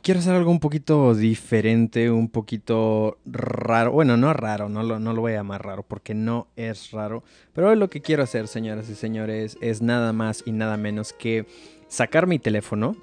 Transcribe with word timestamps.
quiero 0.00 0.20
hacer 0.20 0.34
algo 0.34 0.50
un 0.50 0.60
poquito 0.60 1.14
diferente, 1.14 2.10
un 2.10 2.28
poquito 2.28 3.18
raro. 3.26 3.92
Bueno, 3.92 4.16
no 4.16 4.32
raro, 4.32 4.68
no 4.68 4.82
lo, 4.82 4.98
no 4.98 5.12
lo 5.12 5.20
voy 5.20 5.32
a 5.32 5.36
llamar 5.36 5.64
raro 5.64 5.82
porque 5.82 6.14
no 6.14 6.46
es 6.56 6.90
raro. 6.92 7.24
Pero 7.52 7.74
lo 7.74 7.90
que 7.90 8.00
quiero 8.00 8.22
hacer, 8.22 8.48
señoras 8.48 8.88
y 8.88 8.94
señores, 8.94 9.58
es 9.60 9.82
nada 9.82 10.12
más 10.12 10.42
y 10.46 10.52
nada 10.52 10.76
menos 10.76 11.12
que 11.12 11.46
sacar 11.88 12.26
mi 12.26 12.38
teléfono, 12.38 12.96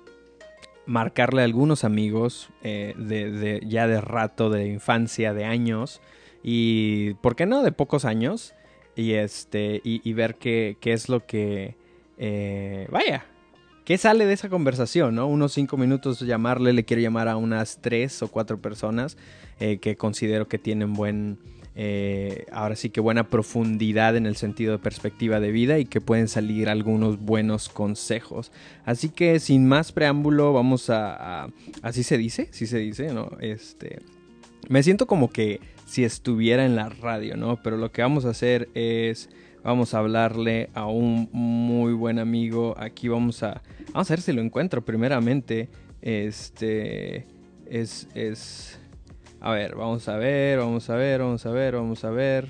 marcarle 0.85 1.41
a 1.41 1.45
algunos 1.45 1.83
amigos 1.83 2.49
eh, 2.63 2.95
de, 2.97 3.61
ya 3.65 3.87
de 3.87 4.01
rato, 4.01 4.49
de 4.49 4.67
infancia, 4.67 5.33
de 5.33 5.45
años 5.45 6.01
y, 6.41 7.13
¿por 7.15 7.35
qué 7.35 7.45
no?, 7.45 7.61
de 7.61 7.71
pocos 7.71 8.05
años 8.05 8.55
y, 8.95 9.13
este, 9.13 9.81
y, 9.83 10.13
ver 10.13 10.35
qué, 10.35 10.77
es 10.81 11.07
lo 11.07 11.25
que... 11.25 11.75
Eh, 12.17 12.87
vaya, 12.91 13.25
¿Qué 13.89 13.97
sale 13.97 14.27
de 14.27 14.33
esa 14.33 14.49
conversación? 14.49 15.15
¿no? 15.15 15.25
Unos 15.25 15.53
cinco 15.53 15.75
minutos 15.75 16.19
llamarle, 16.19 16.73
le 16.73 16.85
quiero 16.85 17.01
llamar 17.01 17.27
a 17.27 17.37
unas 17.37 17.79
tres 17.81 18.21
o 18.21 18.27
cuatro 18.27 18.61
personas 18.61 19.17
eh, 19.59 19.79
que 19.79 19.95
considero 19.95 20.47
que 20.47 20.59
tienen 20.59 20.93
buen, 20.93 21.39
eh, 21.73 22.45
ahora 22.51 22.75
sí 22.75 22.91
que 22.91 23.01
buena 23.01 23.29
profundidad 23.29 24.15
en 24.15 24.27
el 24.27 24.35
sentido 24.35 24.73
de 24.73 24.77
perspectiva 24.77 25.39
de 25.39 25.51
vida 25.51 25.79
y 25.79 25.85
que 25.85 26.01
pueden 26.01 26.27
salir 26.27 26.69
algunos 26.69 27.19
buenos 27.19 27.67
consejos. 27.67 28.51
Así 28.85 29.09
que 29.09 29.39
sin 29.39 29.67
más 29.67 29.91
preámbulo, 29.91 30.53
vamos 30.53 30.91
a, 30.91 31.47
así 31.81 32.03
se 32.03 32.19
dice, 32.19 32.47
sí 32.51 32.67
se 32.67 32.77
dice, 32.77 33.11
¿no? 33.11 33.31
Este, 33.39 34.03
me 34.67 34.83
siento 34.83 35.07
como 35.07 35.31
que 35.31 35.61
si 35.87 36.03
estuviera 36.03 36.63
en 36.63 36.75
la 36.75 36.89
radio, 36.89 37.37
¿no? 37.37 37.57
Pero 37.63 37.75
lo 37.75 37.91
que 37.91 38.03
vamos 38.03 38.25
a 38.25 38.29
hacer 38.29 38.69
es 38.75 39.31
Vamos 39.63 39.93
a 39.93 39.99
hablarle 39.99 40.69
a 40.73 40.85
un 40.87 41.29
muy 41.33 41.93
buen 41.93 42.17
amigo. 42.17 42.75
Aquí 42.77 43.09
vamos 43.09 43.43
a. 43.43 43.61
Vamos 43.91 44.09
a 44.09 44.13
ver 44.13 44.21
si 44.21 44.31
lo 44.31 44.41
encuentro 44.41 44.83
primeramente. 44.83 45.69
Este. 46.01 47.27
Es. 47.65 48.07
es 48.13 48.79
a 49.41 49.51
ver, 49.51 49.75
vamos 49.75 50.07
a 50.09 50.17
ver, 50.17 50.59
vamos 50.59 50.89
a 50.89 50.95
ver, 50.95 51.21
vamos 51.21 51.45
a 51.45 51.51
ver, 51.51 51.75
vamos 51.75 52.03
a 52.03 52.09
ver. 52.09 52.47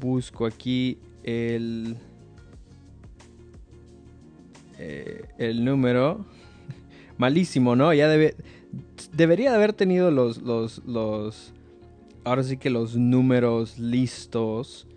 Busco 0.00 0.46
aquí 0.46 0.98
el. 1.22 1.96
Eh, 4.78 5.26
el 5.38 5.62
número. 5.62 6.24
Malísimo, 7.18 7.76
¿no? 7.76 7.92
Ya 7.92 8.08
debe. 8.08 8.34
Debería 9.12 9.50
de 9.50 9.56
haber 9.56 9.74
tenido 9.74 10.10
los. 10.10 10.38
los. 10.38 10.82
los. 10.86 11.52
Ahora 12.24 12.42
sí 12.42 12.56
que 12.56 12.70
los 12.70 12.96
números 12.96 13.78
listos. 13.78 14.88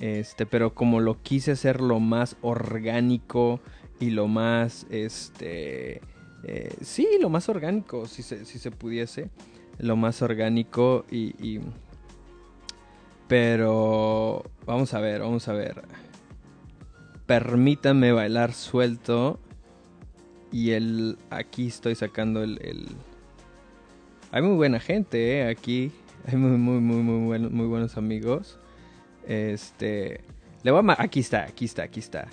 Este, 0.00 0.44
pero 0.46 0.74
como 0.74 1.00
lo 1.00 1.22
quise 1.22 1.52
hacer 1.52 1.80
lo 1.80 2.00
más 2.00 2.36
orgánico 2.42 3.60
y 3.98 4.10
lo 4.10 4.28
más, 4.28 4.86
este, 4.90 6.02
eh, 6.44 6.76
sí, 6.82 7.08
lo 7.20 7.30
más 7.30 7.48
orgánico, 7.48 8.06
si 8.06 8.22
se, 8.22 8.44
si 8.44 8.58
se 8.58 8.70
pudiese, 8.70 9.30
lo 9.78 9.96
más 9.96 10.20
orgánico 10.22 11.06
y, 11.10 11.60
pero 13.26 14.44
vamos 14.66 14.94
a 14.94 15.00
ver, 15.00 15.20
vamos 15.20 15.48
a 15.48 15.52
ver. 15.52 15.82
Permítanme 17.26 18.12
bailar 18.12 18.52
suelto 18.52 19.40
y 20.52 20.72
el, 20.72 21.18
aquí 21.30 21.66
estoy 21.66 21.94
sacando 21.94 22.42
el, 22.42 22.60
el... 22.62 22.86
Hay 24.30 24.42
muy 24.42 24.54
buena 24.56 24.78
gente, 24.78 25.38
¿eh? 25.38 25.48
Aquí 25.48 25.90
hay 26.26 26.36
muy, 26.36 26.56
muy, 26.58 26.80
muy, 26.80 27.02
muy, 27.02 27.38
muy 27.38 27.66
buenos 27.66 27.96
amigos. 27.96 28.58
Este. 29.26 30.20
Le 30.62 30.70
voy 30.70 30.82
a. 30.88 31.02
Aquí 31.02 31.20
está, 31.20 31.44
aquí 31.44 31.64
está, 31.64 31.82
aquí 31.82 32.00
está. 32.00 32.28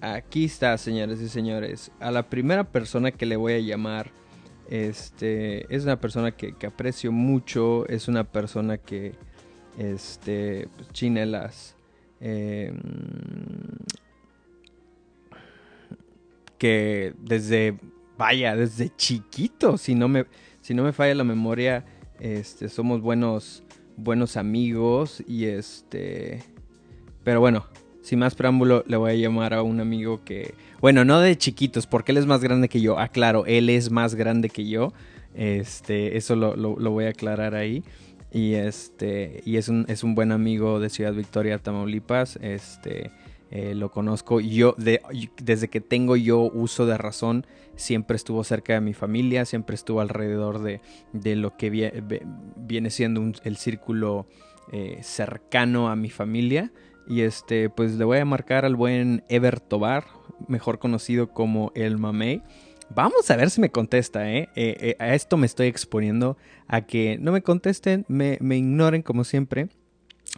Aquí 0.00 0.44
está, 0.44 0.78
señores 0.78 1.20
y 1.20 1.28
señores. 1.28 1.90
A 2.00 2.10
la 2.10 2.28
primera 2.30 2.64
persona 2.64 3.10
que 3.10 3.26
le 3.26 3.36
voy 3.36 3.54
a 3.54 3.58
llamar. 3.58 4.10
Este. 4.70 5.74
Es 5.74 5.84
una 5.84 6.00
persona 6.00 6.32
que, 6.32 6.54
aprecio 6.66 7.12
mucho. 7.12 7.86
Es 7.88 8.08
una 8.08 8.24
persona 8.24 8.78
que. 8.78 9.14
Este. 9.76 10.68
Pues, 10.76 10.88
chinelas. 10.92 11.76
Em, 12.20 12.78
que 16.56 17.14
desde. 17.18 17.78
Vaya, 18.16 18.56
desde 18.56 18.94
chiquito. 18.96 19.76
Si 19.76 19.94
no 19.94 20.08
me. 20.08 20.26
Si 20.60 20.74
no 20.74 20.84
me 20.84 20.92
falla 20.92 21.14
la 21.14 21.24
memoria. 21.24 21.84
Este. 22.20 22.68
Somos 22.68 23.00
buenos 23.00 23.64
buenos 23.98 24.36
amigos 24.36 25.22
y 25.26 25.46
este... 25.46 26.42
Pero 27.24 27.40
bueno, 27.40 27.66
sin 28.00 28.20
más 28.20 28.34
preámbulo, 28.34 28.84
le 28.86 28.96
voy 28.96 29.10
a 29.10 29.14
llamar 29.14 29.52
a 29.52 29.62
un 29.62 29.80
amigo 29.80 30.24
que... 30.24 30.54
Bueno, 30.80 31.04
no 31.04 31.20
de 31.20 31.36
chiquitos, 31.36 31.86
porque 31.86 32.12
él 32.12 32.18
es 32.18 32.26
más 32.26 32.40
grande 32.40 32.68
que 32.68 32.80
yo. 32.80 32.98
Ah, 32.98 33.08
claro, 33.08 33.44
él 33.46 33.68
es 33.68 33.90
más 33.90 34.14
grande 34.14 34.48
que 34.48 34.66
yo. 34.66 34.92
Este, 35.34 36.16
eso 36.16 36.36
lo, 36.36 36.74
voy 36.90 37.04
a 37.04 37.10
aclarar 37.10 37.54
ahí. 37.54 37.82
Y 38.32 38.54
este, 38.54 39.42
y 39.44 39.56
es 39.56 39.68
un, 39.68 39.84
es 39.88 40.04
un 40.04 40.14
buen 40.14 40.32
amigo 40.32 40.80
de 40.80 40.88
Ciudad 40.88 41.12
Victoria, 41.12 41.58
Tamaulipas. 41.58 42.38
Este, 42.40 43.10
eh, 43.50 43.74
lo 43.74 43.90
conozco. 43.90 44.40
Yo, 44.40 44.74
desde 44.78 45.68
que 45.68 45.80
tengo 45.80 46.16
yo 46.16 46.40
uso 46.40 46.86
de 46.86 46.96
razón, 46.96 47.46
siempre 47.78 48.16
estuvo 48.16 48.44
cerca 48.44 48.74
de 48.74 48.80
mi 48.80 48.92
familia, 48.92 49.44
siempre 49.44 49.74
estuvo 49.74 50.00
alrededor 50.00 50.60
de, 50.60 50.80
lo 51.36 51.56
que 51.56 51.70
viene 52.56 52.90
siendo 52.90 53.32
el 53.44 53.56
círculo 53.56 54.26
eh, 54.72 54.98
cercano 55.02 55.88
a 55.88 55.96
mi 55.96 56.10
familia. 56.10 56.72
Y 57.06 57.22
este, 57.22 57.70
pues 57.70 57.94
le 57.94 58.04
voy 58.04 58.18
a 58.18 58.24
marcar 58.26 58.66
al 58.66 58.76
buen 58.76 59.24
Ever 59.30 59.60
Tobar, 59.60 60.04
mejor 60.46 60.78
conocido 60.78 61.32
como 61.32 61.72
el 61.74 61.96
Mamey. 61.96 62.42
Vamos 62.90 63.30
a 63.30 63.36
ver 63.36 63.50
si 63.50 63.60
me 63.60 63.70
contesta, 63.70 64.30
¿eh? 64.30 64.48
¿eh? 64.56 64.96
a 64.98 65.14
esto 65.14 65.36
me 65.36 65.46
estoy 65.46 65.68
exponiendo 65.68 66.36
a 66.66 66.82
que 66.82 67.18
no 67.18 67.32
me 67.32 67.42
contesten, 67.42 68.04
me, 68.08 68.38
ignoren 68.56 69.02
como 69.02 69.24
siempre. 69.24 69.68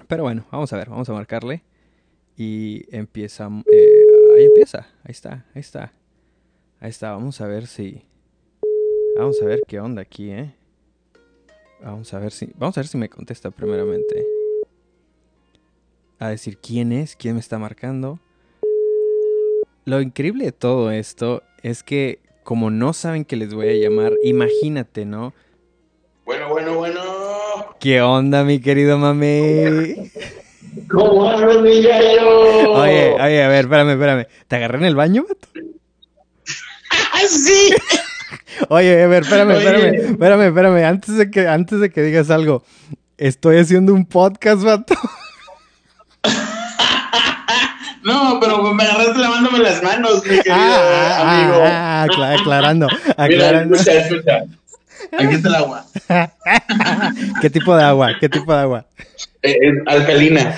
Pero 0.06 0.24
bueno, 0.24 0.46
vamos 0.52 0.72
a 0.72 0.76
ver, 0.76 0.90
vamos 0.90 1.08
a 1.08 1.12
marcarle. 1.12 1.64
Y 2.36 2.84
empieza. 2.94 3.48
Eh, 3.70 4.36
ahí 4.36 4.44
empieza. 4.44 4.86
Ahí 5.04 5.10
está, 5.10 5.46
ahí 5.54 5.60
está. 5.60 5.92
Ahí 6.80 6.88
está. 6.88 7.12
Vamos 7.12 7.38
a 7.42 7.46
ver 7.46 7.66
si. 7.66 8.02
Vamos 9.16 9.40
a 9.42 9.44
ver 9.44 9.60
qué 9.68 9.80
onda 9.80 10.00
aquí, 10.00 10.30
¿eh? 10.30 10.54
Vamos 11.82 12.14
a 12.14 12.18
ver 12.18 12.32
si. 12.32 12.50
Vamos 12.56 12.76
a 12.78 12.80
ver 12.80 12.88
si 12.88 12.96
me 12.96 13.10
contesta 13.10 13.50
primeramente. 13.50 14.26
A 16.18 16.30
decir 16.30 16.56
quién 16.56 16.92
es, 16.92 17.16
quién 17.16 17.34
me 17.34 17.40
está 17.40 17.58
marcando. 17.58 18.18
Lo 19.84 20.00
increíble 20.00 20.46
de 20.46 20.52
todo 20.52 20.90
esto 20.90 21.42
es 21.62 21.82
que, 21.82 22.20
como 22.44 22.70
no 22.70 22.94
saben 22.94 23.26
que 23.26 23.36
les 23.36 23.52
voy 23.52 23.68
a 23.68 23.72
llamar, 23.72 24.14
imagínate, 24.22 25.04
¿no? 25.04 25.34
Bueno, 26.24 26.48
bueno, 26.48 26.76
bueno. 26.76 27.02
¿Qué 27.78 28.00
onda, 28.00 28.44
mi 28.44 28.60
querido 28.60 28.96
mami? 28.96 30.10
¿Cómo 30.90 31.28
andas, 31.28 31.60
mi 31.62 31.70
Oye, 31.70 33.14
oye, 33.14 33.42
a 33.42 33.48
ver, 33.48 33.64
espérame, 33.64 33.90
espérame. 33.90 34.26
¿Te 34.48 34.56
agarré 34.56 34.78
en 34.78 34.84
el 34.84 34.94
baño, 34.94 35.26
vato? 35.28 35.48
Sí. 37.28 37.74
Oye, 38.68 39.02
a 39.02 39.06
ver, 39.06 39.22
espérame, 39.22 39.52
espérame, 39.52 39.94
espérame, 39.94 40.42
espérame. 40.42 40.84
Antes 40.84 41.16
de 41.16 41.30
que, 41.30 41.48
antes 41.48 41.80
de 41.80 41.90
que 41.90 42.02
digas 42.02 42.30
algo, 42.30 42.64
estoy 43.18 43.58
haciendo 43.58 43.94
un 43.94 44.06
podcast, 44.06 44.62
vato. 44.62 44.94
No, 48.02 48.38
pero 48.40 48.62
me 48.72 48.82
agarraste 48.82 49.18
lavándome 49.18 49.58
las 49.58 49.82
manos, 49.82 50.24
mi 50.24 50.36
querido 50.36 50.54
ah, 50.54 51.18
ah 51.18 51.42
amigo. 51.42 51.60
Ah, 51.62 52.02
ah 52.02 52.02
aclarando, 52.32 52.88
aclarando. 53.16 53.76
Mira, 53.76 53.76
escucha, 53.76 53.92
escucha. 53.92 54.44
Aquí 55.18 55.34
está 55.34 55.48
el 55.48 55.54
agua. 55.54 55.84
¿Qué 57.40 57.50
tipo 57.50 57.76
de 57.76 57.82
agua? 57.82 58.12
¿Qué 58.20 58.28
tipo 58.28 58.52
de 58.52 58.58
agua? 58.60 58.86
Eh, 59.42 59.56
es 59.60 59.74
alcalina. 59.86 60.54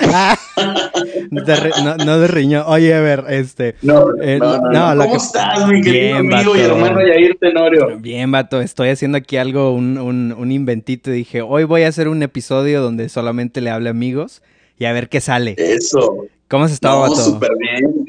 no, 1.30 2.18
de 2.18 2.28
riñón. 2.28 2.64
Oye, 2.66 2.94
a 2.94 3.00
ver, 3.00 3.24
este. 3.28 3.76
No, 3.82 4.06
eh, 4.20 4.38
no, 4.38 4.60
no, 4.60 5.02
¿Cómo 5.04 5.16
estás, 5.16 5.66
mi 5.68 5.80
querido 5.80 6.18
amigo 6.18 6.56
y 6.56 6.60
hermano 6.60 7.00
Yair 7.00 7.36
Tenorio? 7.38 7.98
Bien, 7.98 8.30
vato. 8.30 8.60
Estoy 8.60 8.88
haciendo 8.88 9.18
aquí 9.18 9.36
algo, 9.36 9.72
un, 9.72 9.98
un, 9.98 10.34
un 10.36 10.52
inventito. 10.52 11.10
Dije, 11.10 11.42
hoy 11.42 11.64
voy 11.64 11.82
a 11.82 11.88
hacer 11.88 12.08
un 12.08 12.22
episodio 12.22 12.80
donde 12.80 13.08
solamente 13.08 13.60
le 13.60 13.70
hable 13.70 13.88
a 13.88 13.92
amigos 13.92 14.42
y 14.78 14.84
a 14.84 14.92
ver 14.92 15.08
qué 15.08 15.20
sale. 15.20 15.54
Eso. 15.58 16.26
¿Cómo 16.48 16.64
has 16.64 16.72
estado, 16.72 17.00
vato? 17.00 17.14
súper 17.14 17.50
bien. 17.58 18.01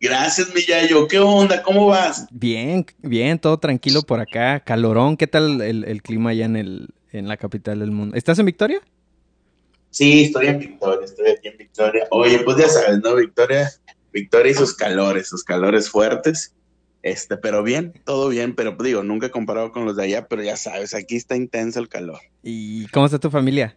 Gracias, 0.00 0.54
Millayo. 0.54 1.06
¿Qué 1.06 1.18
onda? 1.18 1.62
¿Cómo 1.62 1.86
vas? 1.86 2.26
Bien, 2.30 2.86
bien, 3.02 3.38
todo 3.38 3.58
tranquilo 3.58 4.00
por 4.00 4.18
acá. 4.18 4.60
Calorón. 4.60 5.18
¿Qué 5.18 5.26
tal 5.26 5.60
el, 5.60 5.84
el 5.84 6.02
clima 6.02 6.30
allá 6.30 6.46
en, 6.46 6.56
el, 6.56 6.88
en 7.12 7.28
la 7.28 7.36
capital 7.36 7.80
del 7.80 7.90
mundo? 7.90 8.16
¿Estás 8.16 8.38
en 8.38 8.46
Victoria? 8.46 8.80
Sí, 9.90 10.22
estoy 10.24 10.46
en 10.46 10.58
Victoria, 10.58 11.04
estoy 11.04 11.30
aquí 11.30 11.48
en 11.48 11.58
Victoria. 11.58 12.06
Oye, 12.10 12.38
pues 12.38 12.56
ya 12.56 12.68
sabes, 12.68 13.00
¿no? 13.02 13.14
Victoria, 13.16 13.70
Victoria 14.12 14.52
y 14.52 14.54
sus 14.54 14.74
calores, 14.74 15.28
sus 15.28 15.44
calores 15.44 15.90
fuertes. 15.90 16.54
Este, 17.02 17.36
pero 17.36 17.62
bien, 17.62 17.92
todo 18.04 18.28
bien, 18.28 18.54
pero 18.54 18.76
digo, 18.82 19.02
nunca 19.02 19.30
comparado 19.30 19.72
con 19.72 19.84
los 19.84 19.96
de 19.96 20.04
allá, 20.04 20.28
pero 20.28 20.42
ya 20.42 20.56
sabes, 20.56 20.94
aquí 20.94 21.16
está 21.16 21.36
intenso 21.36 21.80
el 21.80 21.88
calor. 21.88 22.20
¿Y 22.42 22.86
cómo 22.88 23.06
está 23.06 23.18
tu 23.18 23.30
familia? 23.30 23.76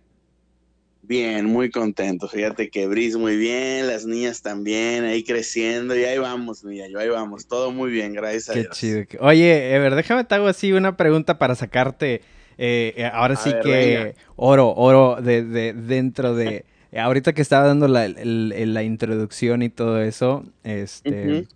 Bien, 1.05 1.45
muy 1.45 1.69
contento. 1.69 2.29
Fíjate 2.29 2.69
que 2.69 2.87
Bris 2.87 3.17
muy 3.17 3.35
bien, 3.35 3.87
las 3.87 4.05
niñas 4.05 4.41
también, 4.41 5.03
ahí 5.03 5.23
creciendo, 5.23 5.97
y 5.97 6.05
ahí 6.05 6.17
vamos, 6.17 6.63
mira, 6.63 6.87
yo 6.87 6.97
ahí 6.97 7.09
vamos, 7.09 7.45
todo 7.45 7.71
muy 7.71 7.91
bien, 7.91 8.13
gracias 8.13 8.49
a 8.49 8.53
Qué 8.53 8.61
Dios. 8.61 8.77
chido. 8.77 9.03
Oye, 9.19 9.75
Ever, 9.75 9.95
déjame 9.95 10.23
te 10.23 10.35
hago 10.35 10.47
así 10.47 10.71
una 10.71 10.95
pregunta 10.95 11.37
para 11.37 11.55
sacarte. 11.55 12.21
eh, 12.57 12.93
eh, 12.95 13.05
ahora 13.11 13.33
A 13.33 13.37
sí 13.37 13.51
ver, 13.51 13.61
que 13.63 13.69
venga. 13.69 14.13
oro, 14.37 14.73
oro 14.75 15.17
de, 15.21 15.43
de- 15.43 15.73
dentro 15.73 16.35
de. 16.35 16.63
ahorita 16.97 17.33
que 17.33 17.41
estaba 17.41 17.67
dando 17.67 17.87
la, 17.89 18.07
la 18.07 18.83
introducción 18.83 19.61
y 19.61 19.69
todo 19.69 20.01
eso, 20.01 20.45
este. 20.63 21.09
Ujú. 21.39 21.47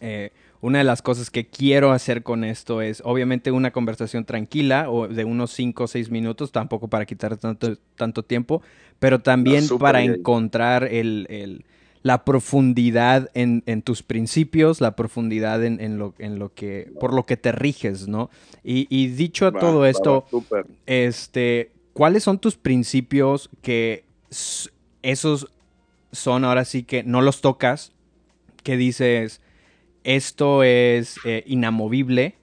eh, 0.00 0.30
una 0.62 0.78
de 0.78 0.84
las 0.84 1.02
cosas 1.02 1.30
que 1.30 1.48
quiero 1.48 1.92
hacer 1.92 2.22
con 2.24 2.44
esto 2.44 2.82
es, 2.82 3.02
obviamente, 3.04 3.52
una 3.52 3.72
conversación 3.72 4.24
tranquila 4.24 4.90
o 4.90 5.08
de 5.08 5.24
unos 5.26 5.52
5 5.52 5.84
o 5.84 5.88
6 5.88 6.10
minutos, 6.10 6.52
tampoco 6.52 6.88
para 6.88 7.06
quitar 7.06 7.36
tanto, 7.36 7.76
tanto 7.96 8.24
tiempo, 8.24 8.62
pero 9.00 9.20
también 9.20 9.70
para 9.70 10.00
bien. 10.00 10.14
encontrar 10.14 10.84
el, 10.84 11.26
el- 11.30 11.66
la 12.04 12.24
profundidad 12.24 13.30
en, 13.34 13.62
en 13.66 13.82
tus 13.82 14.02
principios, 14.02 14.80
la 14.80 14.96
profundidad 14.96 15.64
en, 15.64 15.80
en 15.80 15.98
lo, 15.98 16.14
en 16.18 16.40
lo 16.40 16.52
que, 16.54 16.92
por 16.98 17.14
lo 17.14 17.26
que 17.26 17.36
te 17.36 17.52
riges, 17.52 18.08
¿no? 18.08 18.30
Y, 18.64 18.88
y 18.90 19.08
dicho 19.08 19.52
todo 19.54 19.86
va, 19.90 19.90
esto, 19.90 20.24
va, 20.50 20.64
este, 20.86 21.72
¿cuáles 21.92 22.24
son 22.24 22.38
tus 22.40 22.56
principios 22.56 23.50
que 23.62 24.04
esos 25.02 25.48
son 26.12 26.44
ahora 26.46 26.64
sí 26.66 26.84
que 26.84 27.04
no 27.04 27.22
los 27.22 27.42
tocas, 27.42 27.92
que 28.64 28.78
dices, 28.78 29.41
esto 30.04 30.62
es 30.62 31.16
eh, 31.24 31.42
inamovible, 31.46 32.36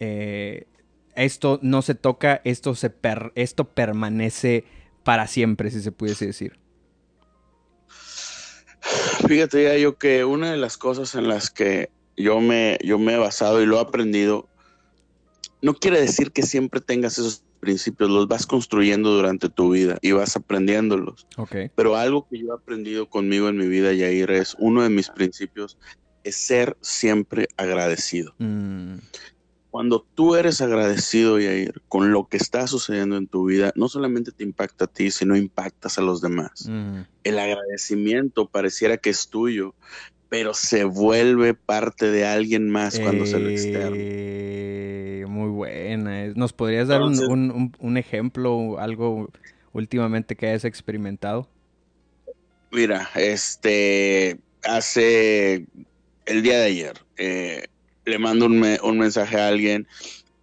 eh, 0.00 0.66
esto 1.14 1.58
no 1.62 1.82
se 1.82 1.94
toca, 1.94 2.40
esto, 2.44 2.74
se 2.74 2.90
per- 2.90 3.32
esto 3.34 3.64
permanece 3.64 4.64
para 5.02 5.26
siempre, 5.26 5.70
si 5.70 5.80
se 5.80 5.92
pudiese 5.92 6.26
decir? 6.26 6.58
Fíjate 9.26 9.64
ya 9.64 9.76
yo 9.76 9.96
que 9.96 10.24
una 10.24 10.50
de 10.50 10.56
las 10.56 10.76
cosas 10.76 11.14
en 11.14 11.28
las 11.28 11.50
que 11.50 11.90
yo 12.16 12.40
me, 12.40 12.78
yo 12.84 12.98
me 12.98 13.14
he 13.14 13.18
basado 13.18 13.62
y 13.62 13.66
lo 13.66 13.78
he 13.78 13.80
aprendido, 13.80 14.48
no 15.60 15.74
quiere 15.74 16.00
decir 16.00 16.30
que 16.32 16.42
siempre 16.42 16.80
tengas 16.80 17.18
esos 17.18 17.42
principios, 17.60 18.10
los 18.10 18.28
vas 18.28 18.46
construyendo 18.46 19.10
durante 19.10 19.48
tu 19.48 19.70
vida 19.70 19.98
y 20.00 20.12
vas 20.12 20.36
aprendiéndolos. 20.36 21.26
Ok. 21.36 21.56
Pero 21.74 21.96
algo 21.96 22.26
que 22.30 22.38
yo 22.38 22.52
he 22.52 22.56
aprendido 22.56 23.08
conmigo 23.08 23.48
en 23.48 23.56
mi 23.56 23.66
vida, 23.66 23.92
Yair, 23.92 24.30
es 24.30 24.54
uno 24.58 24.82
de 24.82 24.90
mis 24.90 25.10
principios, 25.10 25.76
es 26.24 26.36
ser 26.36 26.76
siempre 26.80 27.48
agradecido. 27.56 28.34
Mm, 28.38 28.96
Cuando 29.70 30.06
tú 30.14 30.34
eres 30.34 30.60
agradecido, 30.62 31.38
Yair, 31.38 31.82
con 31.88 32.10
lo 32.10 32.26
que 32.26 32.38
está 32.38 32.66
sucediendo 32.66 33.16
en 33.18 33.28
tu 33.28 33.44
vida, 33.44 33.70
no 33.76 33.88
solamente 33.88 34.32
te 34.32 34.42
impacta 34.42 34.86
a 34.86 34.88
ti, 34.88 35.10
sino 35.10 35.36
impactas 35.36 35.98
a 35.98 36.02
los 36.02 36.20
demás. 36.22 36.66
mm, 36.68 37.00
El 37.24 37.38
agradecimiento 37.38 38.48
pareciera 38.48 38.96
que 38.96 39.10
es 39.10 39.28
tuyo, 39.28 39.74
pero 40.30 40.54
se 40.54 40.84
vuelve 40.84 41.52
parte 41.54 42.10
de 42.10 42.26
alguien 42.26 42.70
más 42.70 42.98
cuando 42.98 43.26
se 43.26 43.38
lo 43.38 43.48
externa. 43.50 43.96
eh, 44.00 45.24
muy 45.28 45.50
buena. 45.50 46.26
¿Nos 46.34 46.52
podrías 46.54 46.88
dar 46.88 47.00
Entonces- 47.02 47.28
un- 47.28 47.50
un- 47.50 47.72
un 47.78 47.96
ejemplo, 47.98 48.78
algo 48.78 49.28
últimamente 49.72 50.34
que 50.34 50.46
hayas 50.48 50.64
experimentado? 50.64 51.48
Mira, 52.70 53.08
este, 53.14 54.38
hace 54.64 55.66
el 56.28 56.42
día 56.42 56.58
de 56.58 56.66
ayer, 56.66 56.98
eh, 57.16 57.64
le 58.04 58.18
mando 58.18 58.46
un, 58.46 58.58
me- 58.60 58.78
un 58.82 58.98
mensaje 58.98 59.36
a 59.40 59.48
alguien 59.48 59.86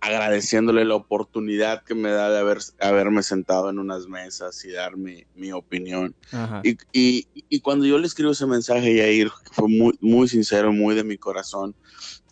agradeciéndole 0.02 0.86
la 0.86 0.96
oportunidad 0.96 1.84
que 1.84 1.96
me 1.96 2.10
da 2.12 2.30
de 2.30 2.38
haber, 2.40 2.60
haberme 2.80 3.24
sentado 3.24 3.70
en 3.72 3.80
unas 3.80 4.08
mesas 4.08 4.64
y 4.66 4.72
dar 4.72 4.98
mi, 4.98 5.24
mi 5.34 5.52
opinión. 5.52 6.16
Y, 6.64 6.78
y- 6.94 7.28
y 7.50 7.60
cuando 7.62 7.86
yo 7.86 7.98
le 7.98 8.06
escribo 8.06 8.32
ese 8.32 8.46
mensaje, 8.46 8.96
Yair, 8.96 9.32
fue 9.52 9.68
muy, 9.68 9.98
muy 10.02 10.28
sincero, 10.28 10.72
muy 10.72 10.94
de 10.96 11.04
mi 11.04 11.18
corazón. 11.18 11.76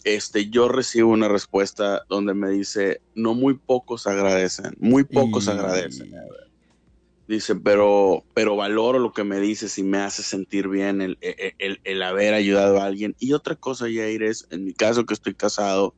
Este, 0.04 0.50
yo 0.50 0.68
recibo 0.68 1.12
una 1.12 1.30
respuesta 1.30 2.04
donde 2.10 2.34
me 2.36 2.50
dice, 2.50 3.02
no 3.16 3.34
muy 3.34 3.56
pocos 3.56 4.06
agradecen, 4.06 4.76
muy 4.80 5.04
pocos 5.06 5.48
Y- 5.48 5.50
agradecen. 5.50 6.12
Dice, 7.28 7.56
pero, 7.56 8.26
pero 8.34 8.56
valoro 8.58 9.00
lo 9.00 9.14
que 9.14 9.24
me 9.24 9.40
dices 9.40 9.78
y 9.78 9.84
me 9.84 10.00
hace 10.00 10.24
sentir 10.24 10.68
bien 10.68 11.02
el, 11.02 11.18
el- 11.22 11.54
el- 11.58 11.80
el 11.86 12.04
haber 12.04 12.34
ayudado 12.34 12.82
a 12.82 12.86
alguien. 12.86 13.16
Y 13.18 13.32
otra 13.34 13.56
cosa, 13.56 13.88
Yair, 13.88 14.24
es, 14.24 14.46
en 14.52 14.66
mi 14.66 14.74
caso 14.74 15.06
que 15.06 15.14
estoy 15.14 15.34
casado, 15.34 15.96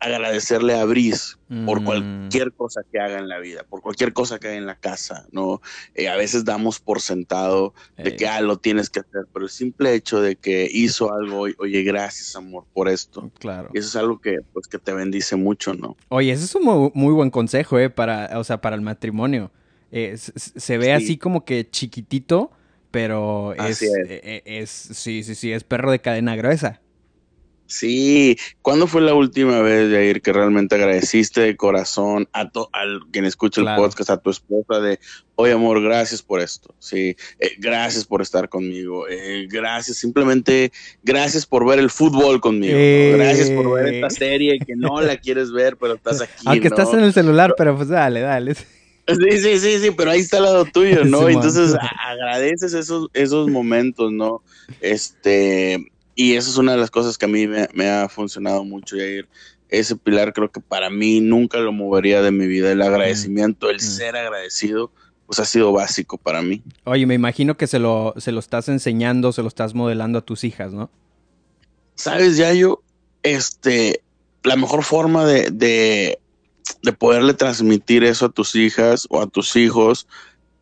agradecerle 0.00 0.74
a 0.74 0.84
Bris 0.84 1.38
por 1.64 1.80
Mm, 1.80 1.84
cualquier 1.84 2.52
cosa 2.52 2.82
que 2.90 2.98
haga 3.00 3.18
en 3.18 3.28
la 3.28 3.38
vida, 3.38 3.64
por 3.68 3.80
cualquier 3.80 4.12
cosa 4.12 4.38
que 4.38 4.48
haga 4.48 4.56
en 4.56 4.66
la 4.66 4.74
casa, 4.76 5.26
¿no? 5.30 5.60
Eh, 5.94 6.08
a 6.08 6.16
veces 6.16 6.44
damos 6.44 6.80
por 6.80 7.00
sentado 7.00 7.72
de 7.96 8.10
eh, 8.10 8.16
que, 8.16 8.26
ah, 8.26 8.40
lo 8.40 8.58
tienes 8.58 8.90
que 8.90 9.00
hacer, 9.00 9.22
pero 9.32 9.44
el 9.46 9.50
simple 9.50 9.94
hecho 9.94 10.20
de 10.20 10.36
que 10.36 10.68
hizo 10.70 11.12
algo, 11.12 11.40
oye, 11.40 11.54
oye, 11.58 11.82
gracias, 11.82 12.34
amor, 12.36 12.64
por 12.72 12.88
esto. 12.88 13.30
Claro. 13.38 13.70
Y 13.72 13.78
eso 13.78 13.88
es 13.88 13.96
algo 13.96 14.20
que, 14.20 14.38
pues, 14.52 14.66
que 14.66 14.78
te 14.78 14.92
bendice 14.92 15.36
mucho, 15.36 15.72
¿no? 15.74 15.96
Oye, 16.08 16.32
ese 16.32 16.44
es 16.44 16.54
un 16.54 16.64
muy, 16.64 16.90
muy 16.94 17.12
buen 17.14 17.30
consejo, 17.30 17.78
¿eh? 17.78 17.88
Para, 17.90 18.38
o 18.38 18.44
sea, 18.44 18.60
para 18.60 18.74
el 18.76 18.82
matrimonio. 18.82 19.50
Eh, 19.92 20.16
se 20.16 20.78
ve 20.78 20.86
Sí. 20.86 20.90
así 20.90 21.16
como 21.18 21.44
que 21.44 21.68
chiquitito, 21.70 22.50
pero 22.90 23.54
es, 23.54 23.82
eh, 23.82 23.88
eh, 24.08 24.42
es, 24.44 24.70
sí, 24.70 25.22
sí, 25.22 25.34
sí, 25.34 25.52
es 25.52 25.64
perro 25.64 25.90
de 25.90 26.00
cadena 26.00 26.34
gruesa. 26.36 26.80
Sí, 27.68 28.38
¿cuándo 28.62 28.86
fue 28.86 29.00
la 29.02 29.12
última 29.14 29.60
vez, 29.60 29.90
Jair, 29.90 30.22
que 30.22 30.32
realmente 30.32 30.76
agradeciste 30.76 31.40
de 31.40 31.56
corazón 31.56 32.28
a 32.32 32.48
to- 32.48 32.70
al 32.72 33.00
quien 33.10 33.24
escucha 33.24 33.60
Claro. 33.60 33.82
el 33.82 33.88
podcast, 33.88 34.10
a 34.10 34.18
tu 34.18 34.30
esposa, 34.30 34.78
de, 34.80 35.00
oye, 35.34 35.50
amor, 35.52 35.82
gracias 35.82 36.22
por 36.22 36.40
esto, 36.40 36.76
sí, 36.78 37.16
eh, 37.40 37.50
gracias 37.58 38.04
por 38.04 38.22
estar 38.22 38.48
conmigo, 38.48 39.08
eh, 39.08 39.48
gracias, 39.50 39.96
simplemente 39.96 40.70
gracias 41.02 41.44
por 41.44 41.66
ver 41.66 41.80
el 41.80 41.90
fútbol 41.90 42.40
conmigo, 42.40 42.78
¿no? 42.78 43.18
Gracias 43.18 43.50
por 43.50 43.74
ver 43.74 43.94
esta 43.94 44.10
serie 44.10 44.60
que 44.60 44.76
no 44.76 45.00
la 45.00 45.16
quieres 45.16 45.50
ver, 45.50 45.76
pero 45.76 45.94
estás 45.94 46.20
aquí, 46.22 46.44
Aunque 46.46 46.68
¿no? 46.70 46.76
estás 46.76 46.94
en 46.94 47.00
el 47.00 47.12
celular, 47.12 47.54
pero 47.58 47.74
pues 47.74 47.88
dale, 47.88 48.20
dale. 48.20 48.54
Sí, 49.08 49.38
sí, 49.38 49.58
sí, 49.58 49.78
sí, 49.78 49.90
pero 49.92 50.10
ahí 50.10 50.20
está 50.20 50.38
al 50.38 50.44
lado 50.44 50.64
tuyo, 50.64 51.04
¿no? 51.04 51.28
Entonces 51.28 51.74
agradeces 52.04 52.74
esos, 52.74 53.08
esos 53.12 53.48
momentos, 53.48 54.10
¿no? 54.12 54.42
Este, 54.80 55.86
y 56.14 56.34
eso 56.34 56.50
es 56.50 56.56
una 56.56 56.72
de 56.72 56.78
las 56.78 56.90
cosas 56.90 57.16
que 57.16 57.26
a 57.26 57.28
mí 57.28 57.46
me, 57.46 57.68
me 57.72 57.88
ha 57.88 58.08
funcionado 58.08 58.64
mucho, 58.64 58.96
Yair. 58.96 59.28
Ese 59.68 59.96
pilar 59.96 60.32
creo 60.32 60.50
que 60.50 60.60
para 60.60 60.90
mí 60.90 61.20
nunca 61.20 61.58
lo 61.58 61.72
movería 61.72 62.22
de 62.22 62.30
mi 62.30 62.46
vida. 62.46 62.72
El 62.72 62.82
agradecimiento, 62.82 63.68
el 63.70 63.76
Mm. 63.76 63.80
ser 63.80 64.16
agradecido, 64.16 64.90
pues 65.26 65.38
ha 65.40 65.44
sido 65.44 65.72
básico 65.72 66.18
para 66.18 66.40
mí. 66.42 66.62
Oye, 66.84 67.04
me 67.06 67.14
imagino 67.14 67.56
que 67.56 67.66
se 67.66 67.78
lo, 67.78 68.14
se 68.16 68.32
lo 68.32 68.40
estás 68.40 68.68
enseñando, 68.68 69.32
se 69.32 69.42
lo 69.42 69.48
estás 69.48 69.74
modelando 69.74 70.18
a 70.18 70.22
tus 70.24 70.44
hijas, 70.44 70.72
¿no? 70.72 70.90
¿Sabes, 71.96 72.36
Yayo? 72.36 72.82
Este, 73.22 74.02
la 74.44 74.56
mejor 74.56 74.84
forma 74.84 75.26
de, 75.26 75.50
de, 75.50 76.18
de 76.82 76.92
poderle 76.92 77.34
transmitir 77.34 78.04
eso 78.04 78.26
a 78.26 78.30
tus 78.30 78.54
hijas 78.54 79.06
o 79.10 79.20
a 79.20 79.26
tus 79.26 79.56
hijos 79.56 80.06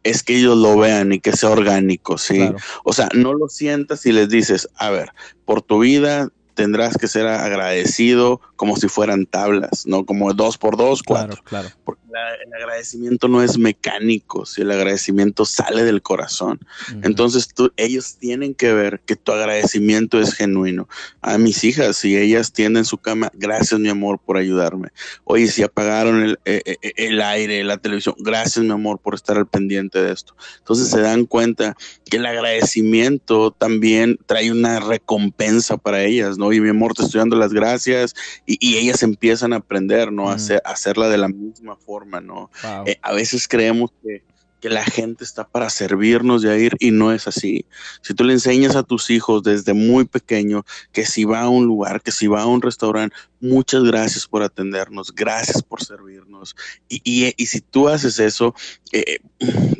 es 0.03 0.23
que 0.23 0.37
ellos 0.37 0.57
lo 0.57 0.77
vean 0.77 1.13
y 1.13 1.21
que 1.21 1.33
sea 1.33 1.51
orgánico, 1.51 2.19
¿sí? 2.19 2.37
Claro. 2.37 2.57
O 2.85 2.93
sea, 2.93 3.09
no 3.15 3.33
lo 3.33 3.49
sientas 3.49 4.05
y 4.07 4.13
les 4.13 4.29
dices, 4.29 4.69
a 4.77 4.91
ver, 4.91 5.11
por 5.45 5.63
tu 5.63 5.81
vida 5.81 6.29
tendrás 6.55 6.97
que 6.97 7.09
ser 7.09 7.27
agradecido 7.27 8.41
como 8.57 8.77
si 8.77 8.89
fueran 8.89 9.27
tablas, 9.27 9.87
¿no? 9.87 10.05
Como 10.05 10.33
dos 10.33 10.59
por 10.59 10.77
dos, 10.77 11.03
cuatro. 11.03 11.43
Claro, 11.45 11.69
claro. 11.69 11.77
Porque 11.85 12.04
la- 12.15 12.35
el 12.35 12.55
agradecimiento 12.55 13.27
no 13.29 13.43
es 13.43 13.59
mecánico, 13.59 14.47
si 14.47 14.63
el 14.63 14.71
agradecimiento 14.71 15.45
sale 15.45 15.83
del 15.85 16.01
corazón. 16.01 16.61
Ujú. 16.91 17.01
Entonces 17.03 17.49
tú, 17.53 17.73
ellos 17.77 18.17
tienen 18.19 18.55
que 18.55 18.73
ver 18.73 19.01
que 19.05 19.17
tu 19.17 19.33
agradecimiento 19.33 20.21
es 20.21 20.33
genuino. 20.35 20.89
A 21.21 21.39
mis 21.39 21.65
hijas, 21.65 21.97
si 21.97 22.17
ellas 22.17 22.53
tienden 22.53 22.85
su 22.85 22.99
cama, 22.99 23.31
gracias 23.35 23.81
mi 23.81 23.89
amor 23.89 24.21
por 24.25 24.37
ayudarme. 24.37 24.89
Oye, 25.25 25.49
si 25.49 25.63
apagaron 25.63 26.23
el, 26.23 26.39
eh, 26.45 26.63
eh, 26.65 26.93
el 26.97 27.21
aire, 27.21 27.65
la 27.65 27.79
televisión, 27.79 28.15
gracias 28.19 28.65
mi 28.65 28.71
amor 28.71 29.01
por 29.01 29.15
estar 29.15 29.37
al 29.37 29.47
pendiente 29.47 30.01
de 30.03 30.13
esto. 30.13 30.37
Entonces 30.59 30.89
se 30.89 31.01
dan 31.01 31.25
cuenta 31.27 31.77
que 32.09 32.19
el 32.19 32.27
agradecimiento 32.27 33.51
también 33.51 34.19
trae 34.27 34.51
una 34.53 34.79
recompensa 34.81 35.77
para 35.77 36.03
ellas, 36.03 36.39
¿no? 36.39 36.53
Y 36.53 36.61
mi 36.61 36.69
amor, 36.69 36.95
te 36.95 37.03
estoy 37.03 37.19
dando 37.19 37.37
las 37.37 37.53
gracias 37.53 38.15
y, 38.47 38.57
y 38.61 38.77
ellas 38.79 39.03
empiezan 39.03 39.53
a 39.53 39.57
aprender, 39.57 40.13
¿no? 40.13 40.29
A, 40.31 40.35
Mm. 40.35 40.37
hacer, 40.37 40.63
a 40.65 40.71
hacerla 40.73 41.09
de 41.09 41.19
la 41.19 41.29
misma 41.29 41.77
forma, 41.77 42.04
¿no? 42.05 42.51
Wow. 42.63 42.85
Eh, 42.87 42.99
a 43.03 43.13
veces 43.13 43.49
creemos 43.49 43.91
que, 44.03 44.23
que 44.65 44.71
la 44.71 44.83
gente 44.83 45.25
está 45.25 45.47
para 45.47 45.69
servirnos 45.69 46.41
de 46.41 46.59
ir 46.59 46.75
y 46.81 46.91
no 46.91 47.13
es 47.13 47.29
así. 47.29 47.67
Si 48.01 48.15
tú 48.15 48.25
le 48.25 48.33
enseñas 48.33 48.77
a 48.77 48.83
tus 48.83 49.11
hijos 49.11 49.43
desde 49.43 49.75
muy 49.75 50.07
pequeño 50.07 50.65
que 50.91 51.05
si 51.05 51.25
va 51.25 51.43
a 51.43 51.51
un 51.51 51.67
lugar, 51.67 52.01
que 52.01 52.11
si 52.11 52.29
va 52.29 52.41
a 52.41 52.47
un 52.47 52.63
restaurante, 52.63 53.15
muchas 53.41 53.85
gracias 53.85 54.27
por 54.27 54.43
atendernos, 54.43 55.15
gracias 55.15 55.63
por 55.63 55.85
servirnos. 55.85 56.57
Y, 56.89 57.03
y- 57.05 57.35
y 57.37 57.45
si 57.45 57.61
tú 57.61 57.91
haces 57.91 58.19
eso, 58.19 58.55
eh, 58.93 59.19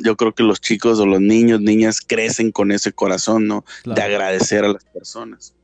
yo 0.03 0.15
creo 0.17 0.35
que 0.35 0.43
los 0.43 0.61
chicos 0.61 0.99
o 0.99 1.07
los 1.07 1.19
niños, 1.19 1.61
niñas 1.61 1.99
crecen 1.99 2.51
con 2.51 2.71
ese 2.71 2.93
corazón, 2.93 3.47
¿no? 3.47 3.65
De 3.85 4.03
agradecer 4.03 4.65
a 4.65 4.67
las 4.67 4.83
personas. 4.85 5.55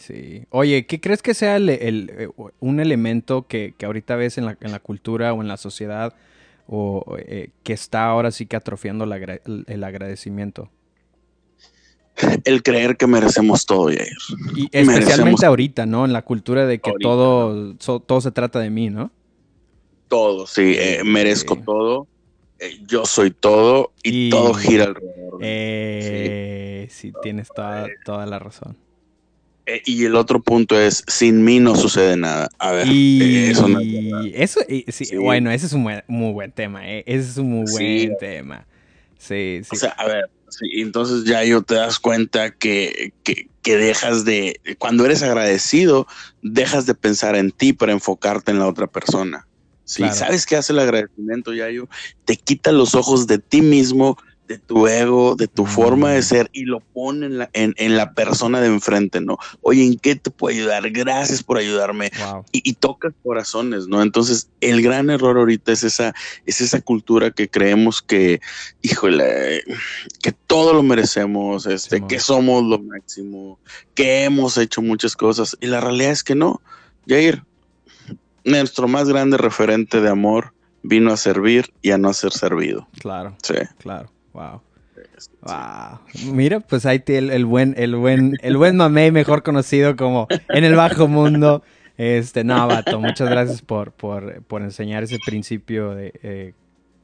Sí. 0.00 0.42
Oye, 0.50 0.86
¿qué 0.86 1.00
crees 1.00 1.22
que 1.22 1.34
sea 1.34 1.54
el- 1.56 1.68
el- 1.70 2.10
eh, 2.18 2.28
un 2.58 2.80
elemento 2.80 3.46
que, 3.46 3.74
que 3.78 3.86
ahorita 3.86 4.16
ves 4.16 4.38
en 4.38 4.46
la, 4.46 4.58
en 4.60 4.72
la 4.72 4.80
cultura 4.80 5.32
o 5.34 5.40
en 5.40 5.46
la 5.46 5.56
sociedad 5.56 6.14
o 6.72 7.16
eh, 7.18 7.50
que 7.64 7.72
está 7.72 8.06
ahora 8.06 8.30
sí 8.30 8.46
que 8.46 8.54
atrofiando 8.54 9.04
el 9.04 9.84
agradecimiento? 9.84 10.70
El 12.44 12.62
creer 12.62 12.96
que 12.96 13.06
merecemos 13.06 13.66
todo, 13.66 13.86
Jair. 13.86 14.16
Y 14.54 14.68
especialmente 14.70 15.46
ahorita, 15.46 15.86
¿no? 15.86 16.04
En 16.04 16.12
la 16.12 16.22
cultura 16.22 16.66
de 16.66 16.78
que 16.78 16.92
todo, 17.00 17.74
todo 17.76 18.20
se 18.20 18.30
trata 18.30 18.60
de 18.60 18.70
mí, 18.70 18.90
¿no? 18.90 19.10
Todo, 20.08 20.46
sí, 20.46 20.74
eh, 20.78 21.02
merezco 21.04 21.56
todo, 21.56 22.06
eh, 22.58 22.78
yo 22.86 23.04
soy 23.04 23.30
todo 23.30 23.92
y, 24.02 24.30
todo 24.30 24.54
gira 24.54 24.84
alrededor. 24.84 25.38
Eh, 25.40 26.88
sí. 26.90 27.12
tienes 27.22 27.48
toda, 27.48 27.86
toda 28.04 28.26
la 28.26 28.38
razón. 28.38 28.76
Eh, 29.70 29.82
y 29.84 30.04
el 30.04 30.16
otro 30.16 30.42
punto 30.42 30.80
es, 30.80 31.04
sin 31.06 31.44
mí 31.44 31.60
no 31.60 31.76
sucede 31.76 32.16
nada. 32.16 32.48
A 32.58 32.72
ver, 32.72 32.88
eh, 32.88 33.50
eso 33.50 33.68
no 33.68 33.78
Eso, 34.34 34.60
sí, 34.88 35.16
bueno, 35.16 35.50
ese 35.52 35.66
es 35.66 35.72
un 35.72 35.88
muy 36.08 36.32
buen 36.32 36.50
tema, 36.50 36.88
¿eh? 36.88 37.04
Ese 37.06 37.30
es 37.30 37.36
un 37.36 37.50
muy 37.50 37.70
buen 37.70 38.16
tema. 38.18 38.66
Sí, 39.18 39.60
sí. 39.62 39.68
O 39.70 39.76
sea, 39.76 39.90
a 39.90 40.06
ver, 40.06 40.28
entonces 40.74 41.24
ya 41.24 41.44
yo 41.44 41.62
te 41.62 41.76
das 41.76 42.00
cuenta 42.00 42.50
que, 42.50 43.12
que, 43.22 43.48
que, 43.62 43.76
dejas 43.76 44.24
de, 44.24 44.60
cuando 44.78 45.04
eres 45.04 45.22
agradecido, 45.22 46.08
dejas 46.42 46.86
de 46.86 46.94
pensar 46.94 47.36
en 47.36 47.52
ti 47.52 47.72
para 47.72 47.92
enfocarte 47.92 48.50
en 48.50 48.58
la 48.58 48.66
otra 48.66 48.88
persona. 48.88 49.46
Si 49.84 50.08
sabes 50.10 50.46
qué 50.46 50.56
hace 50.56 50.72
el 50.72 50.78
agradecimiento, 50.80 51.52
Yayo, 51.52 51.88
te 52.24 52.36
quita 52.36 52.72
los 52.72 52.94
ojos 52.94 53.26
de 53.26 53.38
ti 53.38 53.60
mismo 53.60 54.18
de 54.50 54.58
tu 54.58 54.88
ego, 54.88 55.36
de 55.36 55.46
tu 55.46 55.64
forma 55.64 56.10
de 56.10 56.24
ser 56.24 56.50
y 56.52 56.64
lo 56.64 56.80
pone 56.80 57.26
en 57.26 57.38
la, 57.38 57.50
en, 57.52 57.96
la 57.96 58.14
persona 58.14 58.60
de 58.60 58.66
enfrente, 58.66 59.20
¿no? 59.20 59.38
Oye, 59.62 59.86
¿en 59.86 59.96
qué 59.96 60.16
te 60.16 60.32
puedo 60.32 60.52
ayudar? 60.52 60.90
Gracias 60.90 61.44
por 61.44 61.56
ayudarme. 61.56 62.10
Y, 62.50 62.68
y 62.68 62.72
tocas 62.72 63.12
corazones, 63.22 63.86
¿no? 63.86 64.02
Entonces, 64.02 64.48
el 64.60 64.82
gran 64.82 65.08
error 65.08 65.38
ahorita 65.38 65.70
es 65.70 65.84
esa, 65.84 66.14
es 66.46 66.60
esa 66.60 66.80
cultura 66.80 67.30
que 67.30 67.48
creemos 67.48 68.02
que, 68.02 68.40
híjole, 68.82 69.62
que 70.20 70.32
todo 70.32 70.74
lo 70.74 70.82
merecemos, 70.82 71.66
este, 71.66 72.04
que 72.08 72.18
somos 72.18 72.64
lo 72.64 72.80
máximo, 72.80 73.60
que 73.94 74.24
hemos 74.24 74.58
hecho 74.58 74.82
muchas 74.82 75.14
cosas. 75.14 75.56
Y 75.60 75.68
la 75.68 75.80
realidad 75.80 76.10
es 76.10 76.24
que 76.24 76.34
no. 76.34 76.60
Jair, 77.06 77.44
nuestro 78.42 78.88
más 78.88 79.08
grande 79.08 79.36
referente 79.36 80.00
de 80.00 80.08
amor 80.08 80.54
vino 80.82 81.12
a 81.12 81.16
servir 81.16 81.72
y 81.82 81.92
a 81.92 81.98
no 81.98 82.12
ser 82.14 82.32
servido. 82.32 82.88
Claro. 82.98 83.36
Sí. 83.44 83.54
Claro. 83.78 84.10
Wow. 84.32 84.62
Mira, 86.32 86.60
pues 86.60 86.86
ahí 86.86 86.98
tiene 87.00 87.34
el, 87.34 87.44
buen, 87.44 87.74
el 87.76 87.96
buen, 87.96 88.36
el 88.42 88.56
buen 88.56 88.76
mamey, 88.76 89.10
mejor 89.10 89.42
conocido 89.42 89.96
como 89.96 90.28
en 90.48 90.64
el 90.64 90.74
bajo 90.74 91.08
mundo. 91.08 91.62
Este, 91.96 92.44
no, 92.44 92.66
vato, 92.66 93.00
muchas 93.00 93.28
gracias 93.28 93.62
por, 93.62 93.92
por, 93.92 94.42
por 94.44 94.62
enseñar 94.62 95.02
ese 95.02 95.18
principio 95.24 95.94
de 95.94 96.12
eh, 96.22 96.54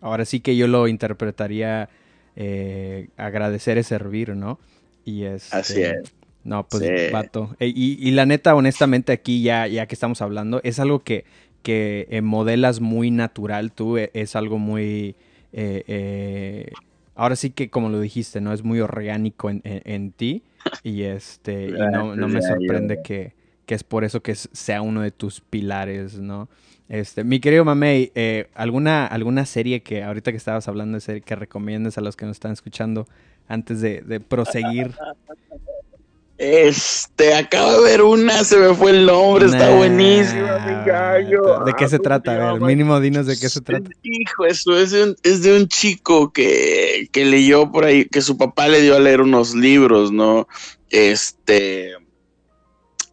ahora 0.00 0.24
sí 0.24 0.40
que 0.40 0.56
yo 0.56 0.68
lo 0.68 0.88
interpretaría 0.88 1.90
eh, 2.34 3.08
agradecer 3.16 3.76
es 3.76 3.88
servir, 3.88 4.34
¿no? 4.34 4.58
Y 5.04 5.24
es 5.24 5.44
este, 5.44 5.56
Así 5.56 5.82
es. 5.82 6.14
No, 6.44 6.66
pues 6.66 7.12
vato. 7.12 7.56
E, 7.58 7.66
y, 7.74 8.10
la 8.12 8.24
neta, 8.24 8.54
honestamente, 8.54 9.12
aquí 9.12 9.42
ya, 9.42 9.66
ya 9.66 9.86
que 9.86 9.94
estamos 9.94 10.22
hablando, 10.22 10.60
es 10.62 10.78
algo 10.78 11.02
que, 11.02 11.24
que 11.62 12.06
eh, 12.10 12.22
modelas 12.22 12.80
muy 12.80 13.10
natural 13.10 13.72
tú, 13.72 13.98
es 13.98 14.36
algo 14.36 14.58
muy 14.58 15.16
ahora 17.16 17.36
sí 17.36 17.50
que 17.50 17.70
como 17.70 17.88
lo 17.88 18.00
dijiste, 18.00 18.40
¿no? 18.40 18.52
Es 18.52 18.62
muy 18.62 18.80
orgánico 18.80 19.50
en, 19.50 20.12
ti 20.12 20.42
y 20.82 21.02
este 21.02 21.68
no, 21.68 22.14
me 22.14 22.42
sorprende 22.42 23.02
que, 23.02 23.34
es 23.66 23.82
por 23.82 24.04
eso 24.04 24.22
que 24.22 24.34
sea 24.34 24.82
uno 24.82 25.02
de 25.02 25.10
tus 25.10 25.40
pilares, 25.40 26.18
¿no? 26.18 26.48
Este, 26.88 27.24
mi 27.24 27.40
querido 27.40 27.64
Mamey, 27.64 28.12
eh, 28.14 28.46
¿alguna, 28.54 29.06
¿alguna 29.06 29.44
serie 29.44 29.82
que 29.82 30.04
ahorita 30.04 30.30
que 30.30 30.36
estabas 30.36 30.68
hablando 30.68 30.96
de 30.96 31.00
serie 31.00 31.20
que 31.20 31.34
recomiendes 31.34 31.98
a 31.98 32.00
los 32.00 32.14
que 32.14 32.26
nos 32.26 32.36
están 32.36 32.52
escuchando 32.52 33.08
antes 33.48 33.80
de, 33.80 34.02
de 34.02 34.20
proseguir? 34.20 34.92
Este, 36.38 37.34
acabo 37.34 37.80
de 37.80 37.90
ver 37.90 38.02
una, 38.02 38.44
se 38.44 38.58
me 38.58 38.74
fue 38.74 38.90
el 38.90 39.06
nombre, 39.06 39.46
está 39.46 39.74
buenísima, 39.74 40.58
mi 40.58 40.84
gallo. 40.86 41.64
¿De 41.64 41.72
qué 41.72 41.88
se 41.88 41.98
trata? 41.98 42.50
A 42.50 42.52
ver, 42.52 42.62
mínimo 42.62 43.00
dinos 43.00 43.26
de 43.26 43.38
qué 43.38 43.48
se 43.48 43.62
trata. 43.62 43.88
Hijo, 44.02 44.44
eso 44.44 44.78
es 44.78 44.90
de 44.90 45.04
un, 45.04 45.16
es 45.22 45.42
de 45.42 45.56
un 45.56 45.66
chico 45.68 46.32
que, 46.32 47.08
que 47.10 47.24
leyó 47.24 47.72
por 47.72 47.86
ahí, 47.86 48.04
que 48.04 48.20
su 48.20 48.36
papá 48.36 48.68
le 48.68 48.82
dio 48.82 48.96
a 48.96 49.00
leer 49.00 49.22
unos 49.22 49.54
libros, 49.54 50.12
¿no? 50.12 50.46
Este, 50.90 51.94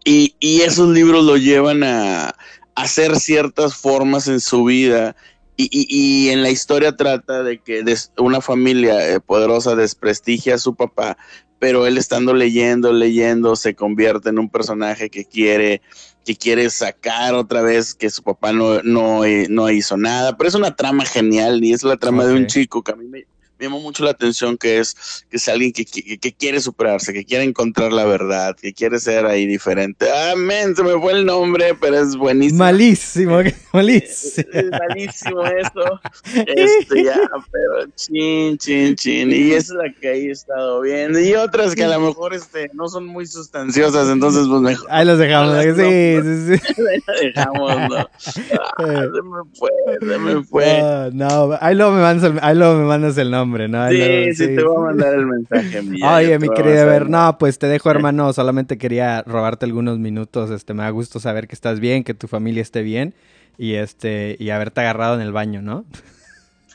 y, 0.04 0.36
y 0.42 0.62
esos 0.62 0.90
libros 0.90 1.24
lo 1.24 1.38
llevan 1.38 1.84
a, 1.84 2.36
hacer 2.76 3.16
ciertas 3.18 3.76
formas 3.76 4.28
en 4.28 4.40
su 4.40 4.64
vida. 4.66 5.16
Y, 5.56 5.66
y, 5.72 5.86
y, 5.88 6.30
en 6.30 6.42
la 6.42 6.50
historia 6.50 6.96
trata 6.96 7.44
de 7.44 7.60
que 7.60 7.84
una 8.18 8.42
familia 8.42 9.08
eh, 9.08 9.20
poderosa 9.20 9.76
desprestigia 9.76 10.56
a 10.56 10.58
su 10.58 10.74
papá 10.74 11.16
pero 11.64 11.88
él 11.88 11.98
estando 11.98 12.34
leyendo, 12.34 12.92
leyendo, 12.92 13.56
se 13.56 13.74
convierte 13.74 14.28
en 14.28 14.38
un 14.38 14.50
personaje 14.50 15.10
que 15.10 15.24
quiere, 15.24 15.82
que 16.26 16.36
quiere 16.36 16.70
sacar 16.70 17.36
otra 17.36 17.62
vez 17.62 17.94
que 17.94 18.10
su 18.10 18.22
papá 18.22 18.52
no, 18.52 18.84
no, 18.84 19.24
eh, 19.24 19.48
no 19.50 19.70
hizo 19.70 19.96
nada, 19.96 20.36
pero 20.36 20.50
es 20.50 20.56
una 20.56 20.76
trama 20.76 21.06
genial 21.06 21.64
y 21.64 21.72
es 21.72 21.84
la 21.84 21.96
trama 21.96 22.26
de 22.26 22.34
un 22.34 22.48
chico 22.48 22.84
que 22.84 22.92
a 22.92 22.98
mí 22.98 23.06
me, 23.06 23.20
me 23.20 23.43
llamó 23.64 23.80
mucho 23.80 24.04
la 24.04 24.12
atención 24.12 24.58
que 24.58 24.80
es, 24.80 25.26
que 25.30 25.38
es 25.38 25.48
alguien 25.48 25.72
que, 25.72 25.86
que, 25.86 26.34
quiere 26.34 26.60
superarse, 26.60 27.14
que 27.14 27.26
quiere 27.26 27.44
encontrar 27.44 27.92
la 27.92 28.06
verdad, 28.06 28.56
que 28.56 28.74
quiere 28.74 29.00
ser 29.00 29.26
ahí 29.26 29.46
diferente. 29.46 30.08
Amén, 30.32 30.76
se 30.76 30.84
me 30.84 31.00
fue 31.00 31.14
el 31.14 31.26
nombre, 31.26 31.76
pero 31.80 32.00
es 32.00 32.16
buenísimo. 32.16 32.60
Malísimo, 32.60 33.40
malísimo. 33.74 34.48
Es, 34.54 34.70
malísimo 34.72 35.46
eso. 35.46 36.00
Este, 36.34 37.04
ya, 37.04 37.20
pero 37.52 37.92
chin, 37.96 38.58
chin, 38.58 38.96
chin. 38.96 39.32
Y 39.32 39.52
esa 39.52 39.74
es 39.74 39.80
la 39.80 39.94
que 40.00 40.10
ahí 40.10 40.28
he 40.28 40.32
estado 40.32 40.82
viendo. 40.82 41.20
Y 41.20 41.34
otras 41.36 41.76
que 41.76 41.84
a 41.84 41.90
lo 41.90 42.00
mejor 42.00 42.34
este, 42.34 42.70
no 42.74 42.88
son 42.88 43.06
muy 43.06 43.26
sustanciosas, 43.26 44.10
entonces 44.10 44.48
pues 44.48 44.62
mejor. 44.62 44.88
Ahí 44.92 45.06
los 45.06 45.18
dejamos, 45.18 45.64
sí, 45.64 45.74
sí, 45.76 46.58
sí. 46.58 46.74
Ahí 46.94 47.28
dejamos, 47.28 47.90
¿no? 47.90 47.98
Ah, 47.98 49.06
se 49.14 49.22
me 49.22 49.44
fue, 49.54 49.70
se 50.00 50.18
me 50.18 50.44
fue. 50.44 50.64
Ah, 50.84 51.10
no, 51.14 51.58
ahí 51.62 51.76
luego 51.76 51.92
me 51.94 52.02
mandas 52.02 52.32
el, 52.32 52.40
ahí 52.42 52.56
luego 52.56 52.76
me 52.76 52.86
mandas 52.86 53.18
el 53.18 53.32
nombre. 53.32 53.53
Sí, 53.90 54.36
sí, 54.36 54.56
te 54.56 54.64
voy 54.64 54.78
a 54.78 54.86
mandar 54.88 55.14
el 55.14 55.26
mensaje. 55.26 55.80
Oye, 56.04 56.40
mi 56.40 56.50
querida, 56.50 56.86
ver, 56.86 57.10
no, 57.10 57.38
pues 57.38 57.60
te 57.60 57.68
dejo, 57.68 57.90
hermano. 57.90 58.34
Solamente 58.34 58.78
quería 58.78 59.22
robarte 59.24 59.66
algunos 59.66 60.00
minutos. 60.00 60.52
Este, 60.52 60.74
me 60.74 60.84
da 60.84 60.90
gusto 60.90 61.20
saber 61.20 61.48
que 61.48 61.56
estás 61.56 61.80
bien, 61.80 62.04
que 62.04 62.14
tu 62.14 62.28
familia 62.28 62.62
esté 62.62 62.82
bien 62.82 63.14
y 63.58 63.76
este 63.76 64.36
y 64.40 64.50
haberte 64.50 64.82
agarrado 64.82 65.16
en 65.16 65.22
el 65.22 65.32
baño, 65.32 65.62
¿no? 65.62 65.86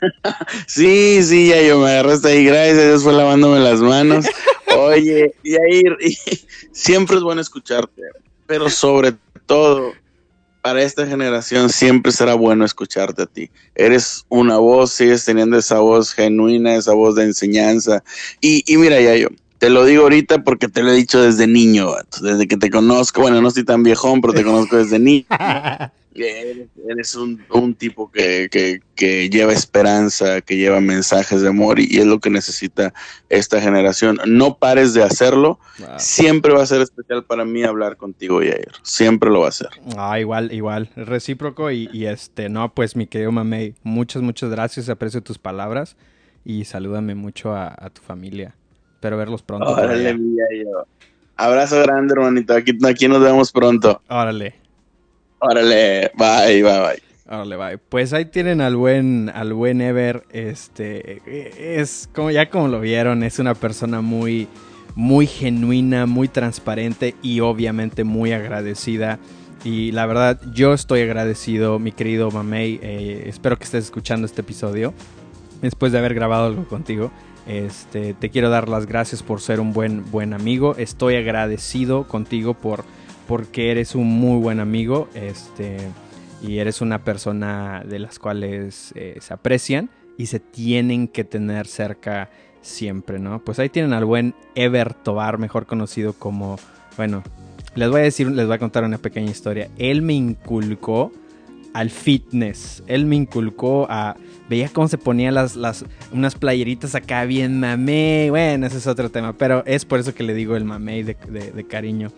sí, 0.67 1.21
sí, 1.23 1.49
ya 1.49 1.61
yo 1.61 1.79
me 1.79 1.89
agarraste 1.89 2.29
ahí, 2.29 2.45
gracias 2.45 2.77
a 2.77 2.87
Dios 2.87 3.03
fue 3.03 3.13
lavándome 3.13 3.59
las 3.59 3.79
manos. 3.81 4.25
Oye, 4.77 5.33
y 5.43 5.55
ahí 5.55 5.83
siempre 6.71 7.17
es 7.17 7.23
bueno 7.23 7.41
escucharte, 7.41 8.01
pero 8.45 8.69
sobre 8.69 9.13
todo 9.45 9.93
para 10.61 10.83
esta 10.83 11.07
generación 11.07 11.69
siempre 11.69 12.11
será 12.11 12.33
bueno 12.33 12.65
escucharte 12.65 13.23
a 13.23 13.25
ti. 13.25 13.49
Eres 13.75 14.25
una 14.29 14.57
voz, 14.57 14.91
sigues 14.91 15.23
teniendo 15.25 15.57
esa 15.57 15.79
voz 15.79 16.13
genuina, 16.13 16.75
esa 16.75 16.93
voz 16.93 17.15
de 17.15 17.23
enseñanza. 17.23 18.03
Y, 18.41 18.63
y 18.71 18.77
mira, 18.77 18.99
ya 18.99 19.15
yo, 19.15 19.29
te 19.59 19.69
lo 19.69 19.85
digo 19.85 20.03
ahorita 20.03 20.43
porque 20.43 20.67
te 20.67 20.81
lo 20.81 20.91
he 20.91 20.95
dicho 20.95 21.21
desde 21.21 21.45
niño, 21.45 21.89
desde 22.21 22.47
que 22.47 22.57
te 22.57 22.69
conozco. 22.69 23.21
Bueno, 23.21 23.41
no 23.41 23.49
estoy 23.49 23.65
tan 23.65 23.83
viejón, 23.83 24.21
pero 24.21 24.33
te 24.33 24.43
conozco 24.43 24.77
desde 24.77 24.99
niño. 24.99 25.25
Eres, 26.15 27.15
un, 27.15 27.75
tipo 27.75 28.11
que, 28.11 28.81
lleva 29.31 29.53
esperanza, 29.53 30.41
que 30.41 30.57
lleva 30.57 30.81
mensajes 30.81 31.41
de 31.41 31.49
amor 31.49 31.79
y, 31.79 31.97
es 31.97 32.05
lo 32.05 32.19
que 32.19 32.29
necesita 32.29 32.93
esta 33.29 33.61
generación. 33.61 34.19
No 34.25 34.57
pares 34.57 34.93
de 34.93 35.03
hacerlo. 35.03 35.59
Siempre 35.97 36.53
va 36.53 36.63
a 36.63 36.65
ser 36.65 36.81
especial 36.81 37.23
para 37.23 37.45
mí 37.45 37.63
hablar 37.63 37.97
contigo, 37.97 38.41
Yair. 38.41 38.71
Siempre 38.81 39.29
lo 39.29 39.41
va 39.41 39.49
a 39.49 39.51
ser. 39.51 39.69
Ah, 39.97 40.19
igual, 40.19 40.51
igual. 40.51 40.89
Recíproco 40.95 41.71
y, 41.71 42.05
este, 42.05 42.49
no, 42.49 42.73
pues 42.73 42.95
mi 42.95 43.07
querido 43.07 43.31
Mamey, 43.31 43.75
muchas, 43.83 44.21
muchas 44.21 44.49
gracias. 44.49 44.89
Aprecio 44.89 45.21
tus 45.21 45.37
palabras 45.37 45.95
y 46.43 46.65
salúdame 46.65 47.15
mucho 47.15 47.55
a, 47.55 47.89
tu 47.93 48.01
familia. 48.01 48.55
Espero 48.99 49.15
verlos 49.15 49.41
pronto. 49.41 49.65
Órale, 49.65 50.13
Abrazo 51.37 51.81
grande, 51.83 52.13
hermanito. 52.13 52.53
Aquí, 52.53 52.77
aquí 52.85 53.07
nos 53.07 53.21
vemos 53.21 53.49
pronto. 53.49 54.01
Órale. 54.09 54.55
Órale, 55.39 56.11
bye, 56.17 56.61
bye, 56.61 56.79
bye. 56.81 57.03
Órale, 57.25 57.55
bye. 57.55 57.77
Pues 57.77 58.11
ahí 58.11 58.25
tienen 58.25 58.59
al 58.59 58.75
buen, 58.75 59.29
al 59.33 59.53
buen 59.53 59.79
Ever. 59.79 60.25
Este 60.31 61.21
es 61.81 62.09
como 62.13 62.29
ya 62.29 62.49
como 62.49 62.67
lo 62.67 62.81
vieron, 62.81 63.23
es 63.23 63.39
una 63.39 63.55
persona 63.55 64.01
muy, 64.01 64.49
muy 64.95 65.27
genuina, 65.27 66.05
muy 66.05 66.27
transparente 66.27 67.15
y 67.21 67.39
obviamente 67.39 68.03
muy 68.03 68.33
agradecida. 68.33 69.17
Y 69.63 69.93
la 69.93 70.05
verdad, 70.07 70.41
yo 70.51 70.73
estoy 70.73 71.03
agradecido, 71.03 71.79
mi 71.79 71.93
querido 71.93 72.31
Mamey. 72.31 72.81
Eh, 72.83 73.23
espero 73.27 73.57
que 73.57 73.63
estés 73.63 73.85
escuchando 73.85 74.25
este 74.25 74.41
episodio 74.41 74.93
después 75.61 75.93
de 75.93 75.99
haber 75.99 76.13
grabado 76.15 76.47
algo 76.47 76.67
contigo. 76.67 77.13
Este, 77.49 78.13
te 78.13 78.29
quiero 78.29 78.51
dar 78.51 78.69
las 78.69 78.85
gracias 78.85 79.23
por 79.23 79.41
ser 79.41 79.59
un 79.59 79.73
buen, 79.73 80.09
buen 80.11 80.33
amigo. 80.33 80.75
Estoy 80.77 81.15
agradecido 81.15 82.07
contigo 82.07 82.53
por 82.53 82.85
porque 83.27 83.71
eres 83.71 83.95
un 83.95 84.07
muy 84.07 84.39
buen 84.39 84.59
amigo. 84.59 85.09
Este, 85.15 85.77
y 86.43 86.59
eres 86.59 86.79
una 86.79 87.03
persona 87.03 87.83
de 87.83 87.97
las 87.97 88.19
cuales 88.19 88.93
eh, 88.95 89.17
se 89.19 89.33
aprecian 89.33 89.89
y 90.15 90.27
se 90.27 90.39
tienen 90.39 91.07
que 91.07 91.23
tener 91.23 91.65
cerca 91.65 92.29
siempre, 92.61 93.17
¿no? 93.17 93.39
Pues 93.39 93.57
ahí 93.57 93.69
tienen 93.69 93.93
al 93.93 94.05
buen 94.05 94.35
Ever 94.53 94.93
Tobar, 94.93 95.39
mejor 95.39 95.65
conocido 95.65 96.13
como, 96.13 96.59
bueno, 96.97 97.23
les 97.73 97.89
voy 97.89 98.01
a 98.01 98.03
decir, 98.03 98.29
les 98.29 98.45
voy 98.45 98.55
a 98.57 98.59
contar 98.59 98.83
una 98.83 98.99
pequeña 98.99 99.31
historia. 99.31 99.69
Él 99.79 100.03
me 100.03 100.13
inculcó 100.13 101.11
al 101.79 101.89
fitness. 101.89 102.83
Él 102.87 103.05
me 103.05 103.15
inculcó 103.15 103.87
a. 103.89 104.17
Veía 104.49 104.67
cómo 104.67 104.89
se 104.89 104.97
ponían 104.97 105.33
las, 105.35 105.55
las, 105.55 105.85
unas 106.11 106.35
playeritas 106.35 106.93
acá 106.93 107.23
bien 107.23 107.57
mamey. 107.57 108.29
Bueno, 108.29 108.67
ese 108.67 108.79
es 108.79 108.87
otro 108.87 109.09
tema. 109.09 109.31
Pero 109.31 109.63
es 109.65 109.85
por 109.85 109.99
eso 109.99 110.13
que 110.13 110.23
le 110.23 110.33
digo 110.33 110.57
el 110.57 110.65
mamey 110.65 111.03
de, 111.03 111.15
cariño. 111.69 112.11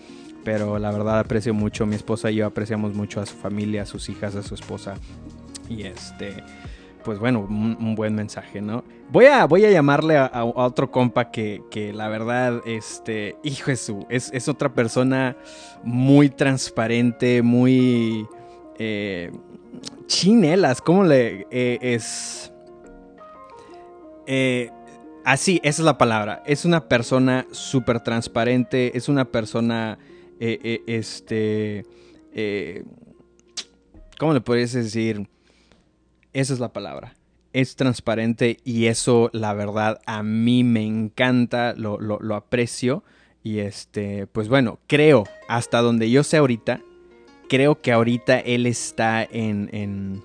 Pero 0.44 0.80
la 0.80 0.89
verdad 0.89 1.20
aprecio 1.20 1.53
mucho. 1.53 1.86
Mi 1.86 1.96
esposa 1.96 2.32
y 2.32 2.38
yo 2.38 2.48
apreciamos 2.48 2.96
mucho 2.96 3.22
a 3.22 3.27
su 3.27 3.36
familia, 3.36 3.84
a 3.84 3.86
sus 3.86 4.10
hijas, 4.10 4.36
a 4.36 4.41
su 4.41 4.56
esposa. 4.56 4.96
Y 5.70 5.84
este. 5.84 6.44
Pues 7.03 7.20
bueno, 7.20 7.41
un, 7.41 7.96
buen 7.96 8.15
mensaje, 8.15 8.62
¿no? 8.62 8.84
Voy 9.12 9.25
a, 9.25 9.46
voy 9.46 9.65
a 9.65 9.72
llamarle 9.72 10.18
a, 10.18 10.44
otro 10.44 10.89
compa 10.89 11.30
que, 11.30 11.62
que, 11.70 11.94
la 11.94 12.08
verdad, 12.08 12.62
este. 12.65 13.36
Hijo 13.44 13.75
su. 13.75 14.08
Es, 14.10 14.32
es 14.34 14.48
otra 14.48 14.74
persona 14.74 15.38
muy 15.84 16.30
transparente, 16.30 17.44
muy 17.44 18.27
eh, 18.84 19.32
chinelas, 20.08 20.82
¿cómo 20.82 21.04
le 21.04 21.46
eh, 21.52 21.78
es? 21.84 22.52
Eh, 24.26 24.72
así, 25.24 25.60
esa 25.64 25.84
es 25.84 25.86
la 25.86 26.00
palabra. 26.00 26.42
Es 26.48 26.66
una 26.66 26.88
persona 26.88 27.46
súper 27.52 28.00
transparente, 28.00 28.98
es 28.98 29.08
una 29.08 29.26
persona, 29.26 30.00
este, 30.40 31.86
¿cómo 34.18 34.34
le 34.34 34.42
podrías 34.42 34.74
decir? 34.74 35.30
Esa 36.34 36.54
es 36.54 36.60
la 36.60 36.74
palabra. 36.74 37.14
Es 37.54 37.76
transparente 37.76 38.58
y 38.64 38.88
eso, 38.88 39.30
la 39.32 39.54
verdad, 39.54 40.00
a 40.08 40.24
mí 40.24 40.64
me 40.64 40.84
encanta, 40.84 41.76
lo, 41.78 42.00
lo 42.00 42.36
aprecio. 42.36 43.04
Y 43.44 43.60
este, 43.60 44.26
pues 44.26 44.50
bueno, 44.50 44.80
creo, 44.88 45.26
hasta 45.48 45.82
donde 45.82 46.10
yo 46.10 46.24
sé 46.24 46.38
ahorita, 46.38 46.82
creo 47.51 47.81
que 47.81 47.91
ahorita 47.91 48.39
él 48.39 48.65
está 48.65 49.27
en, 49.29 49.67
en, 49.74 50.24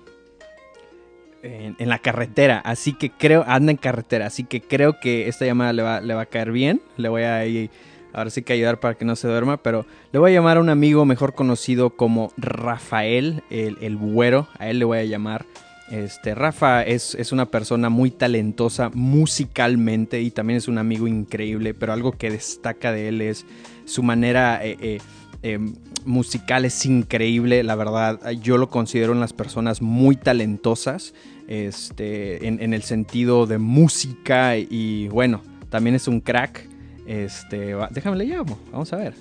en, 1.43 1.89
la 1.89 1.99
carretera. 1.99 2.59
Así 2.59 2.93
que 2.93 3.09
creo, 3.09 3.43
anda 3.45 3.73
en 3.73 3.77
carretera. 3.77 4.27
Así 4.27 4.45
que 4.45 4.61
creo 4.61 5.01
que 5.01 5.27
esta 5.27 5.45
llamada 5.45 5.73
le 5.73 5.83
va, 5.83 5.99
le 5.99 6.13
va 6.13 6.21
a 6.21 6.25
caer 6.25 6.53
bien. 6.53 6.81
Le 6.95 7.09
voy 7.09 7.23
a 7.23 7.45
ir, 7.45 7.69
ahora 8.13 8.29
sí 8.29 8.43
que 8.43 8.53
ayudar 8.53 8.79
para 8.79 8.93
que 8.93 9.03
no 9.03 9.17
se 9.17 9.27
duerma. 9.27 9.57
Pero 9.57 9.85
le 10.13 10.19
voy 10.19 10.31
a 10.31 10.35
llamar 10.35 10.55
a 10.55 10.61
un 10.61 10.69
amigo 10.69 11.03
mejor 11.03 11.35
conocido 11.35 11.89
como 11.89 12.31
Rafael, 12.37 13.43
el, 13.49 13.77
el 13.81 13.97
güero. 13.97 14.47
A 14.57 14.69
él 14.69 14.79
le 14.79 14.85
voy 14.85 14.99
a 14.99 15.03
llamar. 15.03 15.45
Este, 15.91 16.33
Rafa 16.33 16.83
es, 16.83 17.13
es, 17.15 17.33
una 17.33 17.47
persona 17.47 17.89
muy 17.89 18.09
talentosa 18.09 18.89
musicalmente 18.93 20.21
y 20.21 20.31
también 20.31 20.57
es 20.57 20.69
un 20.69 20.77
amigo 20.77 21.07
increíble, 21.07 21.73
pero 21.73 21.91
algo 21.91 22.13
que 22.13 22.31
destaca 22.31 22.93
de 22.93 23.09
él 23.09 23.21
es 23.21 23.45
su 23.85 24.03
manera 24.03 24.65
eh, 24.65 24.77
eh, 24.81 24.99
Em, 25.43 25.75
musical 26.05 26.65
es 26.65 26.85
increíble, 26.85 27.63
la 27.63 27.75
verdad. 27.75 28.31
Yo 28.31 28.57
lo 28.57 28.69
considero 28.69 29.11
unas 29.11 29.33
personas 29.33 29.81
muy 29.81 30.15
talentosas 30.15 31.13
este, 31.47 32.47
en, 32.47 32.73
el 32.73 32.83
sentido 32.83 33.45
de 33.45 33.57
música 33.57 34.57
y 34.57 35.07
bueno, 35.09 35.41
también 35.69 35.95
es 35.95 36.07
un 36.07 36.21
crack. 36.21 36.67
Este, 37.05 37.75
déjame 37.91 38.17
le 38.17 38.25
llamo, 38.25 38.59
vamos 38.71 38.91
a 38.93 38.97
ver. 38.97 39.13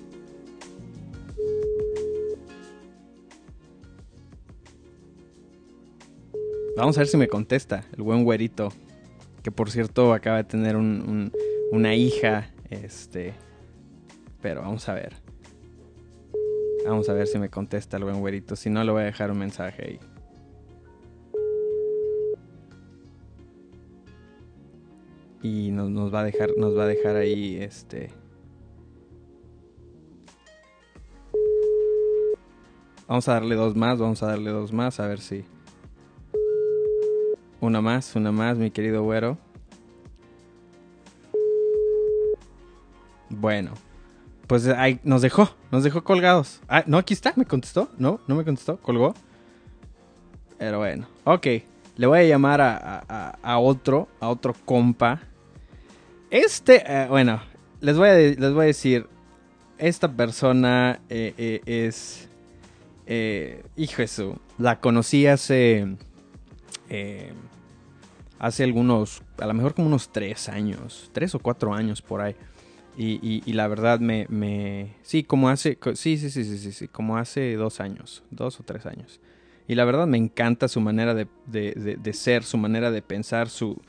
Vamos 6.77 6.99
a 6.99 7.01
ver 7.01 7.09
si 7.09 7.17
me 7.17 7.27
contesta 7.27 7.85
el 7.97 8.03
buen 8.03 8.23
güerito. 8.25 8.71
Que 9.43 9.51
por 9.51 9.71
cierto 9.71 10.13
acaba 10.13 10.39
de 10.39 10.45
tener 10.45 10.77
una 10.77 11.95
hija. 11.95 12.51
Este. 12.69 13.33
Pero 14.43 14.61
vamos 14.61 14.89
a 14.89 14.95
ver. 14.95 15.26
Vamos 16.87 17.09
a 17.09 17.15
ver 17.15 17.27
si 17.27 17.37
me 17.39 17.51
contesta 17.51 17.97
el 17.97 18.05
buen 18.05 18.21
güerito. 18.21 18.55
Si 18.55 18.71
no, 18.71 18.85
le 18.85 18.93
voy 18.93 19.03
a 19.03 19.07
dejar 19.07 19.33
un 19.33 19.39
mensaje 19.39 19.83
ahí. 19.83 20.01
Y 25.43 25.73
nos, 25.73 26.15
va 26.15 26.21
a 26.21 26.25
dejar, 26.25 26.51
nos 26.57 26.79
va 26.79 26.85
a 26.85 26.87
dejar 26.87 27.17
ahí 27.17 27.57
este. 27.57 28.11
Vamos 33.09 33.29
a 33.29 33.35
darle 33.35 33.57
dos 33.57 33.75
más, 33.75 33.99
vamos 33.99 34.23
a 34.23 34.27
darle 34.29 34.51
dos 34.51 34.73
más, 34.73 35.01
a 35.01 35.09
ver 35.09 35.21
si. 35.21 35.45
Una 37.61 37.81
más, 37.81 38.15
una 38.15 38.31
más, 38.31 38.59
mi 38.59 38.71
querido 38.71 39.03
güero. 39.03 39.39
Bueno, 43.29 43.73
pues 44.47 44.67
ahí 44.69 45.01
nos 45.03 45.23
dejó, 45.23 45.51
nos 45.71 45.83
dejó 45.83 46.05
colgados. 46.05 46.61
Ah, 46.69 46.85
no, 46.87 46.99
aquí 46.99 47.15
está, 47.15 47.33
me 47.37 47.45
contestó. 47.45 47.89
No, 47.99 48.21
no 48.27 48.35
me 48.35 48.45
contestó, 48.45 48.77
colgó. 48.79 49.15
Pero 50.59 50.79
bueno, 50.79 51.09
ok. 51.25 51.47
Le 51.97 52.07
voy 52.07 52.19
a 52.19 52.25
llamar 52.25 52.61
a, 52.61 53.59
otro, 53.59 54.09
a 54.21 54.29
otro 54.29 54.55
compa. 54.65 55.23
Este, 56.31 56.85
eh, 56.87 57.07
bueno, 57.09 57.41
les 57.81 57.97
voy, 57.97 58.09
a, 58.09 58.15
les 58.15 58.53
voy 58.53 58.65
a 58.65 58.67
decir, 58.67 59.07
esta 59.79 60.13
persona 60.13 61.01
eh, 61.09 61.35
eh, 61.39 61.63
es... 61.87 62.29
hijo 63.77 64.07
su, 64.07 64.39
la 64.59 64.79
conocí 64.81 65.27
hace... 65.27 65.97
hace 68.39 68.65
algunos, 68.65 69.23
a 69.39 69.47
lo 69.47 69.55
mejor 69.55 69.75
como 69.75 69.89
unos 69.89 70.11
tres 70.11 70.51
años, 70.51 71.11
tres 71.13 71.35
o 71.35 71.39
cuatro 71.39 71.73
años 71.73 72.03
por 72.03 72.21
ahí. 72.21 72.37
Y, 72.99 73.53
la 73.53 73.69
verdad 73.69 74.01
me, 74.01 74.27
me, 74.31 74.95
Sí, 75.03 75.23
como 75.23 75.51
hace... 75.51 75.79
Sí, 75.95 76.17
sí, 76.17 76.31
sí, 76.31 76.45
sí, 76.45 76.73
sí, 76.73 76.89
como 76.89 77.19
hace 77.19 77.55
dos 77.57 77.81
años, 77.81 78.23
dos 78.31 78.59
o 78.59 78.63
tres 78.63 78.87
años. 78.87 79.21
Y 79.69 79.75
la 79.75 79.85
verdad 79.85 80.07
me 80.07 80.17
encanta 80.17 80.69
su 80.69 80.81
manera 80.81 81.15
de, 81.15 81.27
de, 81.47 82.13
ser, 82.13 82.43
su 82.45 82.57
manera 82.57 82.91
de 82.91 83.03
pensar, 83.03 83.49
su... 83.49 83.83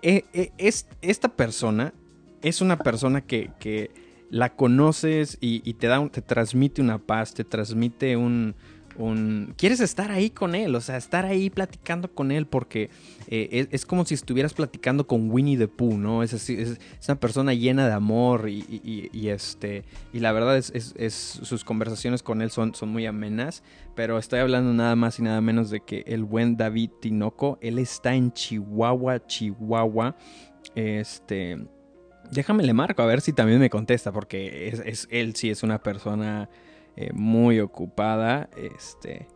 E, 0.00 0.24
e, 0.32 0.52
es, 0.58 0.86
esta 1.02 1.28
persona 1.28 1.92
es 2.40 2.60
una 2.60 2.78
persona 2.78 3.20
que, 3.20 3.50
que 3.58 3.90
la 4.30 4.54
conoces 4.54 5.36
y, 5.40 5.60
y, 5.68 5.74
te, 5.74 5.88
da, 5.88 6.08
te 6.08 6.22
transmite 6.22 6.80
una 6.80 6.98
paz, 6.98 7.34
te 7.34 7.44
transmite 7.44 8.16
un, 8.16 8.54
quieres 9.56 9.80
estar 9.80 10.10
ahí 10.10 10.30
con 10.30 10.54
él, 10.54 10.74
o 10.74 10.80
sea, 10.80 10.96
estar 10.96 11.24
ahí 11.24 11.50
platicando 11.50 12.12
con 12.12 12.32
él 12.32 12.46
porque 12.46 12.90
eh, 13.28 13.68
es, 13.70 13.86
como 13.86 14.04
si 14.04 14.14
estuvieras 14.14 14.54
platicando 14.54 15.06
con 15.06 15.30
Winnie 15.30 15.56
the 15.56 15.68
Pooh, 15.68 15.96
¿no? 15.96 16.24
Es, 16.24 16.32
es, 16.32 16.78
una 17.06 17.20
persona 17.20 17.54
llena 17.54 17.86
de 17.86 17.92
amor 17.92 18.48
y, 18.48 19.28
este, 19.28 19.84
y 20.12 20.18
la 20.18 20.32
verdad 20.32 20.56
es, 20.56 21.14
sus 21.42 21.64
conversaciones 21.64 22.24
con 22.24 22.42
él 22.42 22.50
son, 22.50 22.74
son 22.74 22.88
muy 22.88 23.06
amenas, 23.06 23.62
pero 23.94 24.18
estoy 24.18 24.40
hablando 24.40 24.72
nada 24.72 24.96
más 24.96 25.18
y 25.20 25.22
nada 25.22 25.40
menos 25.40 25.70
de 25.70 25.80
que 25.80 26.02
el 26.06 26.24
buen 26.24 26.56
David 26.56 26.90
Tinoco, 27.00 27.58
él 27.60 27.78
está 27.78 28.14
en 28.14 28.32
Chihuahua, 28.32 29.26
Chihuahua, 29.26 30.16
este... 30.74 31.58
Déjame 32.30 32.62
le 32.62 32.74
marco 32.74 33.00
a 33.00 33.06
ver 33.06 33.22
si 33.22 33.32
también 33.32 33.58
me 33.58 33.70
contesta, 33.70 34.12
porque 34.12 34.68
es, 34.84 35.08
él 35.10 35.34
sí 35.34 35.48
es 35.48 35.62
una 35.62 35.82
persona 35.82 36.50
eh, 37.00 37.12
muy 37.12 37.60
ocupada. 37.60 38.50
Este, 38.56 39.28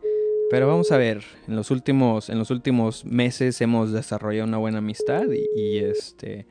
pero 0.51 0.67
vamos 0.67 0.91
a 0.91 0.97
ver, 0.97 1.23
en 1.47 1.55
los 1.55 1.71
últimos, 1.71 2.29
en 2.29 2.37
los 2.37 2.51
últimos 2.51 3.05
meses 3.05 3.61
hemos 3.61 3.93
desarrollado 3.93 4.49
una 4.49 4.57
buena 4.57 4.79
amistad 4.79 5.27
y, 5.31 5.77
este, 5.77 6.45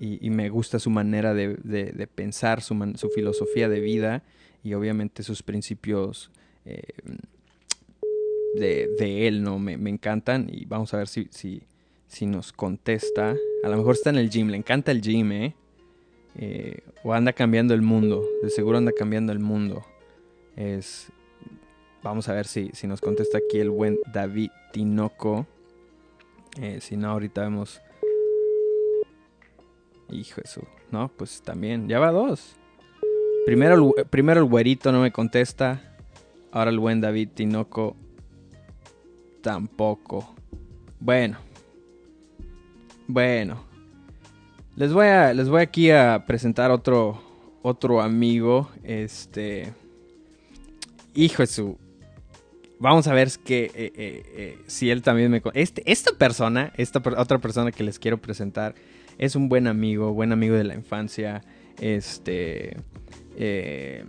y, 0.00 0.28
me 0.30 0.48
gusta 0.48 0.80
su 0.80 0.90
manera 0.90 1.34
de, 1.34 2.08
pensar, 2.12 2.62
su, 2.62 2.74
su, 2.96 3.10
filosofía 3.10 3.68
de 3.68 3.78
vida 3.78 4.24
y 4.64 4.74
obviamente 4.74 5.22
sus 5.22 5.44
principios 5.44 6.32
eh, 6.64 6.82
de, 8.56 9.28
él, 9.28 9.44
¿no? 9.44 9.60
Me, 9.60 9.74
encantan 9.88 10.48
y 10.52 10.64
vamos 10.64 10.92
a 10.94 10.96
ver 10.96 11.06
si, 11.06 11.28
si, 11.30 11.62
si, 12.08 12.26
nos 12.26 12.52
contesta. 12.52 13.36
A 13.62 13.68
lo 13.68 13.76
mejor 13.76 13.94
está 13.94 14.10
en 14.10 14.18
el 14.18 14.30
gym, 14.30 14.48
le 14.48 14.56
encanta 14.56 14.90
el 14.90 15.00
gym, 15.00 15.30
¿eh? 15.30 15.54
eh 16.34 16.80
o 17.04 17.14
anda 17.14 17.32
cambiando 17.32 17.72
el 17.72 17.82
mundo, 17.82 18.24
de 18.42 18.50
seguro 18.50 18.78
anda 18.78 18.90
cambiando 18.90 19.32
el 19.32 19.38
mundo. 19.38 19.86
Es. 20.56 21.12
Vamos 22.02 22.28
a 22.28 22.32
ver 22.32 22.46
si, 22.46 22.70
si 22.72 22.86
nos 22.86 23.00
contesta 23.00 23.38
aquí 23.38 23.58
el 23.58 23.70
buen 23.70 23.98
David 24.12 24.50
Tinoco. 24.72 25.46
Eh, 26.60 26.80
si 26.80 26.96
no, 26.96 27.10
ahorita 27.10 27.42
vemos. 27.42 27.80
Hijo 30.10 30.40
de 30.40 30.48
su. 30.48 30.62
No, 30.90 31.08
pues 31.16 31.42
también. 31.42 31.88
Ya 31.88 31.98
va 31.98 32.10
dos. 32.10 32.56
Primero 33.44 33.92
el, 33.96 34.06
primero 34.06 34.40
el 34.40 34.46
güerito 34.46 34.92
no 34.92 35.02
me 35.02 35.12
contesta. 35.12 35.82
Ahora 36.52 36.70
el 36.70 36.78
buen 36.78 37.00
David 37.00 37.30
Tinoco 37.34 37.96
tampoco. 39.42 40.34
Bueno. 40.98 41.38
Bueno. 43.06 43.64
Les 44.76 44.92
voy 44.92 45.06
a. 45.06 45.34
Les 45.34 45.48
voy 45.48 45.60
aquí 45.60 45.90
a 45.90 46.24
presentar 46.26 46.70
otro. 46.70 47.20
Otro 47.62 48.00
amigo. 48.00 48.70
Este 48.84 49.74
hijo 51.16 51.42
de 51.42 51.48
su... 51.48 51.78
vamos 52.78 53.08
a 53.08 53.14
ver 53.14 53.30
que, 53.44 53.64
eh, 53.74 53.92
eh, 53.96 54.58
si 54.66 54.90
él 54.90 55.02
también 55.02 55.30
me... 55.30 55.42
Este, 55.54 55.82
esta 55.90 56.12
persona, 56.12 56.72
esta 56.76 57.02
otra 57.16 57.38
persona 57.38 57.72
que 57.72 57.82
les 57.82 57.98
quiero 57.98 58.18
presentar, 58.18 58.74
es 59.18 59.34
un 59.34 59.48
buen 59.48 59.66
amigo, 59.66 60.12
buen 60.12 60.32
amigo 60.32 60.54
de 60.54 60.64
la 60.64 60.74
infancia. 60.74 61.42
Este... 61.80 62.76
de 63.36 64.04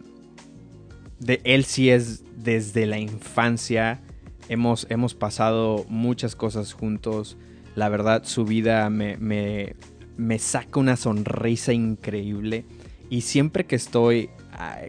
él 1.43 1.65
sí 1.65 1.89
es 1.89 2.23
desde 2.35 2.85
la 2.85 2.99
infancia. 2.99 4.01
Hemos, 4.49 4.87
hemos 4.89 5.13
pasado 5.13 5.85
muchas 5.89 6.35
cosas 6.35 6.73
juntos. 6.73 7.37
La 7.75 7.89
verdad, 7.89 8.23
su 8.23 8.45
vida 8.45 8.89
me, 8.89 9.17
me, 9.17 9.75
me 10.15 10.39
saca 10.39 10.79
una 10.79 10.95
sonrisa 10.95 11.73
increíble. 11.73 12.65
Y 13.09 13.21
siempre 13.21 13.65
que 13.65 13.75
estoy 13.75 14.29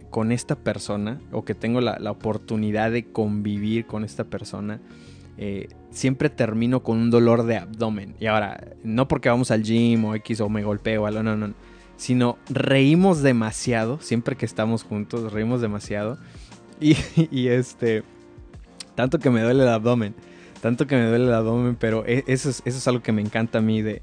con 0.09 0.31
esta 0.31 0.55
persona 0.55 1.21
o 1.31 1.45
que 1.45 1.53
tengo 1.53 1.81
la, 1.81 2.11
oportunidad 2.11 2.91
de 2.91 3.11
convivir 3.11 3.85
con 3.85 4.03
esta 4.03 4.23
persona, 4.23 4.79
eh, 5.37 5.67
siempre 5.91 6.29
termino 6.29 6.81
con 6.81 6.97
un 6.97 7.11
dolor 7.11 7.43
de 7.43 7.57
abdomen. 7.57 8.15
Y 8.19 8.25
ahora, 8.25 8.75
no 8.83 9.07
porque 9.07 9.29
vamos 9.29 9.51
al 9.51 9.63
gym 9.63 10.05
o 10.05 10.15
X 10.15 10.41
o 10.41 10.49
me 10.49 10.63
golpeo 10.63 11.03
o 11.03 11.05
algo, 11.05 11.23
no, 11.23 11.35
no, 11.35 11.53
Sino 11.97 12.37
reímos 12.49 13.21
demasiado, 13.21 13.99
siempre 13.99 14.37
que 14.37 14.45
estamos 14.45 14.83
juntos, 14.83 15.33
reímos 15.33 15.61
demasiado. 15.61 16.17
Y, 16.79 16.95
y 17.31 17.47
este, 17.49 18.03
tanto 18.95 19.19
que 19.19 19.29
me 19.29 19.41
duele 19.41 19.63
el 19.63 19.69
abdomen 19.69 20.15
tanto 20.61 20.87
que 20.87 20.95
me 20.95 21.07
duele 21.07 21.25
el 21.25 21.33
abdomen, 21.33 21.75
pero 21.75 22.05
e, 22.05 22.23
eso 22.27 22.49
es, 22.49 22.87
algo 22.87 23.01
que 23.01 23.11
me 23.11 23.21
encanta 23.21 23.59
a 23.59 23.61
mí 23.61 23.81
de, 23.81 24.01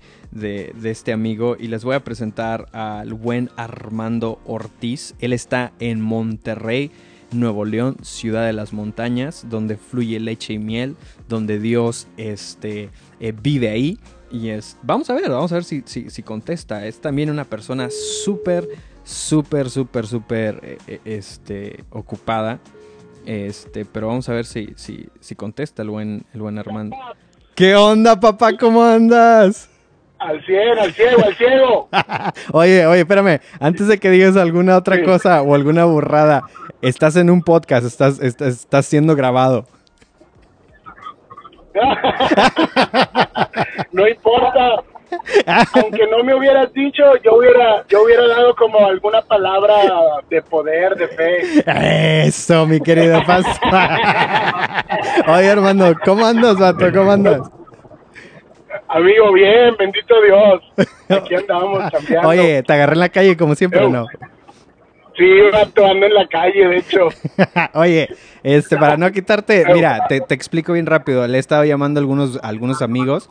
este 0.85 1.13
amigo. 1.13 1.57
Y 1.59 1.69
les 1.69 1.85
voy 1.85 1.95
a 1.95 2.05
presentar 2.05 2.67
al 2.73 3.15
buen 3.15 3.51
Armando 3.57 4.41
Ortiz. 4.47 5.15
Él 5.19 5.33
está 5.33 5.73
en 5.81 6.01
Monterrey, 6.01 6.91
Nuevo 7.33 7.65
León, 7.65 7.97
ciudad 8.03 8.47
de 8.47 8.53
las 8.53 8.73
montañas, 8.73 9.47
donde 9.49 9.77
fluye 9.77 10.21
leche 10.21 10.55
y 10.55 10.59
miel, 10.59 10.97
donde 11.29 11.59
Dios 11.59 12.09
este, 12.17 12.91
eh, 13.21 13.33
vive 13.41 13.69
ahí. 13.69 13.99
Y 14.31 14.49
es, 14.49 14.77
vamos 14.83 15.09
a 15.11 15.15
ver, 15.15 15.31
vamos 15.31 15.53
a 15.53 15.57
ver 15.57 15.65
si, 15.65 15.83
si, 15.87 16.23
contesta. 16.23 16.87
Es 16.87 17.01
también 17.01 17.31
una 17.31 17.45
persona 17.45 17.89
súper, 18.25 18.69
súper, 19.05 19.71
súper, 19.71 20.07
súper 20.07 20.61
eh, 20.63 20.79
eh, 20.87 21.01
este, 21.05 21.85
ocupada. 21.91 22.61
Este, 23.27 23.85
pero 23.85 24.07
vamos 24.07 24.29
a 24.29 24.33
ver 24.33 24.47
si, 24.47 24.73
si, 24.77 25.09
si 25.21 25.35
contesta 25.35 25.83
el 25.83 25.91
buen, 25.91 26.25
el 26.33 26.41
buen 26.41 26.59
Armando. 26.59 26.97
¿Qué 27.55 27.75
onda, 27.75 28.21
papá? 28.21 28.57
¿Cómo 28.57 28.85
andas? 28.85 29.69
Al 30.19 30.45
cielo, 30.45 30.83
al 30.83 30.93
ciego, 30.93 31.25
al 31.25 31.35
ciego. 31.35 31.89
oye, 32.53 32.87
oye, 32.87 33.01
espérame. 33.01 33.41
Antes 33.61 33.89
de 33.89 33.99
que 33.99 34.11
digas 34.11 34.37
alguna 34.37 34.77
otra 34.77 35.03
cosa 35.03 35.43
o 35.43 35.55
alguna 35.55 35.85
burrada, 35.85 36.43
estás 36.81 37.17
en 37.17 37.31
un 37.31 37.43
podcast, 37.43 37.87
estás, 37.87 38.21
estás, 38.21 38.61
estás 38.61 38.87
siendo 38.87 39.17
grabado. 39.17 39.67
no 43.93 44.09
importa. 44.09 44.83
Aunque 45.75 46.07
no 46.07 46.23
me 46.25 46.35
hubieras 46.35 46.73
dicho, 46.73 47.03
yo 47.23 47.37
hubiera, 47.37 47.85
yo 47.89 48.03
hubiera 48.03 48.27
dado 48.27 48.55
como 48.55 48.87
alguna 48.87 49.23
palabra 49.23 49.75
de 50.29 50.43
poder, 50.43 50.95
de 50.97 51.09
fe. 51.09 52.27
Eso, 52.27 52.67
mi 52.67 52.81
querido 52.81 53.23
pastor. 53.27 53.81
Oye, 55.29 55.47
hermano, 55.47 55.95
¿cómo 56.05 56.27
andas, 56.27 56.59
vato? 56.59 56.87
¿Cómo 56.93 57.13
andas? 57.13 57.51
Amigo, 58.89 59.33
bien, 59.33 59.75
bendito 59.79 60.15
Dios. 60.23 60.89
Aquí 61.09 61.35
andamos 61.35 61.91
cambiando. 61.93 62.29
Oye, 62.29 62.63
¿te 62.63 62.73
agarré 62.73 62.95
en 62.95 63.01
la 63.01 63.09
calle 63.09 63.37
como 63.37 63.55
siempre 63.55 63.85
o 63.85 63.89
no? 63.89 64.07
Sí, 65.17 65.25
vato, 65.51 65.87
ando 65.87 66.07
en 66.07 66.15
la 66.15 66.27
calle, 66.27 66.69
de 66.69 66.77
hecho. 66.77 67.09
Oye, 67.75 68.09
este, 68.43 68.77
para 68.77 68.97
no 68.97 69.11
quitarte, 69.11 69.65
mira, 69.73 70.05
te, 70.09 70.21
te, 70.21 70.35
explico 70.35 70.75
bien 70.75 70.87
rápido. 70.87 71.27
Le 71.27 71.39
he 71.39 71.41
estado 71.41 71.65
llamando 71.65 71.99
a 71.99 72.03
algunos, 72.03 72.39
algunos 72.43 72.83
amigos 72.83 73.31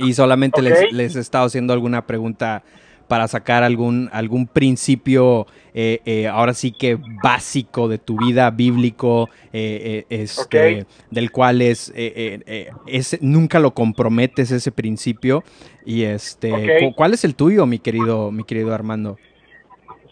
y 0.00 0.14
solamente 0.14 0.62
les, 0.62 0.92
les, 0.92 1.16
he 1.16 1.20
estado 1.20 1.46
haciendo 1.46 1.72
alguna 1.72 2.06
pregunta 2.06 2.62
para 3.08 3.26
sacar 3.26 3.64
algún, 3.64 4.10
algún 4.12 4.46
principio, 4.46 5.46
eh, 5.74 6.00
eh, 6.04 6.28
ahora 6.28 6.52
sí 6.52 6.72
que 6.72 6.98
básico 7.22 7.88
de 7.88 7.98
tu 7.98 8.18
vida 8.18 8.50
bíblico, 8.50 9.30
eh, 9.52 10.04
este, 10.10 10.84
del 11.10 11.32
cual 11.32 11.62
es, 11.62 11.92
es, 11.96 13.18
nunca 13.22 13.58
lo 13.58 13.72
comprometes 13.72 14.50
ese 14.50 14.70
principio. 14.70 15.42
Y 15.86 16.04
este, 16.04 16.92
¿cuál 16.94 17.14
es 17.14 17.24
el 17.24 17.34
tuyo, 17.34 17.64
mi 17.64 17.78
querido, 17.78 18.30
mi 18.30 18.44
querido 18.44 18.74
Armando? 18.74 19.16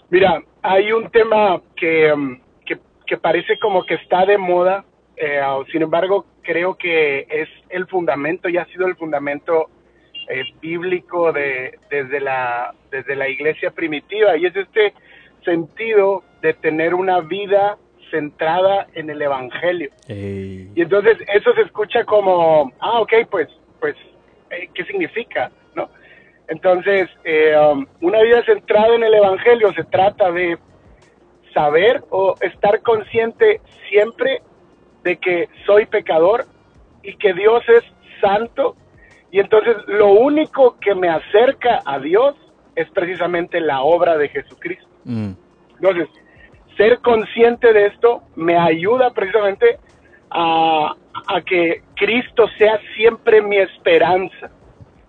Mira, 0.08 0.42
hay 0.62 0.90
un 0.90 1.10
tema 1.10 1.60
que, 1.76 2.12
um, 2.12 2.40
que, 2.64 2.78
que 3.06 3.18
parece 3.18 3.58
como 3.58 3.84
que 3.84 3.94
está 3.94 4.24
de 4.24 4.38
moda, 4.38 4.84
sin 5.72 5.82
embargo, 5.82 6.26
creo 6.42 6.76
que 6.76 7.26
es 7.30 7.48
el 7.70 7.86
fundamento 7.86 8.48
y 8.48 8.56
ha 8.58 8.66
sido 8.66 8.86
el 8.86 8.96
fundamento 8.96 9.70
eh, 10.28 10.44
bíblico 10.60 11.32
de, 11.32 11.78
desde, 11.90 12.20
la, 12.20 12.74
desde 12.90 13.14
la 13.16 13.28
iglesia 13.28 13.70
primitiva 13.70 14.36
y 14.36 14.46
es 14.46 14.56
este 14.56 14.92
sentido 15.44 16.24
de 16.42 16.54
tener 16.54 16.94
una 16.94 17.20
vida 17.20 17.78
centrada 18.10 18.86
en 18.94 19.10
el 19.10 19.20
evangelio. 19.22 19.90
Y 20.08 20.80
entonces 20.80 21.18
eso 21.32 21.52
se 21.54 21.62
escucha 21.62 22.04
como, 22.04 22.72
ah, 22.80 23.00
ok, 23.00 23.12
pues, 23.30 23.48
pues, 23.80 23.96
eh, 24.50 24.68
¿qué 24.74 24.84
significa? 24.84 25.50
¿No? 25.74 25.88
Entonces, 26.48 27.08
eh, 27.24 27.56
um, 27.58 27.86
una 28.00 28.22
vida 28.22 28.44
centrada 28.44 28.94
en 28.94 29.02
el 29.02 29.14
evangelio 29.14 29.72
se 29.74 29.84
trata 29.84 30.30
de 30.30 30.58
saber 31.52 32.02
o 32.10 32.34
estar 32.40 32.82
consciente 32.82 33.60
siempre 33.88 34.42
de 35.02 35.16
que 35.16 35.48
soy 35.64 35.86
pecador 35.86 36.44
y 37.02 37.16
que 37.16 37.32
Dios 37.32 37.62
es 37.68 37.84
santo 38.20 38.76
y 39.36 39.40
entonces 39.40 39.76
lo 39.86 40.12
único 40.12 40.78
que 40.80 40.94
me 40.94 41.10
acerca 41.10 41.80
a 41.84 41.98
Dios 41.98 42.34
es 42.74 42.88
precisamente 42.88 43.60
la 43.60 43.82
obra 43.82 44.16
de 44.16 44.30
Jesucristo. 44.30 44.88
Mm. 45.04 45.32
Entonces, 45.74 46.08
ser 46.78 47.00
consciente 47.00 47.70
de 47.74 47.88
esto 47.88 48.22
me 48.34 48.56
ayuda 48.56 49.10
precisamente 49.10 49.78
a, 50.30 50.94
a, 51.26 51.40
que 51.42 51.82
Cristo 51.96 52.48
sea 52.56 52.80
siempre 52.96 53.42
mi 53.42 53.58
esperanza, 53.58 54.50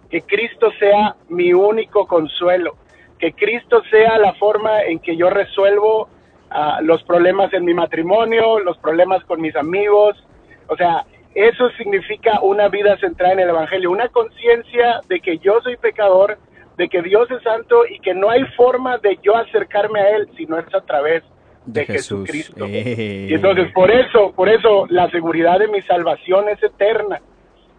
que 0.10 0.22
Cristo 0.24 0.74
sea 0.78 1.16
mi 1.30 1.54
único 1.54 2.06
consuelo, 2.06 2.76
que 3.20 3.32
Cristo 3.32 3.82
sea 3.90 4.18
la 4.18 4.34
forma 4.34 4.82
en 4.82 5.00
que 5.00 5.16
yo 5.16 5.30
resuelvo 5.30 6.10
uh, 6.52 6.84
los 6.84 7.02
problemas 7.04 7.54
en 7.54 7.64
mi 7.64 7.74
matrimonio, 7.74 8.60
los 8.60 8.78
problemas 8.80 9.24
con 9.24 9.40
mis 9.40 9.56
amigos, 9.56 10.22
o 10.68 10.76
sea, 10.76 11.06
eso 11.38 11.70
significa 11.78 12.40
una 12.42 12.68
vida 12.68 12.98
centrada 12.98 13.34
en 13.34 13.42
el 13.42 13.50
Evangelio, 13.50 13.92
una 13.92 14.08
conciencia 14.08 15.02
de 15.08 15.20
que 15.20 15.38
yo 15.38 15.62
soy 15.62 15.78
pecador, 15.78 16.40
de 16.78 16.90
que 16.90 17.04
Dios 17.04 17.30
es 17.30 17.44
santo 17.44 17.86
y 17.88 18.00
que 18.00 18.16
no 18.16 18.32
hay 18.32 18.44
forma 18.56 18.98
de 18.98 19.20
yo 19.22 19.38
acercarme 19.38 20.00
a 20.00 20.16
Él 20.16 20.28
si 20.36 20.48
no 20.48 20.58
es 20.58 20.66
a 20.74 20.82
través 20.82 21.24
de, 21.68 21.86
Jesucristo. 21.86 22.66
Y 22.68 23.32
entonces 23.32 23.72
por 23.72 23.92
eso, 23.92 24.32
por 24.32 24.50
eso 24.50 24.88
la 24.90 25.12
seguridad 25.12 25.60
de 25.60 25.68
mi 25.68 25.84
salvación 25.84 26.50
es 26.50 26.64
eterna. 26.64 27.22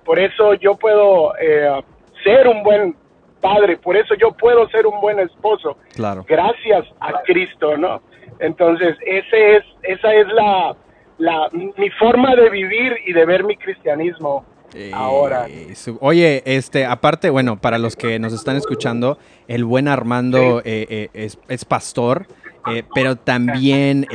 Por 0.05 0.21
eso 0.21 0.55
yo 0.55 0.77
puedo 0.77 1.33
eh, 1.41 1.83
ser 2.23 2.47
un 2.47 2.63
buen 2.63 2.95
padre, 3.41 3.77
por 3.77 3.97
eso 3.97 4.15
yo 4.15 4.31
puedo 4.31 4.69
ser 4.69 4.87
un 4.87 5.01
buen 5.01 5.19
esposo. 5.19 5.79
Claro. 5.97 6.25
Gracias 6.29 6.87
a 7.01 7.23
Cristo, 7.23 7.77
¿no? 7.77 8.03
Entonces, 8.39 8.97
ese 9.05 9.57
es, 9.57 9.65
esa 9.83 10.15
es 10.15 10.29
la, 10.29 10.77
la, 11.19 11.49
mi 11.53 11.91
forma 11.99 12.35
de 12.35 12.49
vivir 12.51 12.93
y 13.07 13.13
de 13.13 13.27
ver 13.27 13.45
mi 13.45 13.57
cristianismo 13.57 14.45
ahora. 14.93 15.47
Oye, 16.01 16.43
este, 16.45 16.85
aparte, 16.85 17.31
bueno, 17.31 17.61
para 17.61 17.79
los 17.79 17.97
que 17.97 18.19
nos 18.19 18.33
están 18.33 18.57
escuchando, 18.57 19.19
el 19.47 19.65
buen 19.65 19.89
Armando 19.89 20.61
eh, 20.65 20.87
eh, 20.89 21.09
es, 21.15 21.39
es, 21.49 21.65
pastor. 21.65 22.27
Eh, 22.71 22.83
pero 22.95 23.17
también, 23.17 24.07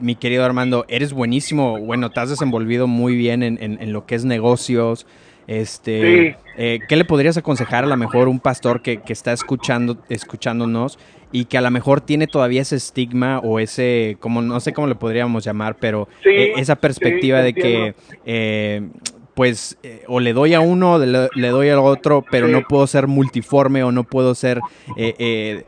mi 0.00 0.16
querido 0.16 0.44
Armando, 0.44 0.84
eres 0.88 1.12
buenísimo. 1.12 1.78
Bueno, 1.78 2.10
te 2.10 2.20
has 2.20 2.28
desenvolvido 2.28 2.86
muy 2.86 3.16
bien 3.16 3.42
en, 3.42 3.58
en, 3.60 3.92
lo 3.92 4.04
que 4.06 4.16
es 4.16 4.24
negocios. 4.24 5.06
Este, 5.46 6.36
¿Qué 6.56 6.96
le 6.96 7.04
podrías 7.04 7.36
aconsejar 7.36 7.84
a 7.84 7.86
lo 7.86 7.96
mejor 7.96 8.28
un 8.28 8.40
pastor 8.40 8.82
que, 8.82 8.98
que 8.98 9.12
está 9.12 9.32
escuchando, 9.32 9.96
escuchándonos 10.10 10.98
y 11.32 11.46
que 11.46 11.58
a 11.58 11.60
lo 11.60 11.70
mejor 11.70 12.00
tiene 12.00 12.26
todavía 12.26 12.62
ese 12.62 12.76
estigma 12.76 13.40
o 13.40 13.58
ese, 13.58 14.16
como 14.20 14.42
no 14.42 14.60
sé 14.60 14.72
cómo 14.72 14.86
le 14.86 14.94
podríamos 14.94 15.44
llamar, 15.44 15.76
pero 15.80 16.08
eh, 16.24 16.52
esa 16.56 16.76
perspectiva 16.76 17.42
de 17.42 17.54
que 17.54 17.94
eh, 18.24 18.88
pues 19.34 19.78
eh, 19.82 20.04
o 20.06 20.20
le 20.20 20.32
doy 20.32 20.54
a 20.54 20.60
uno 20.60 20.94
o 20.94 20.98
le, 20.98 21.48
doy 21.48 21.68
al 21.68 21.78
otro, 21.78 22.24
pero 22.30 22.48
no 22.48 22.62
puedo 22.62 22.86
ser 22.86 23.06
multiforme 23.06 23.82
o 23.82 23.92
no 23.92 24.04
puedo 24.04 24.34
ser, 24.34 24.60
eh, 24.96 25.64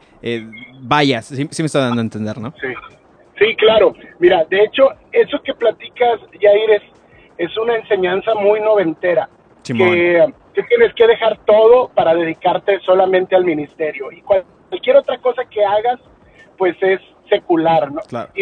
vaya, 0.81 1.23
sí, 1.23 1.45
me 1.45 1.67
está 1.67 1.81
dando 1.81 2.01
a 2.01 2.05
entender, 2.05 2.39
¿no? 2.39 2.55
Sí. 2.61 2.69
sí, 3.39 3.57
claro. 3.57 3.95
Mira, 4.19 4.45
de 4.49 4.65
hecho, 4.65 4.89
eso 5.13 5.41
que 5.43 5.55
platicas, 5.55 6.21
Jair, 6.41 6.71
es, 6.71 6.83
es 7.37 7.57
una 7.59 7.77
enseñanza 7.77 8.35
muy 8.35 8.61
noventera. 8.61 9.29
Que, 9.65 9.75
que 10.55 10.63
tienes 10.63 10.95
que 10.95 11.07
dejar 11.07 11.39
todo 11.45 11.89
para 11.89 12.15
dedicarte 12.15 12.81
solamente 12.87 13.37
al 13.37 13.45
ministerio. 13.45 14.11
Y 14.11 14.23
cuál 14.23 14.45
cualquier 14.69 14.97
otra 14.97 15.19
cosa 15.19 15.43
que 15.45 15.65
hagas, 15.65 15.99
pues 16.57 16.77
es 16.83 17.01
secular, 17.29 17.91
¿no? 17.93 18.01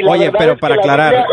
Oye, 0.08 0.30
pero 0.32 0.56
para 0.56 0.74
aclarar, 0.76 1.26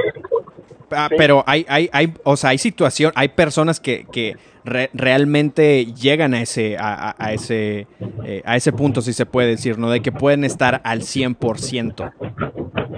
Ah, 0.96 1.08
Sí. 1.10 1.16
Pero 1.18 1.44
hay, 1.48 1.66
hay, 1.70 1.90
hay, 1.92 2.14
o 2.24 2.36
sea, 2.38 2.52
hay 2.52 2.60
situación, 2.60 3.12
hay 3.16 3.30
personas 3.30 3.80
que, 3.80 4.06
que 4.12 4.36
re- 4.64 4.92
realmente 4.94 5.86
llegan 5.88 6.36
a 6.36 6.42
ese, 6.42 6.78
a 6.80 7.16
ese, 7.32 7.88
eh, 8.24 8.44
a 8.46 8.56
ese 8.58 8.72
punto, 8.74 9.02
si 9.02 9.12
se 9.12 9.26
puede 9.26 9.48
decir, 9.48 9.80
¿no? 9.80 9.90
De 9.90 10.02
que 10.02 10.12
pueden 10.12 10.44
estar 10.44 10.82
al 10.84 11.00
100%. 11.02 12.14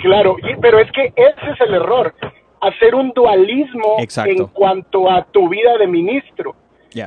Claro, 0.01 0.35
y- 0.43 0.55
pero 0.59 0.79
es 0.79 0.91
que 0.91 1.13
ese 1.15 1.51
es 1.53 1.61
el 1.61 1.73
error, 1.75 2.13
hacer 2.59 2.95
un 2.95 3.11
dualismo 3.13 3.95
Exacto. 3.99 4.29
en 4.31 4.45
cuanto 4.47 5.09
a 5.09 5.23
tu 5.31 5.47
vida 5.47 5.77
de 5.77 5.87
ministro. 5.87 6.53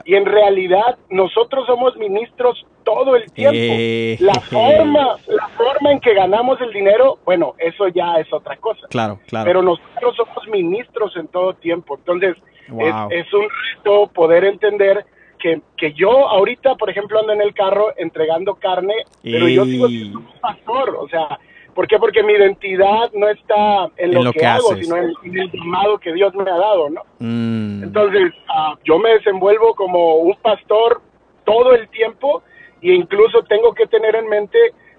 Y 0.05 0.14
en 0.14 0.27
realidad 0.27 0.98
nosotros 1.11 1.66
somos 1.66 1.96
ministros 1.96 2.64
todo 2.85 3.16
el 3.16 3.31
tiempo. 3.33 3.57
Eh, 3.57 4.16
La 4.20 4.35
forma, 4.35 5.16
la 5.27 5.48
forma 5.57 5.92
en 5.92 6.01
que 6.01 6.14
ganamos 6.14 6.61
el 6.61 6.72
dinero, 6.72 7.18
bueno, 7.24 7.55
eso 7.59 7.88
ya 7.88 8.16
es 8.16 8.33
otra 8.33 8.57
cosa. 8.57 8.87
Claro, 8.88 9.18
claro. 9.27 9.46
Pero 9.46 9.62
nosotros 9.62 10.16
somos 10.16 10.46
ministros 10.48 11.16
en 11.16 11.29
todo 11.29 11.55
tiempo. 11.55 11.96
Entonces, 11.96 12.37
Wow. 12.70 13.09
es, 13.11 13.27
es 13.27 13.33
un 13.33 13.46
reto 13.77 14.09
poder 14.12 14.44
entender 14.44 15.07
que, 15.38 15.62
que 15.79 15.94
yo 15.94 16.29
ahorita, 16.29 16.74
por 16.74 16.90
ejemplo, 16.90 17.18
ando 17.18 17.33
en 17.33 17.40
el 17.40 17.55
carro 17.55 17.94
entregando 17.96 18.57
carne, 18.57 18.94
pero 19.22 19.48
yo 19.48 19.64
sigo 19.64 19.88
siendo 19.88 20.18
un 20.18 20.27
pastor. 20.40 20.96
O 21.01 21.09
sea, 21.09 21.38
¿por 21.79 21.87
qué? 21.87 21.97
Porque 21.97 22.25
mi 22.25 22.33
identidad 22.33 23.09
no 23.14 23.29
está 23.29 23.88
en 23.99 24.12
lo, 24.12 24.19
En 24.19 24.25
lo 24.25 24.33
que, 24.33 24.41
que 24.41 24.47
hago, 24.47 24.75
sino 24.75 24.97
en, 24.97 25.12
en 25.23 25.38
el 25.38 25.49
llamado 25.53 25.97
que 25.99 26.12
Dios 26.12 26.35
me 26.35 26.51
ha 26.51 26.57
dado, 26.57 26.91
¿no? 26.91 27.03
Mm, 27.21 27.85
Entonces, 27.85 28.33
ah, 28.49 28.75
yo 28.85 28.99
me 28.99 29.11
desenvuelvo 29.11 29.77
como 29.77 30.17
un 30.17 30.35
pastor 30.43 31.01
todo 31.45 31.75
el 31.77 31.88
tiempo 31.91 32.43
e 32.83 32.95
incluso 32.95 33.45
tengo 33.45 33.73
que 33.75 33.87
tener 33.87 34.17
en 34.17 34.29
mente 34.29 34.59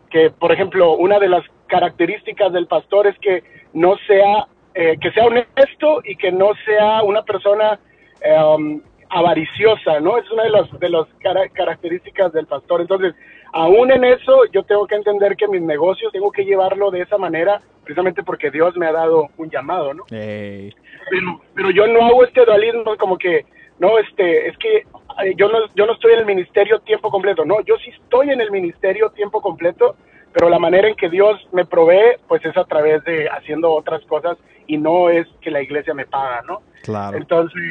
que, 0.09 0.29
por 0.29 0.53
ejemplo, 0.53 0.93
una 0.93 1.19
de 1.19 1.27
las 1.27 1.43
características 1.67 2.53
del 2.53 2.65
pastor 2.67 3.07
es 3.07 3.19
que 3.19 3.43
no 3.73 3.97
sea, 4.07 4.47
eh, 4.73 4.95
que 5.01 5.11
sea 5.11 5.25
honesto 5.25 6.01
y 6.05 6.15
que 6.15 6.31
no 6.31 6.51
sea 6.65 7.03
una 7.03 7.23
persona 7.23 7.77
eh, 8.21 8.41
um, 8.41 8.81
avariciosa, 9.09 9.99
¿no? 9.99 10.17
Es 10.17 10.31
una 10.31 10.43
de 10.43 10.49
las 10.51 10.79
de 10.79 10.89
las 10.89 11.07
cara- 11.19 11.49
características 11.49 12.31
del 12.31 12.45
pastor. 12.47 12.79
Entonces, 12.81 13.13
aún 13.53 13.91
en 13.91 14.03
eso, 14.03 14.45
yo 14.51 14.63
tengo 14.63 14.87
que 14.87 14.95
entender 14.95 15.35
que 15.35 15.47
mis 15.47 15.61
negocios 15.61 16.11
tengo 16.11 16.31
que 16.31 16.45
llevarlo 16.45 16.91
de 16.91 17.01
esa 17.01 17.17
manera, 17.17 17.61
precisamente 17.83 18.23
porque 18.23 18.51
Dios 18.51 18.75
me 18.77 18.87
ha 18.87 18.91
dado 18.91 19.27
un 19.37 19.49
llamado, 19.49 19.93
¿no? 19.93 20.03
pero, 21.09 21.41
pero 21.55 21.71
yo 21.71 21.87
no 21.87 22.05
hago 22.05 22.23
este 22.23 22.45
dualismo 22.45 22.95
como 22.97 23.17
que 23.17 23.45
no 23.79 23.97
este 23.97 24.47
es 24.49 24.57
que 24.57 24.85
yo 25.35 25.47
no 25.49 25.59
yo 25.75 25.85
no 25.85 25.93
estoy 25.93 26.13
en 26.13 26.19
el 26.19 26.25
ministerio 26.25 26.79
tiempo 26.79 27.09
completo 27.09 27.45
no 27.45 27.61
yo 27.61 27.77
sí 27.77 27.91
estoy 27.91 28.29
en 28.29 28.41
el 28.41 28.51
ministerio 28.51 29.09
tiempo 29.09 29.41
completo 29.41 29.95
pero 30.31 30.49
la 30.49 30.59
manera 30.59 30.87
en 30.87 30.95
que 30.95 31.09
Dios 31.09 31.39
me 31.51 31.65
provee 31.65 32.17
pues 32.27 32.45
es 32.45 32.55
a 32.57 32.65
través 32.65 33.03
de 33.05 33.27
haciendo 33.29 33.71
otras 33.71 34.03
cosas 34.05 34.37
y 34.67 34.77
no 34.77 35.09
es 35.09 35.27
que 35.41 35.49
la 35.49 35.61
iglesia 35.61 35.93
me 35.93 36.05
paga 36.05 36.41
no 36.47 36.61
claro. 36.83 37.17
entonces 37.17 37.61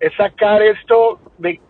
es 0.00 0.12
sacar 0.14 0.62
esto 0.62 1.20
de 1.38 1.60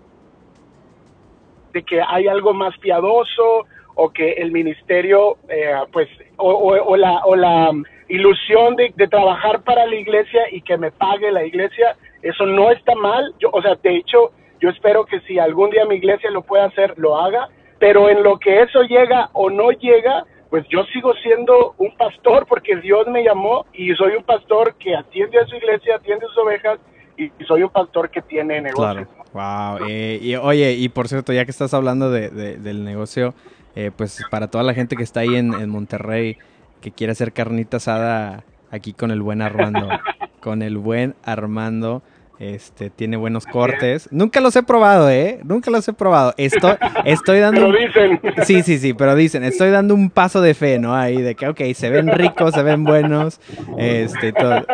de 1.73 1.83
que 1.83 2.01
hay 2.01 2.29
algo 2.29 2.53
más 2.53 2.77
piadoso 2.79 3.67
o 3.95 4.11
que 4.11 4.33
el 4.33 4.53
ministerio, 4.53 5.37
eh, 5.49 5.75
pues, 5.93 6.09
o, 6.37 6.97
la, 6.97 7.25
o 7.25 7.37
la 7.37 7.71
um, 7.71 7.85
ilusión 8.09 8.77
de, 8.77 8.93
de 8.97 9.09
trabajar 9.09 9.63
para 9.63 9.87
la 9.87 9.95
iglesia 9.95 10.43
y 10.51 10.63
que 10.63 10.77
me 10.77 10.91
pague 10.91 11.31
la 11.31 11.45
iglesia, 11.45 11.97
eso 12.23 12.47
no 12.47 12.71
está 12.71 12.95
mal. 12.95 13.35
Yo, 13.39 13.51
o 13.53 13.61
sea, 13.61 13.75
de 13.75 13.97
hecho, 13.97 14.33
yo 14.61 14.71
espero 14.71 15.05
que 15.05 15.21
si 15.21 15.39
algún 15.39 15.71
día 15.71 15.85
mi 15.85 15.97
iglesia 15.97 16.31
lo 16.31 16.43
pueda 16.43 16.65
hacer, 16.65 16.95
lo 16.97 17.19
haga, 17.19 17.49
pero 17.79 18.09
en 18.09 18.23
lo 18.23 18.39
que 18.39 18.63
eso 18.63 18.83
llega 18.83 19.29
o 19.33 19.51
no 19.51 19.73
llega, 19.73 20.25
pues 20.51 20.67
yo 20.69 20.85
sigo 20.93 21.15
siendo 21.15 21.75
un 21.79 21.97
pastor 21.97 22.47
porque 22.47 22.77
Dios 22.77 23.07
me 23.09 23.25
llamó 23.25 23.67
y 23.73 23.93
soy 23.95 24.15
un 24.15 24.23
pastor 24.23 24.75
que 24.77 24.95
atiende 24.95 25.39
a 25.39 25.47
su 25.47 25.57
iglesia, 25.57 25.97
atiende 25.97 26.27
a 26.27 26.29
sus 26.29 26.39
ovejas 26.39 26.79
y, 27.25 27.33
y 27.43 27.45
soy 27.47 27.63
un 27.63 27.71
pastor 27.71 28.11
que 28.11 28.23
tiene 28.23 28.61
negocios. 28.61 29.07
Claro. 29.33 29.79
Wow. 29.79 29.87
eh, 29.89 30.19
y 30.23 30.35
oye, 30.37 30.73
y 30.75 30.89
por 30.91 31.09
cierto, 31.09 31.33
ya 31.33 31.45
que 31.45 31.51
estás 31.51 31.73
hablando 31.75 32.11
de, 32.11 32.29
de- 32.31 32.57
del 32.59 32.85
negocio, 32.85 33.35
eh, 33.75 33.91
pues 33.97 34.23
para 34.31 34.49
toda 34.49 34.63
la 34.65 34.75
gente 34.75 34.97
que 34.97 35.03
está 35.03 35.21
ahí 35.21 35.35
en, 35.37 35.55
en 35.55 35.71
Monterrey, 35.71 36.37
que 36.81 36.91
quiere 36.91 37.13
hacer 37.13 37.33
carnita 37.33 37.79
asada 37.79 38.45
aquí 38.71 38.93
con 38.93 39.11
el 39.11 39.23
buen 39.23 39.41
Armando, 39.41 39.89
con 40.41 40.61
el 40.63 40.77
buen 40.77 41.15
Armando, 41.23 42.03
este, 42.43 42.91
tiene 42.91 43.17
buenos 43.17 43.47
cortes. 43.47 44.09
Nunca 44.11 44.41
los 44.41 44.57
he 44.57 44.65
probado, 44.65 45.09
¿eh? 45.09 45.39
Nunca 45.45 45.71
los 45.71 45.87
he 45.87 45.93
probado. 45.93 46.35
Estoy, 46.37 46.75
estoy 47.05 47.39
dando... 47.39 47.69
Pero 47.71 47.71
un- 47.71 47.77
dicen, 48.21 48.21
Sí, 48.45 48.63
sí, 48.63 48.79
sí, 48.79 48.95
pero 48.95 49.15
dicen, 49.15 49.45
estoy 49.45 49.71
dando 49.71 49.95
un 49.95 50.11
paso 50.11 50.41
de 50.41 50.55
fe, 50.55 50.81
¿no? 50.81 50.95
Ahí 50.95 51.23
de 51.23 51.37
que, 51.37 51.47
ok, 51.49 51.61
se 51.75 51.89
ven 51.91 52.09
ricos, 52.09 52.55
se 52.55 52.63
ven 52.65 52.83
buenos, 52.83 53.41
este, 53.79 54.33
todo. 54.33 54.65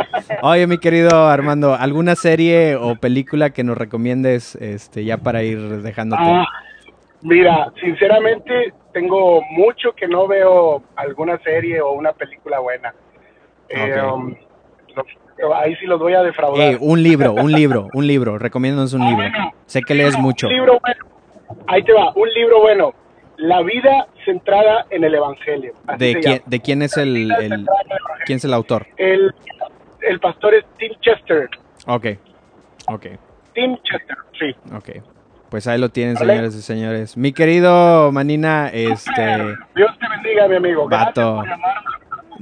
Oye, 0.42 0.66
mi 0.66 0.78
querido 0.78 1.26
Armando, 1.28 1.74
¿alguna 1.74 2.14
serie 2.16 2.74
o 2.76 2.96
película 2.96 3.50
que 3.50 3.64
nos 3.64 3.76
recomiendes, 3.76 4.54
este, 4.56 5.04
ya 5.04 5.18
para 5.18 5.42
ir 5.42 5.82
dejándote? 5.82 6.22
Ah, 6.24 6.46
mira, 7.20 7.70
sinceramente 7.82 8.72
tengo 8.94 9.42
mucho 9.50 9.92
que 9.94 10.08
no 10.08 10.26
veo 10.26 10.82
alguna 10.96 11.38
serie 11.40 11.82
o 11.82 11.92
una 11.92 12.12
película 12.14 12.60
buena. 12.60 12.94
Eh, 13.68 14.00
Ok. 14.00 14.14
um, 14.14 14.34
ahí 15.54 15.74
sí 15.76 15.86
los 15.86 15.98
voy 15.98 16.14
a 16.14 16.22
defraudar. 16.22 16.74
Eh, 16.74 16.78
un 16.80 17.02
libro, 17.02 17.32
un 17.32 17.52
libro, 17.52 17.88
un 17.92 18.06
libro, 18.06 18.38
recomiéndanos 18.38 18.92
un 18.92 19.04
libro. 19.06 19.24
Sé 19.66 19.82
que 19.82 19.94
lees 19.94 20.18
mucho. 20.18 20.48
Un 20.48 20.54
libro 20.54 20.78
bueno. 20.80 21.04
Ahí 21.66 21.82
te 21.82 21.92
va, 21.92 22.12
un 22.14 22.28
libro 22.32 22.60
bueno. 22.60 22.94
La 23.36 23.62
vida 23.62 24.08
centrada 24.24 24.86
en 24.90 25.04
el 25.04 25.14
Evangelio. 25.14 25.72
¿De 25.96 26.18
quién, 26.20 26.42
de 26.44 26.60
quién 26.60 26.82
es 26.82 26.96
el, 26.96 27.32
quién 28.26 28.36
es 28.36 28.44
el 28.44 28.52
autor? 28.52 28.86
El, 28.96 29.32
el 30.00 30.18
pastor 30.20 30.54
es 30.54 30.64
Tim 30.76 30.92
Chester. 31.00 31.48
Ok, 31.86 32.06
ok, 32.88 33.06
Tim 33.54 33.76
Chester, 33.84 34.16
sí. 34.38 34.54
ok. 34.74 35.02
Pues 35.50 35.66
ahí 35.66 35.78
lo 35.78 35.88
tienen, 35.88 36.14
Vale. 36.14 36.32
señores 36.34 36.54
y 36.56 36.60
señores. 36.60 37.16
Mi 37.16 37.32
querido 37.32 38.12
Manina, 38.12 38.68
este... 38.68 39.56
Dios 39.74 39.98
te 39.98 40.06
bendiga, 40.06 40.46
mi 40.46 40.56
amigo. 40.56 40.86
Gracias 40.86 41.14
Vato. 41.14 41.36
por 41.36 41.48
llamarme. 41.48 41.77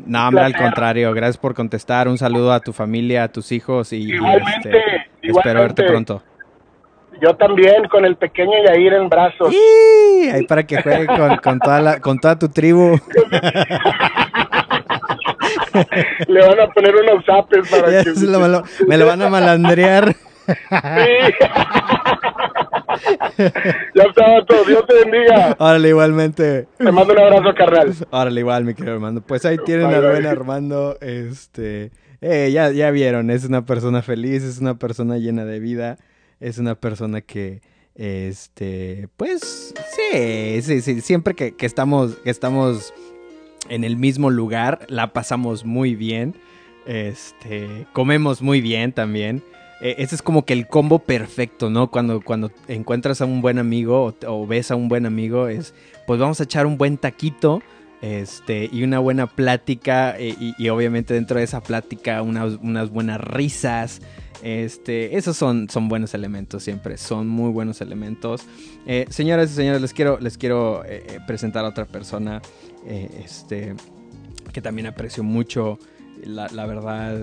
No, 0.05 0.29
hombre, 0.29 0.45
al 0.45 0.57
contrario, 0.57 1.13
gracias 1.13 1.39
por 1.39 1.55
contestar. 1.55 2.09
Un 2.09 2.19
saludo 2.19 2.53
a 2.53 2.61
tu 2.61 2.73
familia, 2.73 3.25
a 3.25 3.29
tus 3.29 3.51
hijos 3.53 3.93
y, 3.93 3.97
y, 3.97 4.15
Igualmente, 4.15 4.69
este, 4.69 5.11
espero 5.23 5.61
verte 5.61 5.85
pronto. 5.85 6.23
Yo 7.21 7.35
también, 7.37 7.89
con 7.89 8.05
el 8.05 8.17
pequeño 8.17 8.53
Yair 8.67 8.93
en 8.93 9.09
brazos. 9.09 9.53
¡Y! 9.53 10.29
Ahí 10.29 10.47
para 10.47 10.65
que 10.65 10.83
juegue 10.83 11.07
con, 11.07 11.37
con 11.39 11.59
toda 11.61 11.81
la, 11.81 12.01
con 12.01 12.19
toda 12.19 12.39
tu 12.39 12.49
tribu. 12.49 12.99
Le 16.29 16.47
van 16.47 16.61
a 16.61 16.67
poner 16.69 16.95
unos 16.95 17.25
zapes 17.25 17.71
para 17.71 18.03
que... 18.03 18.11
lo, 18.21 18.63
me 18.87 18.99
lo 18.99 19.07
van 19.07 19.23
a 19.23 19.29
malandrear. 19.29 20.15
Sí. 20.47 20.53
ya 23.95 24.03
estaba 24.03 24.45
todo. 24.47 24.65
Dios 24.65 24.85
te 24.87 24.95
bendiga. 24.95 25.57
Órale, 25.59 25.89
igualmente. 25.89 26.67
Te 26.79 26.93
mando 26.93 27.13
un 27.13 27.21
abrazo, 27.21 27.55
carnal. 27.55 27.95
Órale, 28.11 28.41
igual, 28.41 28.65
mi 28.65 28.75
querido 28.75 28.95
Armando. 28.95 29.21
Pues 29.21 29.45
ahí 29.45 29.59
tienen 29.65 29.89
Bye, 29.89 30.01
bye. 30.01 30.11
buen 30.11 30.27
Armando. 30.27 30.99
Este, 31.01 31.91
eh, 32.21 32.51
ya, 32.53 32.71
ya 32.71 32.91
vieron, 32.91 33.31
es 33.31 33.45
una 33.45 33.65
persona 33.65 34.03
feliz, 34.03 34.43
es 34.43 34.59
una 34.59 34.79
persona 34.79 35.19
llena 35.19 35.45
de 35.45 35.61
vida, 35.61 35.99
es 36.41 36.59
una 36.59 36.75
persona 36.75 37.21
que, 37.21 37.61
este, 37.95 39.09
pues, 39.17 39.75
sí, 40.13 40.63
sí, 40.63 40.81
sí. 40.81 41.01
Siempre 41.01 41.35
que, 41.35 41.55
que 41.55 41.67
estamos, 41.67 42.17
que 42.17 42.31
estamos 42.31 42.93
en 43.69 43.85
el 43.85 43.97
mismo 43.97 44.31
lugar, 44.31 44.81
la 44.89 45.13
pasamos 45.13 45.65
muy 45.65 45.95
bien. 45.95 46.35
Este, 46.87 47.87
comemos 47.93 48.43
muy 48.43 48.61
bien 48.61 48.93
también. 48.93 49.43
Eh, 49.81 49.97
ese 49.99 50.15
es 50.15 50.23
como 50.23 50.45
que 50.45 50.55
el 50.55 50.67
combo 50.67 51.01
perfecto, 51.01 51.69
¿no? 51.69 51.91
Cuando, 51.91 52.21
cuando 52.21 52.51
encuentras 52.69 53.21
a 53.21 53.27
un 53.27 53.43
buen 53.43 53.59
amigo 53.59 54.15
o, 54.27 54.47
ves 54.47 54.71
a 54.71 54.77
un 54.77 54.89
buen 54.89 55.07
amigo, 55.07 55.49
es 55.49 55.75
pues 56.07 56.19
vamos 56.19 56.41
a 56.41 56.45
echar 56.45 56.67
un 56.67 56.79
buen 56.79 56.97
taquito 56.97 57.63
este, 58.01 58.69
y 58.73 58.85
una 58.85 58.99
buena 59.01 59.27
plática 59.27 60.17
eh, 60.19 60.35
y, 60.59 60.69
obviamente 60.69 61.15
dentro 61.15 61.39
de 61.39 61.45
esa 61.45 61.63
plática 61.63 62.23
unas, 62.23 62.55
unas 62.63 62.91
buenas 62.91 63.21
risas. 63.21 64.01
Este, 64.43 65.17
esos 65.17 65.37
son, 65.37 65.69
son 65.71 65.89
buenos 65.89 66.15
elementos 66.15 66.63
siempre, 66.63 66.97
son 66.97 67.27
muy 67.27 67.51
buenos 67.51 67.81
elementos. 67.81 68.43
Eh, 68.87 69.07
señoras 69.11 69.51
y 69.51 69.55
señores, 69.55 69.81
les 69.83 69.93
quiero, 69.93 70.19
les 70.21 70.39
quiero 70.39 70.85
eh, 70.85 71.21
presentar 71.27 71.65
a 71.65 71.69
otra 71.69 71.87
persona 71.87 72.41
este, 72.87 73.75
que 74.53 74.63
también 74.63 74.87
aprecio 74.87 75.23
mucho. 75.23 75.79
La, 76.23 76.49
la 76.49 76.65
verdad, 76.65 77.19